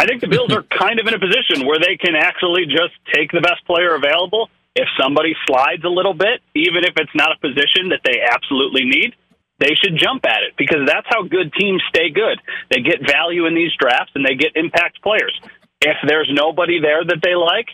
I 0.00 0.06
think 0.06 0.20
the 0.20 0.28
Bills 0.28 0.52
are 0.52 0.62
kind 0.62 0.98
of 0.98 1.06
in 1.06 1.14
a 1.14 1.22
position 1.22 1.66
where 1.66 1.78
they 1.78 1.96
can 1.96 2.16
actually 2.16 2.66
just 2.66 2.94
take 3.14 3.30
the 3.30 3.40
best 3.40 3.64
player 3.66 3.94
available. 3.94 4.50
If 4.74 4.88
somebody 5.00 5.34
slides 5.46 5.84
a 5.84 5.88
little 5.88 6.14
bit, 6.14 6.42
even 6.54 6.82
if 6.82 6.94
it's 6.98 7.14
not 7.14 7.30
a 7.30 7.38
position 7.38 7.94
that 7.94 8.02
they 8.02 8.18
absolutely 8.18 8.84
need, 8.84 9.14
they 9.58 9.74
should 9.78 9.96
jump 9.96 10.26
at 10.26 10.42
it 10.42 10.58
because 10.58 10.82
that's 10.86 11.06
how 11.08 11.22
good 11.22 11.52
teams 11.54 11.80
stay 11.88 12.10
good. 12.10 12.42
They 12.70 12.80
get 12.80 13.06
value 13.06 13.46
in 13.46 13.54
these 13.54 13.70
drafts 13.78 14.10
and 14.14 14.26
they 14.26 14.34
get 14.34 14.56
impact 14.56 15.00
players. 15.00 15.38
If 15.80 15.96
there's 16.06 16.28
nobody 16.32 16.80
there 16.80 17.04
that 17.04 17.22
they 17.22 17.36
like, 17.36 17.70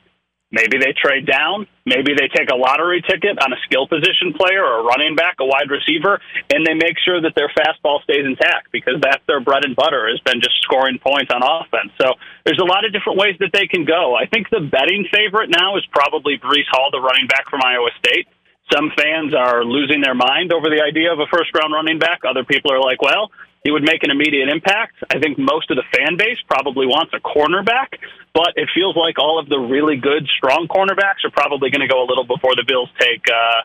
Maybe 0.50 0.82
they 0.82 0.90
trade 0.90 1.30
down. 1.30 1.70
Maybe 1.86 2.10
they 2.18 2.26
take 2.26 2.50
a 2.50 2.58
lottery 2.58 3.02
ticket 3.06 3.38
on 3.38 3.54
a 3.54 3.58
skill 3.70 3.86
position 3.86 4.34
player 4.34 4.58
or 4.58 4.82
a 4.82 4.84
running 4.84 5.14
back, 5.14 5.38
a 5.38 5.46
wide 5.46 5.70
receiver, 5.70 6.18
and 6.50 6.66
they 6.66 6.74
make 6.74 6.98
sure 7.06 7.22
that 7.22 7.38
their 7.38 7.46
fastball 7.54 8.02
stays 8.02 8.26
intact 8.26 8.74
because 8.74 8.98
that's 8.98 9.22
their 9.30 9.38
bread 9.38 9.62
and 9.62 9.78
butter 9.78 10.10
has 10.10 10.18
been 10.26 10.42
just 10.42 10.58
scoring 10.66 10.98
points 10.98 11.30
on 11.30 11.46
offense. 11.46 11.94
So 12.02 12.18
there's 12.42 12.58
a 12.58 12.66
lot 12.66 12.82
of 12.84 12.90
different 12.90 13.18
ways 13.18 13.38
that 13.38 13.54
they 13.54 13.70
can 13.70 13.86
go. 13.86 14.18
I 14.18 14.26
think 14.26 14.50
the 14.50 14.58
betting 14.58 15.06
favorite 15.14 15.54
now 15.54 15.78
is 15.78 15.86
probably 15.94 16.34
Breece 16.34 16.66
Hall, 16.74 16.90
the 16.90 16.98
running 16.98 17.30
back 17.30 17.46
from 17.46 17.62
Iowa 17.62 17.94
State. 18.02 18.26
Some 18.74 18.90
fans 18.98 19.34
are 19.34 19.62
losing 19.62 20.02
their 20.02 20.14
mind 20.14 20.52
over 20.52 20.66
the 20.66 20.82
idea 20.82 21.12
of 21.14 21.18
a 21.18 21.26
first 21.30 21.50
round 21.54 21.74
running 21.74 21.98
back. 21.98 22.22
Other 22.26 22.44
people 22.44 22.70
are 22.74 22.82
like, 22.82 23.02
well, 23.02 23.30
he 23.64 23.70
would 23.70 23.82
make 23.82 24.02
an 24.02 24.10
immediate 24.10 24.48
impact. 24.48 24.96
I 25.10 25.18
think 25.18 25.38
most 25.38 25.70
of 25.70 25.76
the 25.76 25.84
fan 25.96 26.16
base 26.16 26.38
probably 26.48 26.86
wants 26.86 27.12
a 27.12 27.20
cornerback, 27.20 27.98
but 28.32 28.52
it 28.56 28.68
feels 28.74 28.96
like 28.96 29.18
all 29.18 29.38
of 29.38 29.48
the 29.48 29.58
really 29.58 29.96
good, 29.96 30.26
strong 30.36 30.66
cornerbacks 30.68 31.24
are 31.24 31.30
probably 31.30 31.70
going 31.70 31.82
to 31.82 31.88
go 31.88 32.02
a 32.02 32.06
little 32.06 32.24
before 32.24 32.54
the 32.56 32.64
Bills 32.66 32.88
take 32.98 33.22
uh, 33.28 33.62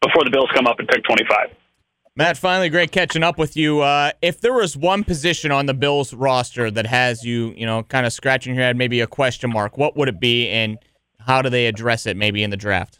before 0.00 0.24
the 0.24 0.30
Bills 0.30 0.48
come 0.54 0.66
up 0.66 0.78
and 0.78 0.88
pick 0.88 1.02
twenty 1.04 1.24
five. 1.28 1.50
Matt, 2.14 2.36
finally, 2.36 2.68
great 2.68 2.92
catching 2.92 3.22
up 3.22 3.38
with 3.38 3.56
you. 3.56 3.80
Uh, 3.80 4.12
if 4.20 4.38
there 4.38 4.52
was 4.52 4.76
one 4.76 5.02
position 5.02 5.50
on 5.50 5.64
the 5.64 5.72
Bills 5.72 6.12
roster 6.12 6.70
that 6.70 6.86
has 6.86 7.24
you, 7.24 7.54
you 7.56 7.64
know, 7.64 7.82
kind 7.84 8.04
of 8.04 8.12
scratching 8.12 8.54
your 8.54 8.62
head, 8.62 8.76
maybe 8.76 9.00
a 9.00 9.06
question 9.06 9.50
mark, 9.50 9.78
what 9.78 9.96
would 9.96 10.08
it 10.08 10.20
be, 10.20 10.46
and 10.48 10.78
how 11.20 11.40
do 11.40 11.48
they 11.48 11.66
address 11.66 12.04
it, 12.04 12.16
maybe 12.16 12.42
in 12.42 12.50
the 12.50 12.56
draft? 12.56 12.98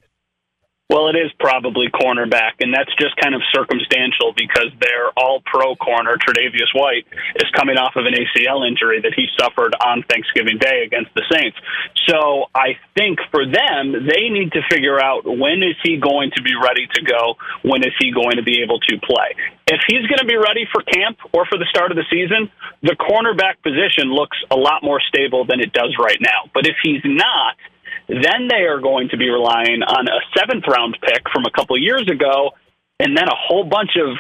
Well, 0.93 1.09
it 1.09 1.17
is 1.17 1.33
probably 1.41 1.89
cornerback, 1.89 2.61
and 2.61 2.69
that's 2.69 2.93
just 3.01 3.17
kind 3.17 3.35
of 3.35 3.41
circumstantial 3.49 4.37
because 4.37 4.69
their 4.77 5.09
all 5.17 5.41
pro 5.41 5.75
corner, 5.75 6.21
Tre'Davious 6.21 6.69
White, 6.77 7.09
is 7.41 7.49
coming 7.57 7.79
off 7.81 7.97
of 7.97 8.05
an 8.05 8.13
ACL 8.13 8.69
injury 8.69 9.01
that 9.01 9.17
he 9.17 9.25
suffered 9.41 9.73
on 9.81 10.05
Thanksgiving 10.05 10.59
Day 10.61 10.85
against 10.85 11.09
the 11.17 11.25
Saints. 11.33 11.57
So 12.05 12.53
I 12.55 12.77
think 12.93 13.21
for 13.33 13.49
them, 13.49 14.05
they 14.05 14.29
need 14.29 14.53
to 14.53 14.61
figure 14.69 15.01
out 15.01 15.25
when 15.25 15.65
is 15.65 15.81
he 15.83 15.97
going 15.97 16.31
to 16.37 16.43
be 16.43 16.53
ready 16.61 16.85
to 16.85 17.01
go? 17.01 17.41
When 17.65 17.81
is 17.81 17.97
he 17.99 18.13
going 18.13 18.37
to 18.37 18.45
be 18.45 18.61
able 18.61 18.79
to 18.81 19.01
play? 19.01 19.33
If 19.65 19.81
he's 19.89 20.05
going 20.05 20.21
to 20.21 20.29
be 20.29 20.37
ready 20.37 20.69
for 20.69 20.85
camp 20.85 21.17
or 21.33 21.47
for 21.49 21.57
the 21.57 21.67
start 21.73 21.89
of 21.89 21.97
the 21.97 22.05
season, 22.13 22.53
the 22.83 23.01
cornerback 23.01 23.65
position 23.65 24.13
looks 24.13 24.37
a 24.51 24.57
lot 24.57 24.85
more 24.85 25.01
stable 25.01 25.47
than 25.49 25.61
it 25.61 25.73
does 25.73 25.97
right 25.97 26.21
now. 26.21 26.53
But 26.53 26.67
if 26.67 26.77
he's 26.85 27.01
not, 27.05 27.57
then 28.21 28.49
they 28.49 28.69
are 28.69 28.81
going 28.81 29.09
to 29.11 29.17
be 29.17 29.31
relying 29.31 29.81
on 29.81 30.09
a 30.09 30.21
seventh 30.37 30.65
round 30.69 30.99
pick 31.01 31.23
from 31.33 31.45
a 31.47 31.51
couple 31.51 31.79
years 31.81 32.09
ago, 32.11 32.51
and 33.01 33.17
then 33.17 33.25
a 33.25 33.35
whole 33.35 33.65
bunch 33.65 33.97
of 33.97 34.17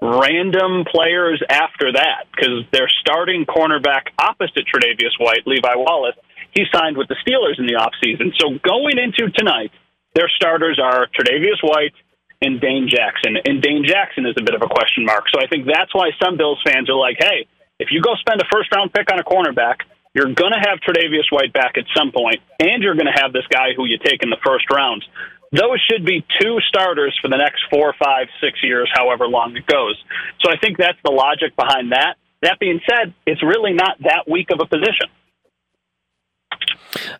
random 0.00 0.84
players 0.84 1.42
after 1.48 1.92
that 1.92 2.24
because 2.32 2.64
their 2.72 2.88
starting 3.00 3.44
cornerback 3.44 4.12
opposite 4.18 4.64
Tre'Davious 4.68 5.16
White, 5.18 5.46
Levi 5.46 5.74
Wallace, 5.76 6.16
he 6.52 6.64
signed 6.72 6.96
with 6.96 7.08
the 7.08 7.16
Steelers 7.24 7.58
in 7.58 7.66
the 7.66 7.74
offseason. 7.74 8.32
So 8.38 8.58
going 8.62 8.98
into 8.98 9.30
tonight, 9.32 9.72
their 10.14 10.30
starters 10.36 10.78
are 10.82 11.06
Tre'Davious 11.08 11.60
White 11.62 11.94
and 12.42 12.60
Dane 12.60 12.88
Jackson. 12.88 13.36
And 13.44 13.62
Dane 13.62 13.84
Jackson 13.86 14.26
is 14.26 14.34
a 14.38 14.42
bit 14.42 14.54
of 14.54 14.62
a 14.62 14.68
question 14.68 15.04
mark. 15.04 15.24
So 15.32 15.40
I 15.40 15.46
think 15.46 15.66
that's 15.66 15.94
why 15.94 16.10
some 16.22 16.36
Bills 16.36 16.60
fans 16.64 16.88
are 16.88 16.96
like, 16.96 17.16
hey, 17.18 17.46
if 17.78 17.88
you 17.90 18.00
go 18.00 18.14
spend 18.20 18.40
a 18.40 18.44
first 18.52 18.70
round 18.74 18.92
pick 18.92 19.10
on 19.10 19.18
a 19.18 19.24
cornerback, 19.24 19.82
you're 20.14 20.32
going 20.32 20.52
to 20.52 20.62
have 20.62 20.78
Tre'Davious 20.80 21.30
White 21.30 21.52
back 21.52 21.76
at 21.76 21.84
some 21.96 22.12
point, 22.12 22.40
and 22.60 22.82
you're 22.82 22.94
going 22.94 23.10
to 23.12 23.20
have 23.20 23.32
this 23.32 23.46
guy 23.50 23.74
who 23.76 23.84
you 23.84 23.98
take 23.98 24.22
in 24.22 24.30
the 24.30 24.38
first 24.44 24.70
round. 24.70 25.04
Those 25.50 25.82
should 25.90 26.04
be 26.04 26.24
two 26.40 26.58
starters 26.68 27.16
for 27.20 27.28
the 27.28 27.36
next 27.36 27.64
four, 27.70 27.94
five, 27.98 28.28
six 28.40 28.58
years, 28.62 28.90
however 28.92 29.28
long 29.28 29.56
it 29.56 29.66
goes. 29.66 30.02
So 30.40 30.50
I 30.50 30.56
think 30.58 30.78
that's 30.78 30.98
the 31.04 31.12
logic 31.12 31.54
behind 31.56 31.92
that. 31.92 32.16
That 32.42 32.58
being 32.58 32.80
said, 32.88 33.14
it's 33.26 33.42
really 33.42 33.72
not 33.72 33.98
that 34.00 34.24
weak 34.28 34.50
of 34.50 34.60
a 34.60 34.66
position. 34.66 35.08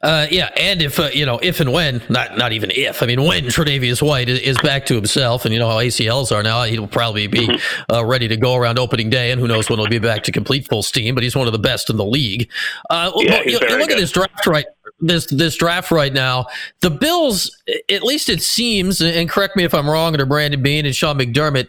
Uh, 0.03 0.27
yeah, 0.31 0.51
and 0.57 0.83
if 0.83 1.01
uh, 1.01 1.11
you 1.12 1.27
know, 1.27 1.38
if 1.43 1.61
and 1.61 1.73
when, 1.73 2.03
not 2.09 2.37
not 2.38 2.53
even 2.53 2.71
if, 2.71 3.03
I 3.03 3.07
mean, 3.07 3.23
when 3.23 3.45
Tre'Davious 3.45 4.01
White 4.01 4.29
is, 4.29 4.57
back 4.59 4.87
to 4.87 4.95
himself, 4.95 5.45
and 5.45 5.53
you 5.53 5.59
know 5.59 5.69
how 5.69 5.79
ACLs 5.79 6.35
are 6.35 6.43
now, 6.43 6.62
he'll 6.62 6.87
probably 6.87 7.27
be 7.27 7.47
mm-hmm. 7.47 7.93
uh, 7.93 8.05
ready 8.05 8.29
to 8.29 8.37
go 8.37 8.55
around 8.55 8.79
opening 8.79 9.11
day, 9.11 9.31
and 9.31 9.40
who 9.40 9.49
knows 9.49 9.69
when 9.69 9.79
he'll 9.79 9.88
be 9.88 9.99
back 9.99 10.23
to 10.25 10.33
complete 10.33 10.69
full 10.69 10.83
steam. 10.83 11.14
But 11.14 11.25
he's 11.25 11.37
one 11.37 11.47
of 11.47 11.53
the 11.53 11.59
best 11.59 11.90
in 11.90 11.97
the 11.97 12.05
league. 12.05 12.51
Uh, 12.88 13.12
yeah, 13.17 13.43
you, 13.45 13.53
you 13.53 13.59
look 13.59 13.88
good. 13.88 13.93
at 13.93 13.99
this 13.99 14.12
draft 14.12 14.47
right, 14.47 14.67
this 15.01 15.27
this 15.27 15.57
draft 15.57 15.90
right 15.90 16.12
now. 16.12 16.47
The 16.81 16.90
Bills, 16.90 17.62
at 17.90 18.03
least 18.03 18.29
it 18.29 18.43
seems, 18.43 19.01
and 19.01 19.29
correct 19.29 19.57
me 19.57 19.64
if 19.64 19.75
I'm 19.75 19.88
wrong, 19.88 20.12
under 20.12 20.27
Brandon 20.27 20.62
Beane 20.62 20.87
and 20.87 20.95
Sean 20.95 21.19
McDermott, 21.19 21.69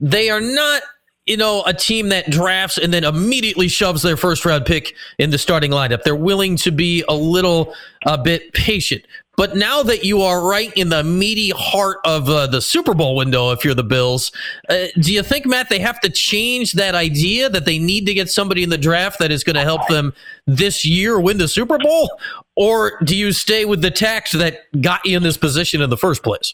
they 0.00 0.30
are 0.30 0.40
not 0.40 0.82
you 1.28 1.36
know, 1.36 1.62
a 1.66 1.74
team 1.74 2.08
that 2.08 2.30
drafts 2.30 2.78
and 2.78 2.92
then 2.92 3.04
immediately 3.04 3.68
shoves 3.68 4.02
their 4.02 4.16
first 4.16 4.44
round 4.44 4.64
pick 4.66 4.94
in 5.18 5.30
the 5.30 5.38
starting 5.38 5.70
lineup. 5.70 6.02
They're 6.02 6.16
willing 6.16 6.56
to 6.56 6.72
be 6.72 7.04
a 7.08 7.14
little 7.14 7.74
a 8.06 8.16
bit 8.16 8.52
patient. 8.54 9.04
But 9.36 9.54
now 9.54 9.84
that 9.84 10.04
you 10.04 10.22
are 10.22 10.44
right 10.44 10.72
in 10.74 10.88
the 10.88 11.04
meaty 11.04 11.50
heart 11.50 11.98
of 12.04 12.28
uh, 12.28 12.48
the 12.48 12.60
Super 12.60 12.92
Bowl 12.92 13.14
window, 13.14 13.52
if 13.52 13.64
you're 13.64 13.72
the 13.72 13.84
Bills, 13.84 14.32
uh, 14.68 14.86
do 14.98 15.14
you 15.14 15.22
think, 15.22 15.46
Matt, 15.46 15.68
they 15.68 15.78
have 15.78 16.00
to 16.00 16.10
change 16.10 16.72
that 16.72 16.96
idea 16.96 17.48
that 17.48 17.64
they 17.64 17.78
need 17.78 18.04
to 18.06 18.14
get 18.14 18.28
somebody 18.28 18.64
in 18.64 18.70
the 18.70 18.78
draft 18.78 19.20
that 19.20 19.30
is 19.30 19.44
going 19.44 19.54
to 19.54 19.62
help 19.62 19.86
them 19.86 20.12
this 20.48 20.84
year 20.84 21.20
win 21.20 21.38
the 21.38 21.46
Super 21.46 21.78
Bowl? 21.78 22.10
Or 22.56 22.98
do 23.04 23.16
you 23.16 23.30
stay 23.30 23.64
with 23.64 23.80
the 23.80 23.92
tact 23.92 24.32
that 24.32 24.58
got 24.80 25.04
you 25.04 25.16
in 25.16 25.22
this 25.22 25.36
position 25.36 25.82
in 25.82 25.90
the 25.90 25.96
first 25.96 26.24
place? 26.24 26.52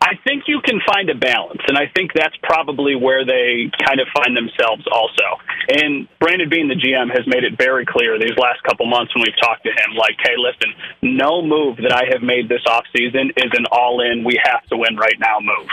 I 0.00 0.16
think 0.26 0.44
you 0.46 0.60
can 0.64 0.80
find 0.84 1.08
a 1.10 1.14
balance, 1.14 1.60
and 1.68 1.76
I 1.76 1.86
think 1.94 2.12
that's 2.14 2.36
probably 2.42 2.96
where 2.96 3.24
they 3.24 3.70
kind 3.84 4.00
of 4.00 4.08
find 4.12 4.36
themselves 4.36 4.84
also. 4.90 5.40
And 5.68 6.08
Brandon 6.18 6.48
Beane, 6.48 6.68
the 6.68 6.76
GM, 6.76 7.08
has 7.12 7.26
made 7.26 7.44
it 7.44 7.56
very 7.56 7.84
clear 7.84 8.18
these 8.18 8.36
last 8.36 8.62
couple 8.64 8.86
months 8.86 9.14
when 9.14 9.24
we've 9.24 9.40
talked 9.40 9.64
to 9.64 9.70
him, 9.70 9.94
like, 9.96 10.16
hey, 10.24 10.36
listen, 10.36 10.72
no 11.02 11.40
move 11.40 11.76
that 11.84 11.92
I 11.92 12.08
have 12.12 12.22
made 12.22 12.48
this 12.48 12.64
offseason 12.66 13.30
is 13.36 13.52
an 13.52 13.66
all 13.70 14.00
in, 14.00 14.24
we 14.24 14.40
have 14.42 14.64
to 14.72 14.76
win 14.76 14.96
right 14.96 15.16
now 15.20 15.38
move. 15.40 15.68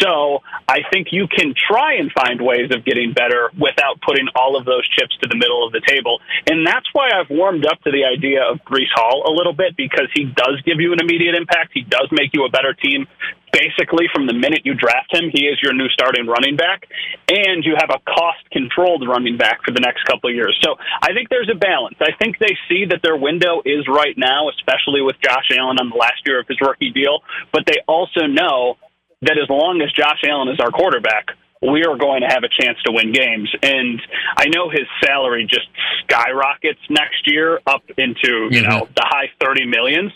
So 0.00 0.40
I 0.68 0.80
think 0.92 1.08
you 1.12 1.28
can 1.28 1.54
try 1.54 1.96
and 2.00 2.10
find 2.12 2.40
ways 2.40 2.72
of 2.74 2.84
getting 2.84 3.12
better 3.12 3.50
without 3.60 4.00
putting 4.00 4.28
all 4.36 4.56
of 4.56 4.64
those 4.64 4.88
chips 4.88 5.16
to 5.22 5.28
the 5.28 5.36
middle 5.36 5.64
of 5.64 5.72
the 5.72 5.80
table. 5.86 6.20
And 6.48 6.66
that's 6.66 6.86
why 6.92 7.10
I've 7.12 7.30
warmed 7.30 7.66
up 7.66 7.80
to 7.84 7.90
the 7.90 8.04
idea 8.04 8.42
of 8.42 8.58
Breece 8.64 8.92
Hall 8.94 9.24
a 9.28 9.32
little 9.32 9.54
bit 9.54 9.76
because 9.76 10.08
he 10.14 10.24
does 10.24 10.60
give 10.64 10.80
you 10.80 10.92
an 10.92 11.00
immediate 11.00 11.34
impact. 11.34 11.72
He 11.74 11.82
does 11.82 12.08
make 12.10 12.34
you 12.34 12.44
a 12.44 12.50
better 12.50 12.74
team 12.74 13.06
basically 13.52 14.06
from 14.12 14.26
the 14.26 14.34
minute 14.34 14.62
you 14.64 14.74
draft 14.74 15.14
him, 15.14 15.30
he 15.32 15.46
is 15.46 15.58
your 15.62 15.72
new 15.72 15.88
starting 15.88 16.26
running 16.26 16.56
back, 16.56 16.86
and 17.28 17.64
you 17.64 17.76
have 17.78 17.90
a 17.90 18.00
cost 18.10 18.42
controlled 18.50 19.06
running 19.06 19.36
back 19.36 19.60
for 19.64 19.72
the 19.72 19.80
next 19.80 20.04
couple 20.04 20.30
of 20.30 20.36
years. 20.36 20.56
So 20.62 20.76
I 21.02 21.12
think 21.12 21.28
there's 21.28 21.50
a 21.50 21.58
balance. 21.58 21.96
I 22.00 22.12
think 22.18 22.38
they 22.38 22.56
see 22.68 22.86
that 22.90 23.00
their 23.02 23.16
window 23.16 23.62
is 23.64 23.86
right 23.88 24.16
now, 24.16 24.48
especially 24.50 25.02
with 25.02 25.16
Josh 25.22 25.50
Allen 25.56 25.78
on 25.80 25.90
the 25.90 25.96
last 25.96 26.22
year 26.26 26.40
of 26.40 26.46
his 26.48 26.58
rookie 26.60 26.90
deal, 26.90 27.20
but 27.52 27.64
they 27.66 27.80
also 27.86 28.26
know 28.26 28.76
that 29.22 29.36
as 29.38 29.48
long 29.50 29.80
as 29.82 29.90
Josh 29.92 30.22
Allen 30.28 30.48
is 30.48 30.60
our 30.60 30.70
quarterback, 30.70 31.34
we 31.60 31.82
are 31.84 31.96
going 31.96 32.22
to 32.22 32.28
have 32.28 32.44
a 32.44 32.62
chance 32.62 32.78
to 32.86 32.92
win 32.92 33.12
games. 33.12 33.50
And 33.62 34.00
I 34.36 34.46
know 34.46 34.70
his 34.70 34.86
salary 35.04 35.46
just 35.50 35.66
skyrockets 36.04 36.78
next 36.88 37.26
year 37.26 37.60
up 37.66 37.82
into, 37.96 38.48
you 38.50 38.62
mm-hmm. 38.62 38.70
know, 38.70 38.88
the 38.94 39.02
high 39.04 39.30
30 39.40 39.66
millions 39.66 40.12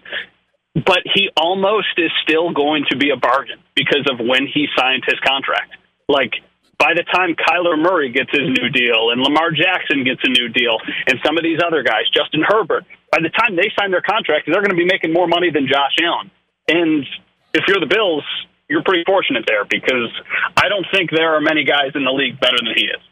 but 0.74 1.04
he 1.14 1.28
almost 1.37 1.92
is 1.98 2.11
still 2.22 2.52
going 2.52 2.85
to 2.90 2.96
be 2.96 3.11
a 3.11 3.16
bargain 3.16 3.61
because 3.74 4.08
of 4.11 4.18
when 4.18 4.46
he 4.46 4.66
signed 4.76 5.04
his 5.06 5.20
contract. 5.20 5.76
Like 6.08 6.32
by 6.78 6.94
the 6.96 7.04
time 7.04 7.37
Kyler 7.37 7.78
Murray 7.78 8.11
gets 8.11 8.30
his 8.32 8.48
new 8.48 8.68
deal 8.72 9.12
and 9.12 9.20
Lamar 9.20 9.52
Jackson 9.52 10.02
gets 10.04 10.20
a 10.24 10.30
new 10.32 10.48
deal 10.48 10.78
and 11.06 11.20
some 11.24 11.37
of 11.37 11.44
these 11.44 11.61
other 11.61 11.82
guys, 11.82 12.08
Justin 12.11 12.42
Herbert, 12.42 12.85
by 13.12 13.20
the 13.20 13.30
time 13.30 13.54
they 13.54 13.70
sign 13.78 13.90
their 13.92 14.02
contract, 14.02 14.48
they're 14.48 14.64
going 14.64 14.74
to 14.74 14.80
be 14.80 14.88
making 14.88 15.12
more 15.12 15.28
money 15.28 15.50
than 15.52 15.68
Josh 15.68 15.94
Allen. 16.02 16.30
And 16.68 17.04
if 17.52 17.68
you're 17.68 17.80
the 17.80 17.90
Bills, 17.92 18.24
you're 18.68 18.82
pretty 18.82 19.04
fortunate 19.04 19.44
there 19.46 19.68
because 19.68 20.08
I 20.56 20.68
don't 20.72 20.87
think 20.90 21.11
there 21.12 21.37
are 21.37 21.40
many 21.40 21.64
guys 21.64 21.92
in 21.94 22.04
the 22.04 22.11
league 22.11 22.40
better 22.40 22.56
than 22.56 22.72
he 22.74 22.88
is. 22.88 23.02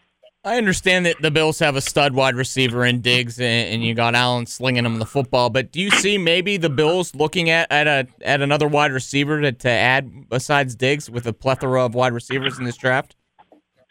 I 0.42 0.56
understand 0.56 1.04
that 1.04 1.20
the 1.20 1.30
Bills 1.30 1.58
have 1.58 1.76
a 1.76 1.82
stud 1.82 2.14
wide 2.14 2.34
receiver 2.34 2.86
in 2.86 3.02
Diggs, 3.02 3.38
and, 3.38 3.84
you 3.84 3.92
got 3.94 4.14
Allen 4.14 4.46
slinging 4.46 4.86
him 4.86 4.98
the 4.98 5.04
football. 5.04 5.50
But 5.50 5.70
do 5.70 5.80
you 5.82 5.90
see 5.90 6.16
maybe 6.16 6.56
the 6.56 6.70
Bills 6.70 7.14
looking 7.14 7.50
at 7.50 7.70
at 7.70 7.86
a 7.86 8.06
at 8.22 8.40
another 8.40 8.66
wide 8.66 8.90
receiver 8.90 9.42
to, 9.42 9.52
to 9.52 9.68
add 9.68 10.30
besides 10.30 10.74
Diggs 10.74 11.10
with 11.10 11.26
a 11.26 11.34
plethora 11.34 11.84
of 11.84 11.94
wide 11.94 12.14
receivers 12.14 12.58
in 12.58 12.64
this 12.64 12.78
draft? 12.78 13.16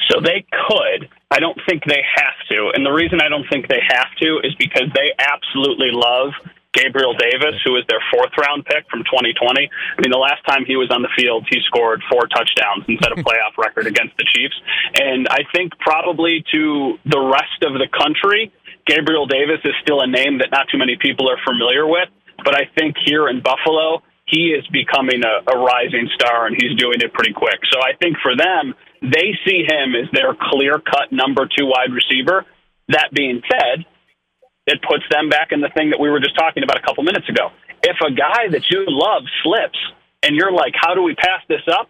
So 0.09 0.19
they 0.19 0.43
could. 0.67 1.07
I 1.29 1.39
don't 1.39 1.59
think 1.69 1.83
they 1.85 2.01
have 2.15 2.33
to, 2.49 2.71
and 2.73 2.83
the 2.83 2.91
reason 2.91 3.19
I 3.21 3.29
don't 3.29 3.45
think 3.51 3.67
they 3.67 3.81
have 3.87 4.07
to 4.19 4.39
is 4.43 4.55
because 4.57 4.89
they 4.95 5.13
absolutely 5.19 5.91
love 5.91 6.31
Gabriel 6.73 7.17
Davis, 7.17 7.57
who 7.65 7.73
was 7.73 7.83
their 7.89 8.01
fourth 8.13 8.31
round 8.37 8.65
pick 8.65 8.85
from 8.89 9.01
2020. 9.09 9.33
I 9.41 10.01
mean, 10.01 10.13
the 10.13 10.21
last 10.21 10.45
time 10.45 10.65
he 10.69 10.77
was 10.77 10.93
on 10.93 11.01
the 11.01 11.09
field, 11.17 11.47
he 11.49 11.57
scored 11.65 12.01
four 12.09 12.29
touchdowns 12.29 12.85
and 12.87 12.97
set 13.01 13.11
a 13.11 13.17
playoff 13.25 13.57
record 13.57 13.87
against 13.87 14.13
the 14.17 14.25
Chiefs. 14.29 14.57
And 14.93 15.27
I 15.29 15.49
think 15.53 15.73
probably 15.79 16.45
to 16.53 16.97
the 17.09 17.19
rest 17.19 17.65
of 17.65 17.73
the 17.73 17.89
country, 17.89 18.53
Gabriel 18.85 19.25
Davis 19.25 19.61
is 19.65 19.73
still 19.81 20.01
a 20.01 20.07
name 20.07 20.39
that 20.39 20.51
not 20.51 20.69
too 20.69 20.77
many 20.77 20.97
people 20.97 21.29
are 21.29 21.41
familiar 21.41 21.89
with. 21.89 22.09
But 22.45 22.55
I 22.55 22.69
think 22.77 22.95
here 23.03 23.27
in 23.27 23.41
Buffalo, 23.41 24.01
he 24.25 24.53
is 24.53 24.65
becoming 24.69 25.25
a, 25.25 25.41
a 25.49 25.57
rising 25.57 26.07
star 26.13 26.45
and 26.45 26.55
he's 26.55 26.77
doing 26.77 27.01
it 27.01 27.13
pretty 27.13 27.33
quick. 27.33 27.59
So 27.73 27.81
I 27.81 27.97
think 27.97 28.17
for 28.21 28.37
them, 28.37 28.73
they 29.01 29.33
see 29.45 29.65
him 29.65 29.97
as 29.97 30.09
their 30.13 30.37
clear 30.37 30.77
cut 30.77 31.11
number 31.11 31.49
two 31.49 31.65
wide 31.65 31.91
receiver. 31.91 32.45
That 32.89 33.09
being 33.13 33.41
said, 33.49 33.85
it 34.69 34.79
puts 34.85 35.03
them 35.09 35.29
back 35.29 35.49
in 35.51 35.61
the 35.65 35.73
thing 35.73 35.89
that 35.89 35.99
we 35.99 36.09
were 36.13 36.21
just 36.21 36.37
talking 36.37 36.61
about 36.61 36.77
a 36.77 36.85
couple 36.85 37.01
minutes 37.03 37.27
ago. 37.27 37.49
If 37.81 37.97
a 38.05 38.13
guy 38.13 38.53
that 38.53 38.69
you 38.69 38.85
love 38.85 39.25
slips 39.41 39.79
and 40.21 40.35
you're 40.37 40.53
like, 40.53 40.77
how 40.77 40.93
do 40.93 41.01
we 41.01 41.15
pass 41.15 41.41
this 41.49 41.65
up? 41.65 41.89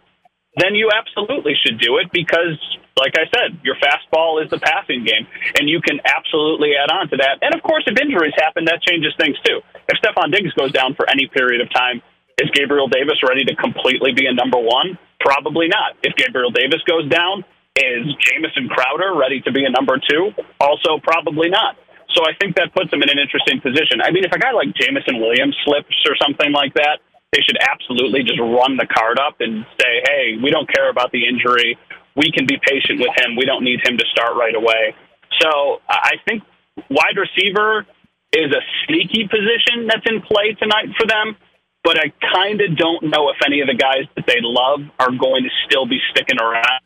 Then 0.56 0.74
you 0.74 0.90
absolutely 0.90 1.54
should 1.60 1.80
do 1.80 2.00
it 2.00 2.10
because, 2.12 2.58
like 2.98 3.14
I 3.20 3.28
said, 3.30 3.60
your 3.64 3.76
fastball 3.78 4.44
is 4.44 4.50
the 4.50 4.58
passing 4.60 5.06
game, 5.06 5.28
and 5.60 5.70
you 5.70 5.80
can 5.80 6.02
absolutely 6.04 6.74
add 6.74 6.90
on 6.90 7.08
to 7.10 7.18
that. 7.22 7.40
And 7.42 7.54
of 7.54 7.62
course, 7.62 7.84
if 7.86 8.00
injuries 8.00 8.34
happen, 8.36 8.66
that 8.66 8.82
changes 8.82 9.14
things 9.20 9.38
too. 9.46 9.62
If 9.88 10.02
Stefon 10.02 10.34
Diggs 10.34 10.52
goes 10.58 10.72
down 10.72 10.96
for 10.96 11.08
any 11.10 11.28
period 11.28 11.62
of 11.62 11.70
time, 11.72 12.02
is 12.42 12.50
Gabriel 12.52 12.88
Davis 12.88 13.22
ready 13.28 13.46
to 13.46 13.56
completely 13.56 14.12
be 14.16 14.26
a 14.26 14.34
number 14.34 14.58
one? 14.58 14.98
Probably 15.20 15.68
not. 15.68 16.00
If 16.02 16.16
Gabriel 16.16 16.52
Davis 16.52 16.82
goes 16.88 17.08
down, 17.10 17.44
is 17.76 18.08
Jamison 18.20 18.68
Crowder 18.68 19.16
ready 19.16 19.42
to 19.42 19.52
be 19.52 19.64
a 19.66 19.70
number 19.70 20.00
two? 20.00 20.32
Also, 20.60 21.00
probably 21.04 21.50
not. 21.50 21.78
So 22.16 22.26
I 22.26 22.34
think 22.42 22.56
that 22.56 22.74
puts 22.74 22.90
them 22.92 23.02
in 23.04 23.10
an 23.10 23.20
interesting 23.20 23.62
position. 23.62 24.02
I 24.02 24.12
mean, 24.12 24.26
if 24.26 24.32
a 24.34 24.40
guy 24.40 24.52
like 24.52 24.74
Jameson 24.74 25.22
Williams 25.22 25.56
slips 25.64 25.94
or 26.10 26.18
something 26.18 26.52
like 26.52 26.74
that, 26.74 27.00
they 27.32 27.42
should 27.46 27.58
absolutely 27.62 28.24
just 28.24 28.40
run 28.40 28.78
the 28.78 28.88
card 28.90 29.20
up 29.20 29.38
and 29.40 29.66
say, 29.80 30.02
hey, 30.10 30.38
we 30.42 30.50
don't 30.50 30.68
care 30.68 30.90
about 30.90 31.12
the 31.12 31.28
injury. 31.28 31.78
We 32.16 32.32
can 32.32 32.48
be 32.48 32.58
patient 32.58 33.00
with 33.00 33.14
him. 33.22 33.38
We 33.38 33.46
don't 33.46 33.64
need 33.64 33.86
him 33.86 33.98
to 33.98 34.06
start 34.12 34.36
right 34.36 34.56
away. 34.56 34.96
So 35.40 35.82
I 35.88 36.18
think 36.26 36.42
wide 36.90 37.18
receiver 37.18 37.86
is 38.34 38.50
a 38.50 38.62
sneaky 38.86 39.30
position 39.30 39.86
that's 39.88 40.06
in 40.10 40.22
play 40.22 40.58
tonight 40.58 40.90
for 40.98 41.06
them. 41.06 41.38
But 41.84 41.98
I 41.98 42.12
kind 42.34 42.60
of 42.62 42.76
don't 42.76 43.04
know 43.04 43.30
if 43.30 43.38
any 43.46 43.62
of 43.62 43.68
the 43.68 43.78
guys 43.78 44.04
that 44.16 44.26
they 44.28 44.42
love 44.42 44.82
are 45.00 45.12
going 45.12 45.44
to 45.44 45.50
still 45.66 45.86
be 45.86 46.00
sticking 46.12 46.40
around. 46.42 46.82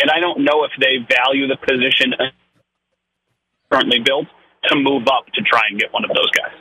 And 0.00 0.10
I 0.10 0.18
don't 0.18 0.40
know 0.40 0.64
if 0.64 0.72
they 0.80 0.96
value 0.98 1.46
the 1.46 1.56
position 1.56 2.14
currently 3.70 4.00
built 4.00 4.26
to 4.64 4.76
move 4.76 5.06
up 5.08 5.26
to 5.34 5.42
try 5.42 5.62
and 5.70 5.78
get 5.78 5.92
one 5.92 6.04
of 6.04 6.10
those 6.14 6.30
guys. 6.30 6.52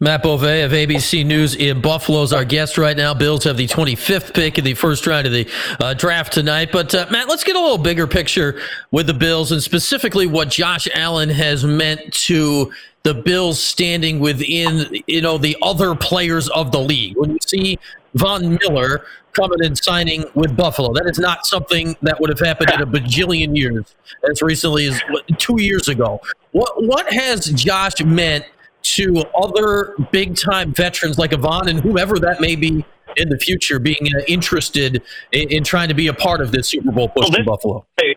Matt 0.00 0.22
Bove 0.22 0.42
of 0.42 0.70
ABC 0.70 1.26
News 1.26 1.56
in 1.56 1.80
Buffalo 1.80 2.22
is 2.22 2.32
our 2.32 2.44
guest 2.44 2.78
right 2.78 2.96
now. 2.96 3.14
Bills 3.14 3.44
have 3.44 3.56
the 3.56 3.66
25th 3.66 4.32
pick 4.34 4.58
in 4.58 4.64
the 4.64 4.74
first 4.74 5.06
round 5.06 5.26
of 5.26 5.32
the 5.32 5.48
uh, 5.80 5.94
draft 5.94 6.32
tonight. 6.32 6.70
But 6.70 6.94
uh, 6.94 7.06
Matt, 7.10 7.28
let's 7.28 7.42
get 7.42 7.56
a 7.56 7.60
little 7.60 7.78
bigger 7.78 8.06
picture 8.06 8.60
with 8.90 9.06
the 9.06 9.14
Bills 9.14 9.50
and 9.50 9.62
specifically 9.62 10.26
what 10.26 10.48
Josh 10.48 10.86
Allen 10.94 11.28
has 11.30 11.64
meant 11.64 12.12
to 12.12 12.72
the 13.02 13.14
Bills 13.14 13.58
standing 13.58 14.20
within, 14.20 15.02
you 15.06 15.22
know, 15.22 15.38
the 15.38 15.56
other 15.62 15.94
players 15.94 16.48
of 16.50 16.70
the 16.72 16.80
league. 16.80 17.16
When 17.16 17.30
you 17.30 17.38
see 17.44 17.78
Von 18.14 18.58
Miller 18.62 19.04
coming 19.32 19.64
and 19.64 19.76
signing 19.76 20.24
with 20.34 20.56
Buffalo. 20.56 20.92
That 20.92 21.06
is 21.06 21.18
not 21.18 21.46
something 21.46 21.96
that 22.02 22.20
would 22.20 22.30
have 22.30 22.40
happened 22.40 22.70
in 22.70 22.80
a 22.80 22.86
bajillion 22.86 23.56
years, 23.56 23.94
as 24.30 24.42
recently 24.42 24.86
as 24.86 25.00
two 25.38 25.60
years 25.60 25.88
ago. 25.88 26.20
What 26.52 26.82
what 26.82 27.12
has 27.12 27.46
Josh 27.46 28.02
meant 28.04 28.44
to 28.82 29.24
other 29.36 29.94
big 30.12 30.36
time 30.36 30.72
veterans 30.72 31.18
like 31.18 31.32
Avon 31.32 31.68
and 31.68 31.80
whoever 31.80 32.18
that 32.18 32.40
may 32.40 32.56
be 32.56 32.84
in 33.16 33.28
the 33.28 33.38
future, 33.38 33.78
being 33.78 34.08
uh, 34.14 34.20
interested 34.28 35.02
in, 35.32 35.50
in, 35.50 35.64
trying 35.64 35.88
to 35.88 35.94
be 35.94 36.06
a 36.06 36.14
part 36.14 36.40
of 36.40 36.52
this 36.52 36.68
Super 36.68 36.92
Bowl 36.92 37.08
push 37.08 37.22
well, 37.22 37.30
this, 37.30 37.38
in 37.40 37.44
Buffalo? 37.44 37.86
Hey, 38.00 38.14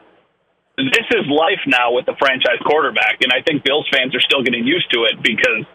This 0.78 1.08
is 1.12 1.26
life 1.28 1.62
now 1.66 1.94
with 1.94 2.06
the 2.06 2.16
franchise 2.20 2.60
quarterback, 2.66 3.18
and 3.22 3.32
I 3.34 3.42
think 3.42 3.64
Bills 3.64 3.88
fans 3.92 4.14
are 4.16 4.22
still 4.22 4.44
getting 4.44 4.66
used 4.66 4.92
to 4.94 5.06
it 5.06 5.22
because 5.24 5.66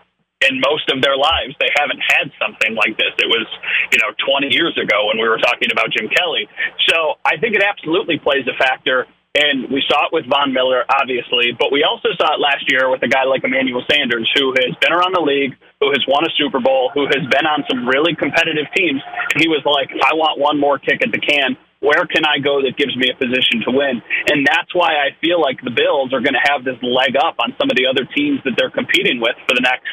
in 0.44 0.60
most 0.60 0.92
of 0.92 1.00
their 1.00 1.16
lives 1.16 1.56
they 1.60 1.72
haven't 1.72 2.00
had 2.12 2.28
something 2.36 2.76
like 2.76 2.96
this. 3.00 3.12
It 3.16 3.28
was, 3.28 3.48
you 3.92 3.98
know, 4.04 4.12
20 4.20 4.52
years 4.52 4.76
ago 4.76 5.08
when 5.08 5.16
we 5.16 5.28
were 5.28 5.40
talking 5.40 5.72
about 5.72 5.88
Jim 5.96 6.12
Kelly. 6.12 6.48
So 6.88 7.16
I 7.24 7.40
think 7.40 7.56
it 7.56 7.64
absolutely 7.64 8.18
plays 8.20 8.44
a 8.44 8.56
factor. 8.56 9.08
And 9.36 9.68
we 9.68 9.84
saw 9.84 10.08
it 10.08 10.16
with 10.16 10.24
Von 10.32 10.56
Miller, 10.56 10.88
obviously, 10.88 11.52
but 11.52 11.68
we 11.68 11.84
also 11.84 12.08
saw 12.16 12.32
it 12.32 12.40
last 12.40 12.64
year 12.72 12.88
with 12.88 13.04
a 13.04 13.08
guy 13.08 13.28
like 13.28 13.44
Emmanuel 13.44 13.84
Sanders, 13.84 14.24
who 14.32 14.56
has 14.56 14.72
been 14.80 14.96
around 14.96 15.12
the 15.12 15.20
league, 15.20 15.52
who 15.76 15.92
has 15.92 16.00
won 16.08 16.24
a 16.24 16.32
Super 16.40 16.56
Bowl, 16.56 16.88
who 16.96 17.04
has 17.04 17.20
been 17.28 17.44
on 17.44 17.60
some 17.68 17.84
really 17.84 18.16
competitive 18.16 18.64
teams. 18.72 19.04
And 19.04 19.36
he 19.36 19.44
was 19.44 19.60
like, 19.68 19.92
I 19.92 20.16
want 20.16 20.40
one 20.40 20.56
more 20.56 20.80
kick 20.80 21.04
at 21.04 21.12
the 21.12 21.20
can. 21.20 21.52
Where 21.84 22.08
can 22.08 22.24
I 22.24 22.40
go 22.40 22.64
that 22.64 22.80
gives 22.80 22.96
me 22.96 23.12
a 23.12 23.16
position 23.20 23.60
to 23.68 23.76
win? 23.76 24.00
And 24.32 24.48
that's 24.48 24.72
why 24.72 24.96
I 24.96 25.12
feel 25.20 25.36
like 25.36 25.60
the 25.60 25.70
Bills 25.70 26.16
are 26.16 26.24
going 26.24 26.32
to 26.32 26.46
have 26.48 26.64
this 26.64 26.80
leg 26.80 27.20
up 27.20 27.36
on 27.36 27.52
some 27.60 27.68
of 27.68 27.76
the 27.76 27.84
other 27.84 28.08
teams 28.08 28.40
that 28.48 28.56
they're 28.56 28.72
competing 28.72 29.20
with 29.20 29.36
for 29.44 29.52
the 29.52 29.60
next 29.60 29.92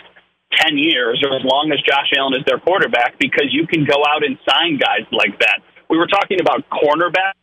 10 0.62 0.78
years 0.78 1.24
or 1.26 1.36
as 1.36 1.44
long 1.44 1.72
as 1.74 1.80
Josh 1.82 2.12
Allen 2.18 2.34
is 2.34 2.46
their 2.46 2.60
quarterback 2.60 3.18
because 3.20 3.50
you 3.52 3.68
can 3.68 3.86
go 3.86 4.04
out 4.08 4.24
and 4.24 4.38
sign 4.48 4.78
guys 4.78 5.06
like 5.12 5.40
that. 5.40 5.60
We 5.90 5.98
were 5.98 6.08
talking 6.08 6.40
about 6.42 6.66
cornerback 6.70 7.34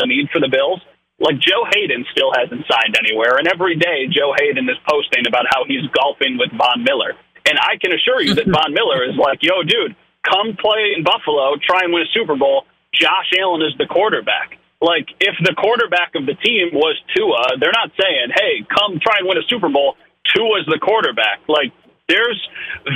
a 0.00 0.06
need 0.06 0.30
for 0.32 0.40
the 0.40 0.48
Bills. 0.48 0.80
Like 1.20 1.36
Joe 1.38 1.68
Haden 1.68 2.06
still 2.10 2.32
hasn't 2.32 2.64
signed 2.64 2.96
anywhere, 2.98 3.36
and 3.36 3.46
every 3.46 3.76
day 3.76 4.08
Joe 4.08 4.32
Haden 4.32 4.64
is 4.64 4.80
posting 4.88 5.28
about 5.28 5.44
how 5.52 5.68
he's 5.68 5.84
golfing 5.92 6.38
with 6.40 6.50
Von 6.56 6.82
Miller. 6.82 7.14
And 7.44 7.58
I 7.60 7.76
can 7.76 7.92
assure 7.92 8.22
you 8.22 8.34
that 8.34 8.48
Von 8.48 8.72
Miller 8.72 9.04
is 9.04 9.14
like, 9.18 9.42
yo, 9.42 9.62
dude, 9.62 9.94
come 10.24 10.56
play 10.56 10.94
in 10.96 11.04
Buffalo, 11.04 11.54
try 11.60 11.84
and 11.84 11.92
win 11.92 12.02
a 12.02 12.10
Super 12.14 12.34
Bowl. 12.34 12.64
Josh 12.94 13.30
Allen 13.38 13.62
is 13.62 13.74
the 13.78 13.86
quarterback. 13.86 14.58
Like, 14.80 15.06
if 15.20 15.38
the 15.42 15.54
quarterback 15.54 16.14
of 16.18 16.26
the 16.26 16.34
team 16.34 16.74
was 16.74 16.98
Tua, 17.14 17.58
they're 17.60 17.74
not 17.74 17.94
saying, 17.94 18.34
hey, 18.34 18.66
come 18.66 18.98
try 18.98 19.22
and 19.22 19.28
win 19.28 19.38
a 19.38 19.46
Super 19.46 19.68
Bowl. 19.68 19.94
Tua's 20.30 20.66
the 20.66 20.78
quarterback. 20.78 21.40
Like, 21.48 21.72
there's 22.08 22.40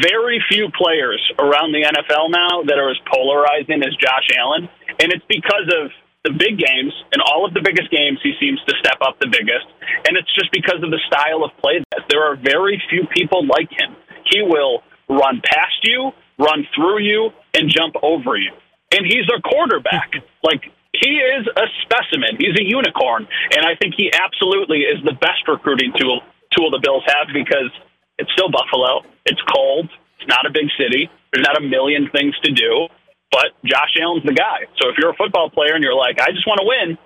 very 0.02 0.42
few 0.50 0.68
players 0.76 1.20
around 1.38 1.72
the 1.72 1.82
NFL 1.82 2.30
now 2.30 2.62
that 2.66 2.78
are 2.78 2.90
as 2.90 3.00
polarizing 3.08 3.82
as 3.82 3.94
Josh 3.96 4.28
Allen. 4.36 4.68
And 5.00 5.12
it's 5.12 5.24
because 5.28 5.68
of 5.72 5.90
the 6.26 6.34
big 6.34 6.58
games 6.58 6.92
and 7.14 7.22
all 7.22 7.46
of 7.46 7.54
the 7.54 7.62
biggest 7.62 7.90
games 7.90 8.18
he 8.22 8.34
seems 8.40 8.58
to 8.66 8.74
step 8.82 8.98
up 9.00 9.18
the 9.20 9.30
biggest. 9.30 9.66
And 10.04 10.18
it's 10.18 10.32
just 10.34 10.50
because 10.50 10.82
of 10.82 10.90
the 10.90 11.00
style 11.06 11.46
of 11.46 11.54
play 11.62 11.80
that 11.94 12.10
there 12.10 12.26
are 12.26 12.36
very 12.36 12.82
few 12.90 13.06
people 13.14 13.46
like 13.46 13.70
him. 13.70 13.94
He 14.26 14.42
will 14.42 14.82
run 15.08 15.40
past 15.40 15.78
you, 15.84 16.10
run 16.38 16.66
through 16.74 17.00
you, 17.00 17.30
and 17.54 17.70
jump 17.70 17.94
over 18.02 18.36
you. 18.36 18.52
And 18.90 19.06
he's 19.06 19.26
a 19.30 19.40
quarterback. 19.40 20.18
Like 20.42 20.66
he 20.92 21.18
is 21.22 21.46
a 21.46 21.66
specimen. 21.82 22.38
He's 22.38 22.58
a 22.58 22.64
unicorn, 22.64 23.28
and 23.52 23.66
I 23.66 23.74
think 23.76 23.94
he 23.96 24.10
absolutely 24.12 24.82
is 24.86 25.02
the 25.04 25.14
best 25.14 25.46
recruiting 25.46 25.92
tool 25.96 26.22
tool 26.56 26.70
the 26.70 26.80
Bills 26.82 27.04
have 27.06 27.28
because 27.32 27.70
it's 28.18 28.30
still 28.32 28.50
Buffalo. 28.50 29.04
It's 29.26 29.40
cold. 29.52 29.90
It's 30.18 30.28
not 30.28 30.46
a 30.46 30.50
big 30.50 30.66
city. 30.80 31.10
There's 31.32 31.44
not 31.46 31.56
a 31.56 31.64
million 31.64 32.08
things 32.10 32.34
to 32.44 32.52
do. 32.52 32.88
But 33.30 33.52
Josh 33.64 33.92
Allen's 34.00 34.24
the 34.24 34.32
guy. 34.32 34.64
So 34.80 34.88
if 34.88 34.96
you're 34.98 35.10
a 35.10 35.16
football 35.16 35.50
player 35.50 35.74
and 35.74 35.82
you're 35.82 35.94
like, 35.94 36.20
I 36.20 36.30
just 36.30 36.46
want 36.46 36.60
to 36.60 36.66
win, 36.66 36.98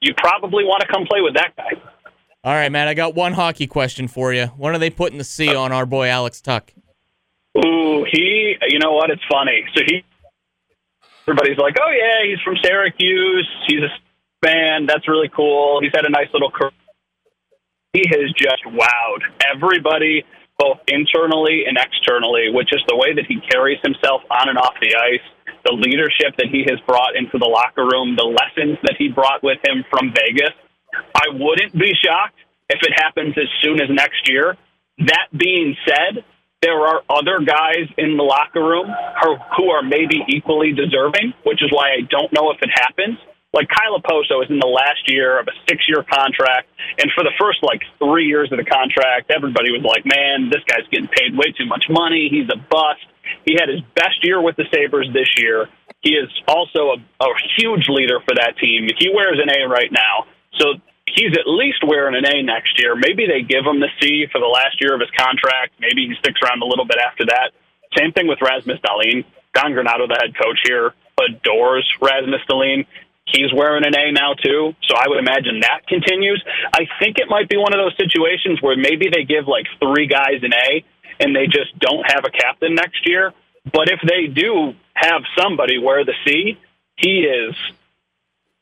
you 0.00 0.14
probably 0.16 0.64
want 0.64 0.80
to 0.80 0.88
come 0.88 1.06
play 1.06 1.20
with 1.20 1.34
that 1.34 1.54
guy. 1.56 1.78
All 2.44 2.54
right, 2.54 2.72
man. 2.72 2.88
I 2.88 2.94
got 2.94 3.14
one 3.14 3.34
hockey 3.34 3.68
question 3.68 4.08
for 4.08 4.32
you. 4.32 4.46
When 4.56 4.74
are 4.74 4.78
they 4.78 4.90
putting 4.90 5.18
the 5.18 5.24
C 5.24 5.54
on 5.54 5.70
our 5.70 5.86
boy 5.86 6.08
Alex 6.08 6.40
Tuch? 6.40 6.72
Ooh, 7.64 8.04
he. 8.10 8.56
You 8.68 8.78
know 8.80 8.92
what? 8.92 9.10
It's 9.10 9.22
funny. 9.30 9.64
So 9.76 9.82
he. 9.86 10.02
Everybody's 11.28 11.58
like, 11.58 11.76
oh 11.80 11.90
yeah, 11.90 12.28
he's 12.28 12.40
from 12.40 12.56
Syracuse. 12.64 13.48
He's 13.68 13.78
a 13.78 13.90
fan. 14.44 14.86
That's 14.86 15.06
really 15.06 15.28
cool. 15.28 15.80
He's 15.80 15.92
had 15.94 16.04
a 16.04 16.10
nice 16.10 16.26
little 16.32 16.50
career. 16.50 16.72
He 17.92 18.04
has 18.08 18.32
just 18.32 18.64
wowed 18.66 19.22
everybody, 19.52 20.24
both 20.58 20.78
internally 20.88 21.64
and 21.66 21.76
externally, 21.76 22.48
which 22.52 22.72
is 22.72 22.80
the 22.88 22.96
way 22.96 23.14
that 23.14 23.26
he 23.26 23.40
carries 23.50 23.78
himself 23.82 24.22
on 24.30 24.48
and 24.48 24.58
off 24.58 24.74
the 24.80 24.96
ice 24.96 25.26
the 25.64 25.72
leadership 25.72 26.34
that 26.38 26.50
he 26.50 26.66
has 26.68 26.78
brought 26.86 27.14
into 27.16 27.38
the 27.38 27.46
locker 27.46 27.86
room, 27.86 28.16
the 28.16 28.26
lessons 28.26 28.78
that 28.82 28.96
he 28.98 29.08
brought 29.08 29.42
with 29.42 29.58
him 29.64 29.84
from 29.90 30.10
Vegas. 30.10 30.54
I 31.14 31.30
wouldn't 31.32 31.72
be 31.72 31.94
shocked 31.94 32.38
if 32.68 32.82
it 32.82 32.92
happens 32.94 33.34
as 33.38 33.48
soon 33.62 33.80
as 33.80 33.88
next 33.90 34.28
year. 34.28 34.56
That 34.98 35.28
being 35.34 35.76
said, 35.86 36.24
there 36.60 36.78
are 36.78 37.02
other 37.08 37.40
guys 37.44 37.90
in 37.98 38.16
the 38.16 38.22
locker 38.22 38.62
room 38.62 38.86
who 39.56 39.70
are 39.70 39.82
maybe 39.82 40.22
equally 40.28 40.72
deserving, 40.72 41.34
which 41.44 41.62
is 41.62 41.70
why 41.72 41.90
I 41.90 42.02
don't 42.10 42.32
know 42.32 42.50
if 42.50 42.58
it 42.62 42.70
happens. 42.74 43.18
Like 43.52 43.68
Kyle 43.68 44.00
Okposo 44.00 44.42
is 44.42 44.48
in 44.48 44.58
the 44.58 44.70
last 44.70 45.04
year 45.06 45.38
of 45.38 45.46
a 45.46 45.52
six-year 45.68 46.04
contract, 46.08 46.68
and 46.98 47.12
for 47.12 47.22
the 47.22 47.32
first 47.38 47.60
like 47.62 47.82
three 47.98 48.26
years 48.26 48.50
of 48.50 48.56
the 48.56 48.64
contract, 48.64 49.30
everybody 49.30 49.70
was 49.70 49.84
like, 49.84 50.04
"Man, 50.08 50.48
this 50.48 50.64
guy's 50.64 50.88
getting 50.88 51.08
paid 51.08 51.36
way 51.36 51.52
too 51.52 51.66
much 51.66 51.84
money. 51.90 52.28
He's 52.32 52.48
a 52.48 52.56
bust." 52.56 53.04
He 53.44 53.54
had 53.54 53.68
his 53.68 53.80
best 53.94 54.24
year 54.24 54.40
with 54.40 54.56
the 54.56 54.64
Sabres 54.72 55.08
this 55.12 55.28
year. 55.36 55.68
He 56.00 56.14
is 56.14 56.28
also 56.48 56.96
a, 56.96 56.98
a 57.22 57.28
huge 57.56 57.88
leader 57.88 58.20
for 58.20 58.34
that 58.34 58.58
team. 58.58 58.88
He 58.98 59.08
wears 59.14 59.38
an 59.38 59.48
A 59.48 59.68
right 59.68 59.92
now. 59.92 60.26
So 60.58 60.74
he's 61.06 61.32
at 61.36 61.46
least 61.46 61.84
wearing 61.86 62.16
an 62.16 62.26
A 62.26 62.42
next 62.42 62.80
year. 62.80 62.96
Maybe 62.96 63.26
they 63.26 63.42
give 63.42 63.64
him 63.64 63.80
the 63.80 63.88
C 64.00 64.26
for 64.32 64.40
the 64.40 64.50
last 64.50 64.80
year 64.80 64.94
of 64.94 65.00
his 65.00 65.10
contract. 65.16 65.74
Maybe 65.78 66.08
he 66.08 66.14
sticks 66.18 66.40
around 66.42 66.62
a 66.62 66.66
little 66.66 66.84
bit 66.84 66.98
after 66.98 67.26
that. 67.26 67.52
Same 67.96 68.12
thing 68.12 68.26
with 68.26 68.40
Rasmus 68.40 68.80
Dahlin. 68.80 69.24
Don 69.54 69.72
Granato, 69.72 70.08
the 70.08 70.18
head 70.20 70.34
coach 70.34 70.58
here, 70.64 70.94
adores 71.20 71.86
Rasmus 72.00 72.40
Dahlin. 72.48 72.86
He's 73.26 73.52
wearing 73.54 73.86
an 73.86 73.94
A 73.96 74.12
now 74.12 74.34
too, 74.34 74.74
so 74.82 74.96
I 74.96 75.08
would 75.08 75.18
imagine 75.18 75.60
that 75.60 75.86
continues. 75.86 76.42
I 76.74 76.86
think 76.98 77.18
it 77.18 77.28
might 77.28 77.48
be 77.48 77.56
one 77.56 77.72
of 77.72 77.78
those 77.78 77.96
situations 77.96 78.60
where 78.60 78.76
maybe 78.76 79.08
they 79.08 79.24
give 79.24 79.46
like 79.46 79.66
three 79.78 80.06
guys 80.06 80.42
an 80.42 80.52
A 80.52 80.84
and 81.20 81.34
they 81.34 81.46
just 81.46 81.78
don't 81.78 82.04
have 82.10 82.24
a 82.24 82.30
captain 82.30 82.74
next 82.74 83.06
year. 83.06 83.32
But 83.72 83.88
if 83.88 84.00
they 84.06 84.26
do 84.26 84.74
have 84.94 85.22
somebody 85.38 85.78
wear 85.78 86.04
the 86.04 86.14
C, 86.26 86.58
he 86.96 87.20
is. 87.20 87.54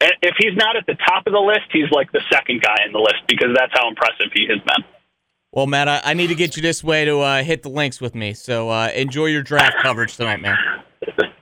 If 0.01 0.37
he's 0.39 0.57
not 0.57 0.77
at 0.77 0.87
the 0.87 0.95
top 0.95 1.27
of 1.27 1.33
the 1.33 1.41
list, 1.41 1.69
he's 1.73 1.91
like 1.91 2.13
the 2.13 2.23
second 2.31 2.63
guy 2.63 2.85
in 2.87 2.93
the 2.93 2.99
list 2.99 3.27
because 3.29 3.49
that's 3.55 3.73
how 3.73 3.89
impressive 3.89 4.33
he 4.33 4.47
has 4.49 4.59
been. 4.61 4.85
Well, 5.53 5.67
Matt, 5.67 5.89
I, 5.89 6.01
I 6.05 6.15
need 6.15 6.29
to 6.29 6.35
get 6.35 6.57
you 6.57 6.63
this 6.63 6.85
way 6.85 7.05
to 7.05 7.19
uh, 7.19 7.43
hit 7.43 7.63
the 7.63 7.69
links 7.71 8.01
with 8.01 8.15
me. 8.15 8.35
So 8.35 8.69
uh, 8.71 8.91
enjoy 8.95 9.27
your 9.27 9.43
draft 9.43 9.77
coverage 9.83 10.17
tonight, 10.17 10.41
man. 10.41 10.57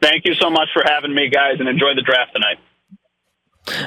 Thank 0.01 0.25
you 0.25 0.35
so 0.35 0.51
much 0.51 0.69
for 0.73 0.83
having 0.85 1.15
me, 1.15 1.29
guys, 1.29 1.57
and 1.59 1.69
enjoy 1.69 1.95
the 1.95 2.03
draft 2.03 2.33
tonight. 2.33 2.59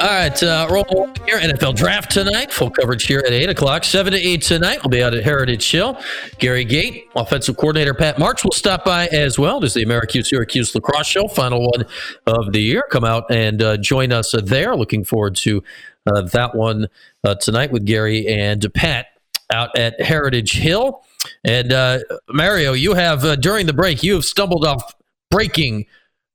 All 0.00 0.08
right, 0.08 0.42
uh, 0.42 0.66
roll 0.68 1.08
here. 1.26 1.38
NFL 1.38 1.76
draft 1.76 2.10
tonight. 2.10 2.52
Full 2.52 2.70
coverage 2.70 3.06
here 3.06 3.22
at 3.24 3.32
8 3.32 3.50
o'clock. 3.50 3.84
7 3.84 4.12
to 4.12 4.18
8 4.18 4.42
tonight. 4.42 4.80
We'll 4.82 4.90
be 4.90 5.04
out 5.04 5.14
at 5.14 5.22
Heritage 5.22 5.70
Hill. 5.70 5.96
Gary 6.40 6.64
Gait, 6.64 7.08
offensive 7.14 7.56
coordinator 7.56 7.94
Pat 7.94 8.18
March 8.18 8.42
will 8.42 8.50
stop 8.50 8.84
by 8.84 9.06
as 9.06 9.38
well. 9.38 9.60
There's 9.60 9.74
the 9.74 9.84
American 9.84 10.24
Syracuse 10.24 10.74
Lacrosse 10.74 11.06
Show, 11.06 11.28
final 11.28 11.70
one 11.70 11.84
of 12.26 12.52
the 12.52 12.60
year. 12.60 12.82
Come 12.90 13.04
out 13.04 13.30
and 13.30 13.62
uh, 13.62 13.76
join 13.76 14.10
us 14.10 14.34
there. 14.42 14.74
Looking 14.74 15.04
forward 15.04 15.36
to 15.36 15.62
uh, 16.06 16.22
that 16.22 16.54
one 16.54 16.88
uh, 17.24 17.34
tonight 17.36 17.70
with 17.72 17.84
Gary 17.84 18.26
and 18.26 18.64
Pat 18.74 19.06
out 19.52 19.76
at 19.76 20.00
Heritage 20.00 20.52
Hill. 20.54 21.04
And 21.44 21.72
uh, 21.72 22.00
Mario, 22.28 22.72
you 22.72 22.94
have 22.94 23.24
uh, 23.24 23.36
during 23.36 23.66
the 23.66 23.72
break, 23.72 24.02
you 24.02 24.14
have 24.14 24.24
stumbled 24.24 24.64
off 24.64 24.94
breaking 25.30 25.86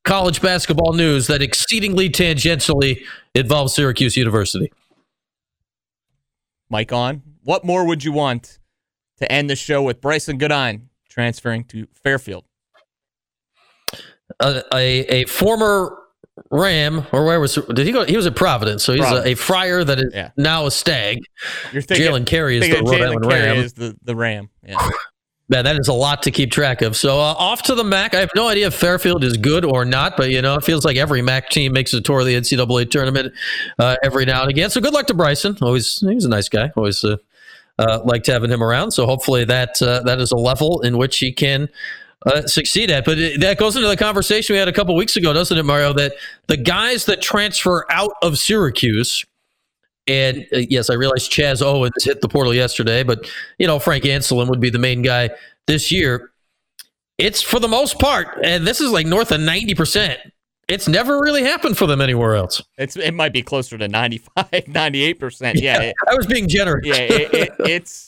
college 0.04 0.42
basketball 0.42 0.94
news 0.94 1.28
that 1.28 1.42
exceedingly 1.42 2.10
tangentially 2.10 3.04
involves 3.36 3.76
Syracuse 3.76 4.16
University. 4.16 4.72
Mike 6.70 6.92
on. 6.92 7.22
What 7.44 7.64
more 7.64 7.86
would 7.86 8.04
you 8.04 8.12
want 8.12 8.60
to 9.20 9.32
end 9.32 9.50
the 9.50 9.56
show 9.56 9.82
with 9.82 10.02
Brycen 10.02 10.38
Goodine 10.38 10.90
transferring 11.10 11.64
to 11.66 11.88
Fairfield? 11.94 12.46
Uh, 14.40 14.62
a, 14.74 15.00
a 15.22 15.26
former 15.26 15.98
Ram, 16.52 17.06
or 17.12 17.26
where 17.26 17.40
was 17.40 17.56
did 17.56 17.86
he 17.86 17.92
go? 17.92 18.04
He 18.06 18.16
was 18.16 18.26
at 18.28 18.36
Providence, 18.36 18.84
so 18.84 18.94
he's 18.94 19.06
a, 19.06 19.30
a, 19.30 19.36
friar 19.36 19.84
that 19.84 20.00
is 20.00 20.14
yeah. 20.14 20.32
now 20.38 20.66
a 20.66 20.72
stag. 20.72 21.20
You're 21.74 21.82
thinking 21.82 22.08
Jalen 22.08 22.26
Carey 22.26 22.58
is 22.58 22.70
the 22.70 22.84
Rhode 22.84 23.02
Island 23.02 23.26
Ram. 23.26 23.58
Is 23.58 23.74
the 23.74 23.98
the 24.04 24.16
Ram? 24.16 24.50
Yeah. 24.64 24.78
Man, 25.50 25.64
that 25.64 25.80
is 25.80 25.88
a 25.88 25.94
lot 25.94 26.24
to 26.24 26.32
keep 26.32 26.52
track 26.52 26.82
of. 26.82 26.98
So 26.98 27.20
uh, 27.20 27.34
off 27.38 27.64
to 27.64 27.76
the 27.76 27.84
MAAC. 27.84 28.14
I 28.14 28.20
have 28.20 28.32
no 28.36 28.50
idea 28.50 28.68
if 28.68 28.74
Fairfield 28.74 29.24
is 29.24 29.38
good 29.38 29.64
or 29.64 29.86
not, 29.86 30.18
but 30.18 30.30
you 30.30 30.42
know, 30.42 30.56
it 30.56 30.66
feels 30.66 30.84
like 30.84 30.98
every 30.98 31.22
MAAC 31.22 31.48
team 31.48 31.72
makes 31.72 31.94
a 31.94 32.02
tour 32.02 32.20
of 32.20 32.26
the 32.26 32.36
NCAA 32.36 32.92
tournament 32.92 33.34
uh, 33.80 33.96
every 34.04 34.26
now 34.26 34.42
and 34.42 34.50
again. 34.50 34.70
So 34.70 34.82
good 34.82 34.94
luck 34.94 35.08
to 35.08 35.14
Brycen. 35.14 35.62
Always, 35.62 36.00
he's 36.00 36.26
a 36.26 36.30
nice 36.30 36.50
guy. 36.50 36.72
Always 36.76 37.02
uh, 37.04 37.16
uh 37.80 38.02
liked 38.04 38.28
having 38.28 38.52
him 38.52 38.62
around. 38.62 38.92
So 38.92 39.06
hopefully 39.06 39.46
that 39.46 39.82
uh, 39.82 40.02
that 40.02 40.20
is 40.20 40.34
a 40.34 40.38
level 40.38 40.82
in 40.82 40.98
which 40.98 41.18
he 41.20 41.32
can 41.32 41.70
uh, 42.26 42.42
succeed 42.44 42.92
at. 42.92 43.06
But 43.06 43.18
it, 43.18 43.42
that 43.42 43.58
goes 43.58 43.76
into 43.76 43.88
the 43.88 43.98
conversation 43.98 44.54
we 44.54 44.60
had 44.60 44.68
a 44.68 44.74
couple 44.74 44.96
weeks 44.96 45.16
ago, 45.16 45.34
doesn't 45.34 45.58
it, 45.58 45.64
Mario? 45.64 45.94
That 45.94 46.14
the 46.48 46.58
guys 46.58 47.06
that 47.06 47.22
transfer 47.22 47.86
out 47.92 48.14
of 48.22 48.38
Syracuse, 48.38 49.24
and 50.08 50.46
uh, 50.54 50.60
yes, 50.70 50.90
I 50.90 50.96
realize 50.96 51.28
Chaz 51.30 51.62
Owens 51.62 52.04
hit 52.04 52.22
the 52.22 52.30
portal 52.30 52.54
yesterday, 52.54 53.04
but 53.04 53.30
you 53.58 53.68
know 53.68 53.80
Frank 53.80 54.04
Anselem 54.04 54.50
would 54.50 54.62
be 54.62 54.70
the 54.70 54.80
main 54.80 55.02
guy 55.02 55.30
this 55.68 55.92
year. 55.92 56.32
It's 57.18 57.42
for 57.42 57.60
the 57.60 57.68
most 57.68 58.00
part, 58.00 58.40
and 58.44 58.66
this 58.66 58.82
is 58.82 58.92
like 58.92 59.06
north 59.06 59.32
of 59.32 59.42
ninety 59.42 59.76
percent. 59.76 60.20
It's 60.68 60.88
never 60.88 61.22
really 61.22 61.44
happened 61.44 61.78
for 61.78 61.88
them 61.88 62.02
anywhere 62.02 62.36
else. 62.36 62.62
It's 62.78 62.98
it 62.98 63.14
might 63.14 63.32
be 63.32 63.42
closer 63.42 63.78
to 63.78 63.88
95, 63.88 64.48
98 64.68 65.14
percent. 65.20 65.60
Yeah, 65.60 65.82
yeah, 65.82 65.92
I 66.10 66.16
was 66.16 66.28
being 66.28 66.50
generous. 66.50 66.86
yeah, 66.86 66.96
it, 66.96 67.34
it, 67.34 67.50
it's 67.60 68.07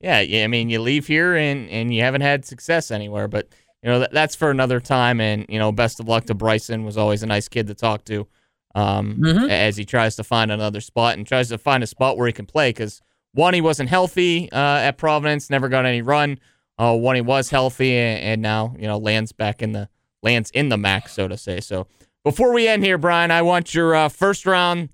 yeah, 0.00 0.20
yeah, 0.20 0.44
I 0.44 0.46
mean, 0.46 0.68
you 0.70 0.80
leave 0.80 1.06
here 1.06 1.34
and 1.36 1.68
and 1.70 1.92
you 1.94 2.02
haven't 2.02 2.20
had 2.22 2.44
success 2.44 2.90
anywhere, 2.90 3.28
but 3.28 3.48
you 3.82 3.90
know 3.90 4.00
that, 4.00 4.12
that's 4.12 4.34
for 4.34 4.50
another 4.50 4.80
time. 4.80 5.20
And 5.20 5.46
you 5.48 5.58
know, 5.58 5.72
best 5.72 6.00
of 6.00 6.08
luck 6.08 6.24
to 6.26 6.34
Brycen. 6.34 6.84
Was 6.84 6.96
always 6.96 7.22
a 7.22 7.26
nice 7.26 7.48
kid 7.48 7.66
to 7.68 7.74
talk 7.74 8.04
to, 8.06 8.26
um, 8.74 9.16
Mhm. 9.20 9.50
as 9.50 9.76
he 9.76 9.84
tries 9.84 10.16
to 10.16 10.24
find 10.24 10.50
another 10.50 10.80
spot 10.80 11.16
and 11.16 11.26
tries 11.26 11.48
to 11.48 11.58
find 11.58 11.82
a 11.82 11.86
spot 11.86 12.16
where 12.16 12.26
he 12.26 12.32
can 12.32 12.46
play. 12.46 12.70
Because 12.70 13.00
one, 13.32 13.54
he 13.54 13.60
wasn't 13.60 13.88
healthy 13.88 14.50
uh, 14.52 14.56
at 14.78 14.98
Providence, 14.98 15.50
never 15.50 15.68
got 15.68 15.84
any 15.86 16.02
run. 16.02 16.38
Uh, 16.78 16.94
one, 16.94 17.14
he 17.14 17.22
was 17.22 17.50
healthy, 17.50 17.96
and, 17.96 18.20
and 18.22 18.42
now 18.42 18.74
you 18.78 18.86
know 18.86 18.98
lands 18.98 19.32
back 19.32 19.62
in 19.62 19.72
the 19.72 19.88
lands 20.22 20.50
in 20.50 20.68
the 20.68 20.76
MAAC, 20.76 21.08
so 21.08 21.28
to 21.28 21.36
say. 21.36 21.60
So 21.60 21.86
before 22.24 22.52
we 22.52 22.66
end 22.68 22.84
here, 22.84 22.98
Brian, 22.98 23.30
I 23.30 23.42
want 23.42 23.74
your 23.74 23.94
uh, 23.94 24.08
first 24.08 24.44
round, 24.46 24.88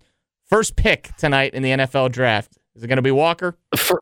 first 0.49 0.77
pick 0.77 1.11
tonight 1.17 1.55
in 1.55 1.63
the 1.63 1.71
NFL 1.71 2.11
draft. 2.13 2.59
Is 2.77 2.83
it 2.85 2.89
going 2.89 2.97
to 2.97 3.03
be 3.03 3.11
Walker? 3.11 3.57
For, 3.77 4.01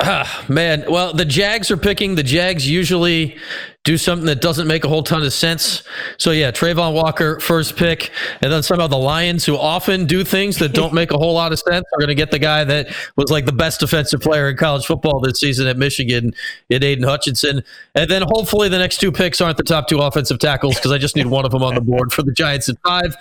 ah, 0.00 0.44
man, 0.48 0.84
well, 0.88 1.12
the 1.12 1.24
Jags 1.24 1.70
are 1.70 1.76
picking. 1.76 2.14
The 2.14 2.22
Jags 2.22 2.68
usually 2.68 3.36
do 3.84 3.98
something 3.98 4.24
that 4.26 4.40
doesn't 4.40 4.66
make 4.66 4.84
a 4.84 4.88
whole 4.88 5.02
ton 5.02 5.22
of 5.22 5.32
sense. 5.32 5.82
So 6.16 6.30
yeah, 6.30 6.50
Travon 6.50 6.94
Walker 6.94 7.38
first 7.38 7.76
pick, 7.76 8.10
and 8.40 8.50
then 8.50 8.62
somehow 8.62 8.86
the 8.86 8.96
Lions, 8.96 9.44
who 9.44 9.56
often 9.56 10.06
do 10.06 10.24
things 10.24 10.58
that 10.58 10.72
don't 10.72 10.94
make 10.94 11.12
a 11.12 11.18
whole 11.18 11.34
lot 11.34 11.52
of 11.52 11.58
sense, 11.58 11.84
are 11.92 11.98
going 11.98 12.08
to 12.08 12.14
get 12.14 12.30
the 12.30 12.38
guy 12.38 12.64
that 12.64 12.94
was 13.16 13.30
like 13.30 13.44
the 13.44 13.52
best 13.52 13.80
defensive 13.80 14.20
player 14.20 14.48
in 14.48 14.56
college 14.56 14.86
football 14.86 15.20
this 15.20 15.38
season 15.38 15.66
at 15.66 15.76
Michigan, 15.76 16.34
in 16.70 16.82
Aidan 16.82 17.04
Hutchinson. 17.04 17.62
And 17.94 18.10
then 18.10 18.22
hopefully 18.22 18.68
the 18.68 18.78
next 18.78 18.98
two 18.98 19.12
picks 19.12 19.40
aren't 19.40 19.58
the 19.58 19.62
top 19.62 19.86
two 19.86 19.98
offensive 19.98 20.38
tackles 20.38 20.76
because 20.76 20.90
I 20.90 20.98
just 20.98 21.14
need 21.14 21.26
one 21.26 21.44
of 21.44 21.52
them 21.52 21.62
on 21.62 21.74
the 21.74 21.82
board 21.82 22.12
for 22.12 22.22
the 22.22 22.32
Giants 22.32 22.68
at 22.68 22.76
five. 22.84 23.14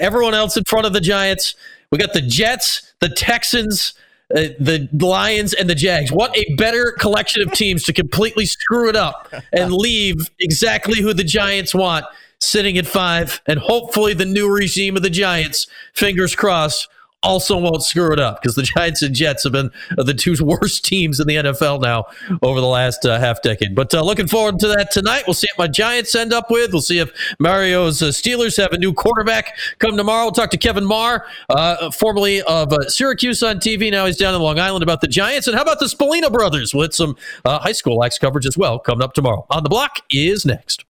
Everyone 0.00 0.34
else 0.34 0.56
in 0.56 0.64
front 0.64 0.84
of 0.84 0.92
the 0.92 1.00
Giants. 1.00 1.54
We 1.90 1.96
got 1.96 2.12
the 2.12 2.20
Jets, 2.20 2.92
the 3.00 3.08
Texans, 3.08 3.94
uh, 4.34 4.48
the 4.60 4.88
Lions, 4.92 5.54
and 5.54 5.70
the 5.70 5.74
Jags. 5.74 6.12
What 6.12 6.36
a 6.36 6.54
better 6.56 6.94
collection 6.98 7.42
of 7.42 7.52
teams 7.52 7.82
to 7.84 7.92
completely 7.92 8.46
screw 8.46 8.88
it 8.88 8.96
up 8.96 9.32
and 9.52 9.72
leave 9.72 10.16
exactly 10.38 11.00
who 11.00 11.14
the 11.14 11.24
Giants 11.24 11.74
want 11.74 12.04
sitting 12.40 12.78
at 12.78 12.86
five. 12.86 13.40
And 13.46 13.58
hopefully, 13.58 14.14
the 14.14 14.26
new 14.26 14.52
regime 14.52 14.96
of 14.96 15.02
the 15.02 15.10
Giants, 15.10 15.66
fingers 15.94 16.34
crossed, 16.34 16.88
also 17.22 17.58
won't 17.58 17.82
screw 17.82 18.12
it 18.12 18.20
up 18.20 18.40
because 18.40 18.54
the 18.54 18.62
Giants 18.76 19.02
and 19.02 19.14
Jets 19.14 19.44
have 19.44 19.52
been 19.52 19.70
the 19.96 20.14
two 20.14 20.36
worst 20.44 20.84
teams 20.84 21.20
in 21.20 21.26
the 21.26 21.36
NFL 21.36 21.82
now 21.82 22.06
over 22.42 22.60
the 22.60 22.66
last 22.66 23.04
uh, 23.04 23.18
half 23.18 23.42
decade. 23.42 23.74
But 23.74 23.92
uh, 23.94 24.02
looking 24.02 24.26
forward 24.26 24.58
to 24.60 24.68
that 24.68 24.90
tonight. 24.90 25.24
We'll 25.26 25.34
see 25.34 25.48
what 25.56 25.68
my 25.68 25.72
Giants 25.72 26.14
end 26.14 26.32
up 26.32 26.50
with. 26.50 26.72
We'll 26.72 26.82
see 26.82 26.98
if 26.98 27.10
Mario's 27.38 28.02
uh, 28.02 28.06
Steelers 28.06 28.56
have 28.56 28.72
a 28.72 28.78
new 28.78 28.92
quarterback 28.92 29.56
come 29.78 29.96
tomorrow. 29.96 30.24
We'll 30.24 30.32
talk 30.32 30.50
to 30.50 30.58
Kevin 30.58 30.84
Marr, 30.84 31.26
uh, 31.48 31.90
formerly 31.90 32.42
of 32.42 32.72
uh, 32.72 32.88
Syracuse 32.88 33.42
on 33.42 33.56
TV. 33.56 33.90
Now 33.90 34.06
he's 34.06 34.16
down 34.16 34.34
in 34.34 34.40
Long 34.40 34.58
Island 34.58 34.82
about 34.82 35.00
the 35.00 35.08
Giants. 35.08 35.46
And 35.46 35.56
how 35.56 35.62
about 35.62 35.80
the 35.80 35.86
Spallina 35.86 36.32
brothers 36.32 36.74
with 36.74 36.94
some 36.94 37.16
uh, 37.44 37.58
high 37.58 37.72
school 37.72 38.02
axe 38.04 38.18
coverage 38.18 38.46
as 38.46 38.56
well 38.56 38.78
coming 38.78 39.02
up 39.02 39.14
tomorrow? 39.14 39.46
On 39.50 39.62
the 39.62 39.68
block 39.68 40.00
is 40.10 40.44
next. 40.44 40.84